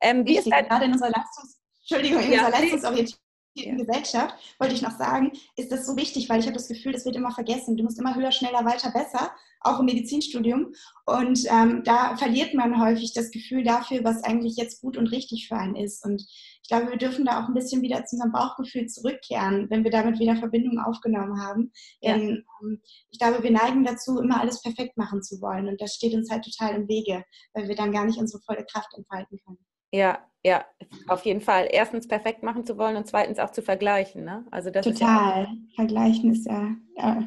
Ähm, 0.00 0.26
wie 0.26 0.38
ist 0.38 0.50
dein, 0.50 0.66
gerade 0.66 0.86
in 0.86 0.92
unserer 0.92 1.10
Leistungs 1.10 1.60
Entschuldigung, 1.80 2.22
in 2.22 2.32
ja, 2.32 2.46
unserer 2.46 2.60
Leistungsorientierung 2.60 3.29
ja. 3.54 3.74
Gesellschaft, 3.74 4.34
wollte 4.58 4.74
ich 4.74 4.82
noch 4.82 4.96
sagen, 4.96 5.32
ist 5.56 5.72
das 5.72 5.86
so 5.86 5.96
wichtig, 5.96 6.28
weil 6.28 6.40
ich 6.40 6.46
habe 6.46 6.56
das 6.56 6.68
Gefühl, 6.68 6.92
das 6.92 7.04
wird 7.04 7.16
immer 7.16 7.32
vergessen. 7.32 7.76
Du 7.76 7.84
musst 7.84 7.98
immer 7.98 8.14
höher, 8.14 8.32
schneller, 8.32 8.64
weiter, 8.64 8.90
besser, 8.90 9.32
auch 9.60 9.80
im 9.80 9.86
Medizinstudium. 9.86 10.72
Und 11.06 11.46
ähm, 11.50 11.82
da 11.84 12.16
verliert 12.16 12.54
man 12.54 12.80
häufig 12.80 13.12
das 13.12 13.30
Gefühl 13.30 13.64
dafür, 13.64 14.04
was 14.04 14.22
eigentlich 14.24 14.56
jetzt 14.56 14.80
gut 14.80 14.96
und 14.96 15.08
richtig 15.08 15.48
für 15.48 15.56
einen 15.56 15.76
ist. 15.76 16.04
Und 16.04 16.22
ich 16.62 16.68
glaube, 16.68 16.90
wir 16.90 16.98
dürfen 16.98 17.24
da 17.24 17.42
auch 17.42 17.48
ein 17.48 17.54
bisschen 17.54 17.82
wieder 17.82 18.04
zu 18.04 18.16
unserem 18.16 18.32
Bauchgefühl 18.32 18.86
zurückkehren, 18.86 19.68
wenn 19.70 19.82
wir 19.82 19.90
damit 19.90 20.20
wieder 20.20 20.36
Verbindung 20.36 20.78
aufgenommen 20.78 21.42
haben. 21.42 21.72
Ja. 22.00 22.16
Denn 22.16 22.44
ähm, 22.62 22.80
ich 23.10 23.18
glaube, 23.18 23.42
wir 23.42 23.50
neigen 23.50 23.84
dazu, 23.84 24.20
immer 24.20 24.40
alles 24.40 24.62
perfekt 24.62 24.96
machen 24.96 25.22
zu 25.22 25.40
wollen. 25.40 25.68
Und 25.68 25.80
das 25.80 25.94
steht 25.94 26.14
uns 26.14 26.30
halt 26.30 26.44
total 26.44 26.76
im 26.76 26.88
Wege, 26.88 27.24
weil 27.54 27.68
wir 27.68 27.74
dann 27.74 27.92
gar 27.92 28.04
nicht 28.04 28.18
unsere 28.18 28.40
volle 28.42 28.64
Kraft 28.64 28.94
entfalten 28.96 29.40
können. 29.44 29.58
Ja, 29.92 30.18
ja, 30.44 30.64
auf 31.08 31.24
jeden 31.26 31.40
Fall. 31.42 31.68
Erstens 31.70 32.08
perfekt 32.08 32.42
machen 32.42 32.64
zu 32.64 32.78
wollen 32.78 32.96
und 32.96 33.06
zweitens 33.06 33.38
auch 33.38 33.50
zu 33.50 33.62
vergleichen. 33.62 34.24
Ne? 34.24 34.46
Also 34.50 34.70
das 34.70 34.86
Total. 34.86 35.42
Ist 35.42 35.48
ja 35.50 35.56
Vergleichen 35.74 36.32
ist 36.32 36.46
ja, 36.46 36.76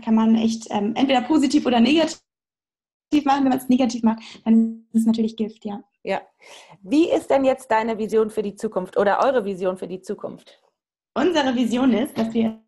kann 0.03 0.16
man 0.16 0.36
echt 0.36 0.68
ähm, 0.72 0.95
entweder 0.95 1.22
positiv 1.22 1.66
oder 1.66 1.80
negativ 1.80 2.20
machen. 3.24 3.43
Wenn 3.43 3.49
man 3.49 3.57
es 3.59 3.70
negativ 3.70 4.01
macht, 4.01 4.20
dann 4.45 4.88
ist 4.93 5.01
es 5.01 5.05
natürlich 5.05 5.36
Gift, 5.36 5.64
ja. 5.66 5.84
Ja. 6.03 6.22
Wie 6.82 7.09
ist 7.09 7.30
denn 7.30 7.45
jetzt 7.45 7.70
deine 7.70 7.97
Vision 7.97 8.30
für 8.30 8.41
die 8.41 8.55
Zukunft 8.55 8.97
oder 8.97 9.24
eure 9.24 9.45
Vision 9.45 9.78
für 9.78 9.88
die 9.88 10.01
Zukunft? 10.01 10.59
Unsere 11.14 11.55
Vision 11.55 11.93
ist, 11.93 12.18
dass 12.18 12.34
wir 12.34 12.62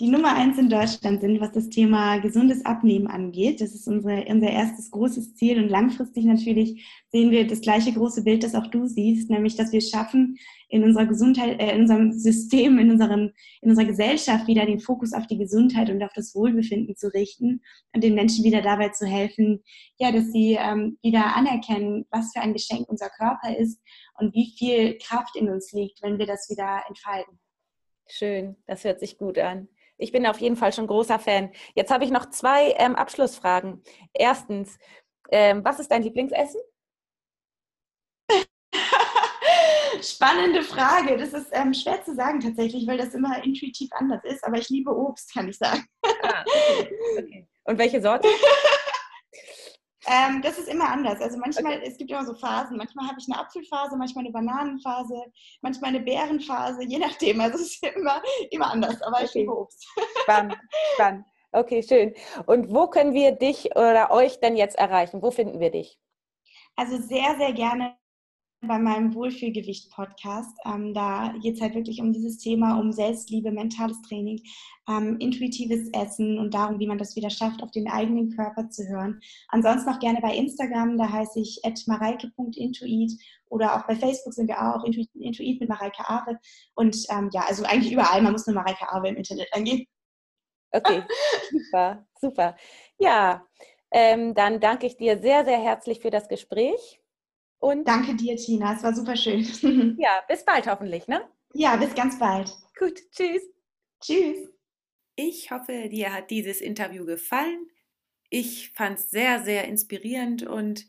die 0.00 0.08
Nummer 0.08 0.34
eins 0.34 0.58
in 0.58 0.68
Deutschland 0.68 1.20
sind, 1.20 1.40
was 1.40 1.52
das 1.52 1.68
Thema 1.68 2.18
gesundes 2.18 2.64
Abnehmen 2.66 3.06
angeht. 3.06 3.60
Das 3.60 3.72
ist 3.72 3.86
unsere, 3.86 4.24
unser 4.24 4.50
erstes 4.50 4.90
großes 4.90 5.36
Ziel 5.36 5.62
und 5.62 5.68
langfristig 5.68 6.24
natürlich 6.24 6.84
sehen 7.12 7.30
wir 7.30 7.46
das 7.46 7.60
gleiche 7.60 7.92
große 7.92 8.24
Bild, 8.24 8.42
das 8.42 8.56
auch 8.56 8.66
du 8.66 8.86
siehst, 8.86 9.30
nämlich, 9.30 9.54
dass 9.54 9.70
wir 9.70 9.80
schaffen, 9.80 10.38
in 10.68 10.82
unserer 10.82 11.06
Gesundheit, 11.06 11.60
äh, 11.60 11.74
in 11.74 11.82
unserem 11.82 12.12
System, 12.12 12.78
in, 12.78 12.90
unserem, 12.90 13.32
in 13.62 13.70
unserer 13.70 13.86
Gesellschaft 13.86 14.48
wieder 14.48 14.66
den 14.66 14.80
Fokus 14.80 15.12
auf 15.12 15.26
die 15.28 15.38
Gesundheit 15.38 15.88
und 15.88 16.02
auf 16.02 16.12
das 16.14 16.34
Wohlbefinden 16.34 16.96
zu 16.96 17.12
richten 17.14 17.62
und 17.94 18.02
den 18.02 18.14
Menschen 18.14 18.44
wieder 18.44 18.60
dabei 18.60 18.88
zu 18.88 19.06
helfen, 19.06 19.62
ja, 19.98 20.10
dass 20.10 20.32
sie 20.32 20.58
ähm, 20.60 20.98
wieder 21.00 21.36
anerkennen, 21.36 22.06
was 22.10 22.32
für 22.32 22.40
ein 22.40 22.54
Geschenk 22.54 22.88
unser 22.88 23.08
Körper 23.08 23.56
ist 23.56 23.80
und 24.18 24.34
wie 24.34 24.52
viel 24.58 24.98
Kraft 24.98 25.36
in 25.36 25.48
uns 25.48 25.72
liegt, 25.72 26.02
wenn 26.02 26.18
wir 26.18 26.26
das 26.26 26.48
wieder 26.50 26.82
entfalten. 26.88 27.38
Schön, 28.10 28.56
das 28.66 28.84
hört 28.84 29.00
sich 29.00 29.18
gut 29.18 29.38
an. 29.38 29.68
Ich 29.98 30.12
bin 30.12 30.26
auf 30.26 30.40
jeden 30.40 30.56
Fall 30.56 30.72
schon 30.72 30.86
großer 30.86 31.18
Fan. 31.18 31.52
Jetzt 31.74 31.90
habe 31.90 32.04
ich 32.04 32.10
noch 32.10 32.30
zwei 32.30 32.72
ähm, 32.78 32.94
Abschlussfragen. 32.94 33.82
Erstens, 34.14 34.78
ähm, 35.30 35.64
was 35.64 35.78
ist 35.80 35.90
dein 35.90 36.02
Lieblingsessen? 36.02 36.60
Spannende 40.00 40.62
Frage. 40.62 41.16
Das 41.18 41.32
ist 41.34 41.48
ähm, 41.52 41.74
schwer 41.74 42.02
zu 42.04 42.14
sagen 42.14 42.40
tatsächlich, 42.40 42.86
weil 42.86 42.96
das 42.96 43.12
immer 43.14 43.44
intuitiv 43.44 43.90
anders 43.92 44.24
ist. 44.24 44.44
Aber 44.44 44.56
ich 44.58 44.68
liebe 44.68 44.96
Obst, 44.96 45.34
kann 45.34 45.48
ich 45.48 45.58
sagen. 45.58 45.84
Ah, 46.22 46.44
okay. 46.46 46.90
Okay. 47.18 47.48
Und 47.64 47.78
welche 47.78 48.00
Sorte? 48.00 48.28
Ähm, 50.10 50.40
das 50.42 50.58
ist 50.58 50.68
immer 50.68 50.88
anders. 50.88 51.20
Also 51.20 51.38
manchmal, 51.38 51.76
okay. 51.76 51.86
es 51.86 51.98
gibt 51.98 52.10
immer 52.10 52.24
so 52.24 52.34
Phasen. 52.34 52.76
Manchmal 52.78 53.08
habe 53.08 53.18
ich 53.20 53.26
eine 53.30 53.40
Apfelphase, 53.40 53.96
manchmal 53.96 54.24
eine 54.24 54.32
Bananenphase, 54.32 55.22
manchmal 55.60 55.90
eine 55.90 56.00
Beerenphase, 56.00 56.82
je 56.84 56.98
nachdem. 56.98 57.40
Also 57.40 57.58
es 57.58 57.74
ist 57.74 57.86
immer, 57.86 58.22
immer 58.50 58.70
anders, 58.70 59.02
aber 59.02 59.16
okay. 59.16 59.26
ich 59.26 59.34
liebe 59.34 59.56
Obst. 59.56 59.86
Spannend, 60.22 60.56
spannend. 60.94 61.26
Okay, 61.52 61.82
schön. 61.82 62.14
Und 62.46 62.72
wo 62.72 62.88
können 62.88 63.12
wir 63.12 63.32
dich 63.32 63.74
oder 63.76 64.10
euch 64.10 64.40
denn 64.40 64.56
jetzt 64.56 64.78
erreichen? 64.78 65.22
Wo 65.22 65.30
finden 65.30 65.60
wir 65.60 65.70
dich? 65.70 65.98
Also 66.76 66.96
sehr, 66.98 67.36
sehr 67.38 67.52
gerne 67.52 67.96
bei 68.60 68.78
meinem 68.78 69.14
Wohlfühlgewicht-Podcast. 69.14 70.58
Ähm, 70.66 70.92
da 70.92 71.32
geht 71.40 71.56
es 71.56 71.60
halt 71.60 71.74
wirklich 71.74 72.00
um 72.00 72.12
dieses 72.12 72.38
Thema, 72.38 72.78
um 72.78 72.92
Selbstliebe, 72.92 73.52
mentales 73.52 74.00
Training, 74.02 74.42
ähm, 74.88 75.16
intuitives 75.20 75.88
Essen 75.92 76.38
und 76.38 76.54
darum, 76.54 76.80
wie 76.80 76.86
man 76.86 76.98
das 76.98 77.14
wieder 77.14 77.30
schafft, 77.30 77.62
auf 77.62 77.70
den 77.70 77.88
eigenen 77.88 78.34
Körper 78.34 78.68
zu 78.68 78.86
hören. 78.88 79.20
Ansonsten 79.48 79.90
auch 79.90 80.00
gerne 80.00 80.20
bei 80.20 80.34
Instagram, 80.34 80.98
da 80.98 81.10
heiße 81.10 81.40
ich 81.40 81.60
mareike.intuit 81.86 83.12
oder 83.48 83.76
auch 83.76 83.86
bei 83.86 83.94
Facebook 83.94 84.34
sind 84.34 84.48
wir 84.48 84.60
auch, 84.60 84.84
Intuit, 84.84 85.08
Intuit 85.14 85.60
mit 85.60 85.68
Mareike 85.68 86.08
Aare. 86.08 86.38
Und 86.74 86.96
ähm, 87.10 87.30
ja, 87.32 87.44
also 87.46 87.64
eigentlich 87.64 87.92
überall, 87.92 88.22
man 88.22 88.32
muss 88.32 88.46
nur 88.46 88.54
Mareike 88.54 88.88
Aare 88.88 89.08
im 89.08 89.16
Internet 89.16 89.48
eingeben. 89.52 89.86
Okay, 90.72 91.02
super, 91.50 92.06
super. 92.20 92.56
Ja, 92.98 93.46
ähm, 93.90 94.34
dann 94.34 94.60
danke 94.60 94.86
ich 94.86 94.96
dir 94.96 95.18
sehr, 95.18 95.44
sehr 95.44 95.58
herzlich 95.58 96.00
für 96.00 96.10
das 96.10 96.28
Gespräch. 96.28 97.00
Und 97.58 97.86
Danke 97.86 98.14
dir, 98.14 98.36
Tina. 98.36 98.74
Es 98.74 98.82
war 98.82 98.94
super 98.94 99.16
schön. 99.16 99.44
Ja, 99.98 100.22
bis 100.28 100.44
bald 100.44 100.66
hoffentlich, 100.66 101.08
ne? 101.08 101.28
Ja, 101.54 101.76
bis 101.76 101.94
ganz 101.94 102.18
bald. 102.18 102.50
Gut, 102.78 103.00
tschüss. 103.10 103.42
Tschüss. 104.00 104.48
Ich 105.16 105.50
hoffe, 105.50 105.88
dir 105.88 106.12
hat 106.12 106.30
dieses 106.30 106.60
Interview 106.60 107.04
gefallen. 107.04 107.68
Ich 108.30 108.70
fand 108.70 108.98
es 108.98 109.10
sehr, 109.10 109.42
sehr 109.42 109.64
inspirierend 109.64 110.44
und 110.44 110.86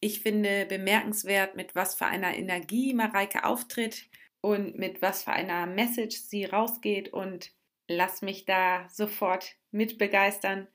ich 0.00 0.20
finde 0.20 0.64
bemerkenswert, 0.66 1.56
mit 1.56 1.74
was 1.74 1.94
für 1.94 2.06
einer 2.06 2.36
Energie 2.36 2.94
Mareike 2.94 3.44
auftritt 3.44 4.06
und 4.40 4.78
mit 4.78 5.02
was 5.02 5.24
für 5.24 5.32
einer 5.32 5.66
Message 5.66 6.16
sie 6.16 6.44
rausgeht 6.44 7.12
und 7.12 7.52
lass 7.88 8.22
mich 8.22 8.44
da 8.44 8.88
sofort 8.88 9.56
mit 9.70 9.98
begeistern 9.98 10.68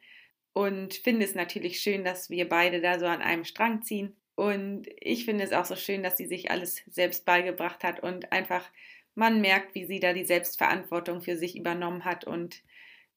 und 0.51 0.93
finde 0.93 1.25
es 1.25 1.35
natürlich 1.35 1.79
schön, 1.79 2.03
dass 2.03 2.29
wir 2.29 2.47
beide 2.47 2.81
da 2.81 2.99
so 2.99 3.05
an 3.05 3.21
einem 3.21 3.45
Strang 3.45 3.81
ziehen. 3.81 4.15
Und 4.35 4.87
ich 4.99 5.25
finde 5.25 5.43
es 5.43 5.53
auch 5.53 5.65
so 5.65 5.75
schön, 5.75 6.03
dass 6.03 6.17
sie 6.17 6.25
sich 6.25 6.49
alles 6.49 6.81
selbst 6.87 7.25
beigebracht 7.25 7.83
hat 7.83 7.99
und 8.01 8.31
einfach 8.31 8.69
man 9.15 9.41
merkt, 9.41 9.75
wie 9.75 9.85
sie 9.85 9.99
da 9.99 10.13
die 10.13 10.25
Selbstverantwortung 10.25 11.21
für 11.21 11.37
sich 11.37 11.55
übernommen 11.55 12.03
hat 12.03 12.25
und 12.25 12.63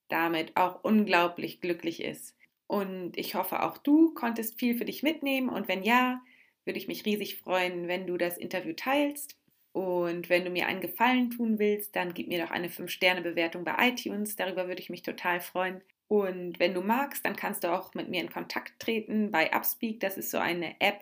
damit 0.09 0.57
auch 0.57 0.85
unglaublich 0.85 1.61
glücklich 1.61 2.03
ist. 2.03 2.37
Und 2.67 3.17
ich 3.17 3.35
hoffe, 3.35 3.63
auch 3.63 3.79
du 3.79 4.13
konntest 4.15 4.59
viel 4.59 4.77
für 4.77 4.85
dich 4.85 5.03
mitnehmen 5.03 5.49
und 5.49 5.69
wenn 5.69 5.83
ja, 5.83 6.21
würde 6.65 6.79
ich 6.79 6.89
mich 6.89 7.07
riesig 7.07 7.39
freuen, 7.39 7.89
wenn 7.89 8.07
du 8.07 8.19
das 8.19 8.37
Interview 8.37 8.75
teilst. 8.75 9.39
Und 9.73 10.29
wenn 10.31 10.45
du 10.45 10.51
mir 10.51 10.67
einen 10.67 10.81
Gefallen 10.81 11.31
tun 11.31 11.59
willst, 11.59 11.95
dann 11.97 12.15
gib 12.15 12.29
mir 12.29 12.43
doch 12.43 12.51
eine 12.51 12.69
5-Sterne-Bewertung 12.69 13.63
bei 13.63 13.89
iTunes. 13.89 14.35
Darüber 14.35 14.69
würde 14.69 14.81
ich 14.81 14.91
mich 14.91 15.03
total 15.03 15.41
freuen. 15.41 15.83
Und 16.09 16.61
wenn 16.61 16.75
du 16.75 16.83
magst, 16.83 17.25
dann 17.25 17.37
kannst 17.37 17.65
du 17.65 17.73
auch 17.73 17.95
mit 17.95 18.09
mir 18.09 18.21
in 18.21 18.31
Kontakt 18.31 18.79
treten 18.79 19.31
bei 19.31 19.53
Upspeak. 19.53 20.01
Das 20.01 20.17
ist 20.17 20.31
so 20.31 20.39
eine 20.39 20.81
App, 20.81 21.01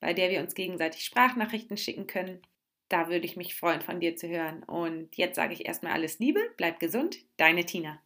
bei 0.00 0.12
der 0.12 0.30
wir 0.30 0.40
uns 0.40 0.54
gegenseitig 0.54 1.04
Sprachnachrichten 1.04 1.76
schicken 1.76 2.06
können. 2.06 2.42
Da 2.88 3.08
würde 3.08 3.24
ich 3.24 3.36
mich 3.36 3.56
freuen, 3.56 3.80
von 3.80 4.00
dir 4.00 4.16
zu 4.16 4.28
hören. 4.28 4.62
Und 4.64 5.16
jetzt 5.16 5.36
sage 5.36 5.54
ich 5.54 5.66
erstmal 5.66 5.92
alles 5.92 6.18
Liebe, 6.18 6.40
bleib 6.56 6.78
gesund, 6.80 7.16
deine 7.38 7.64
Tina. 7.64 8.00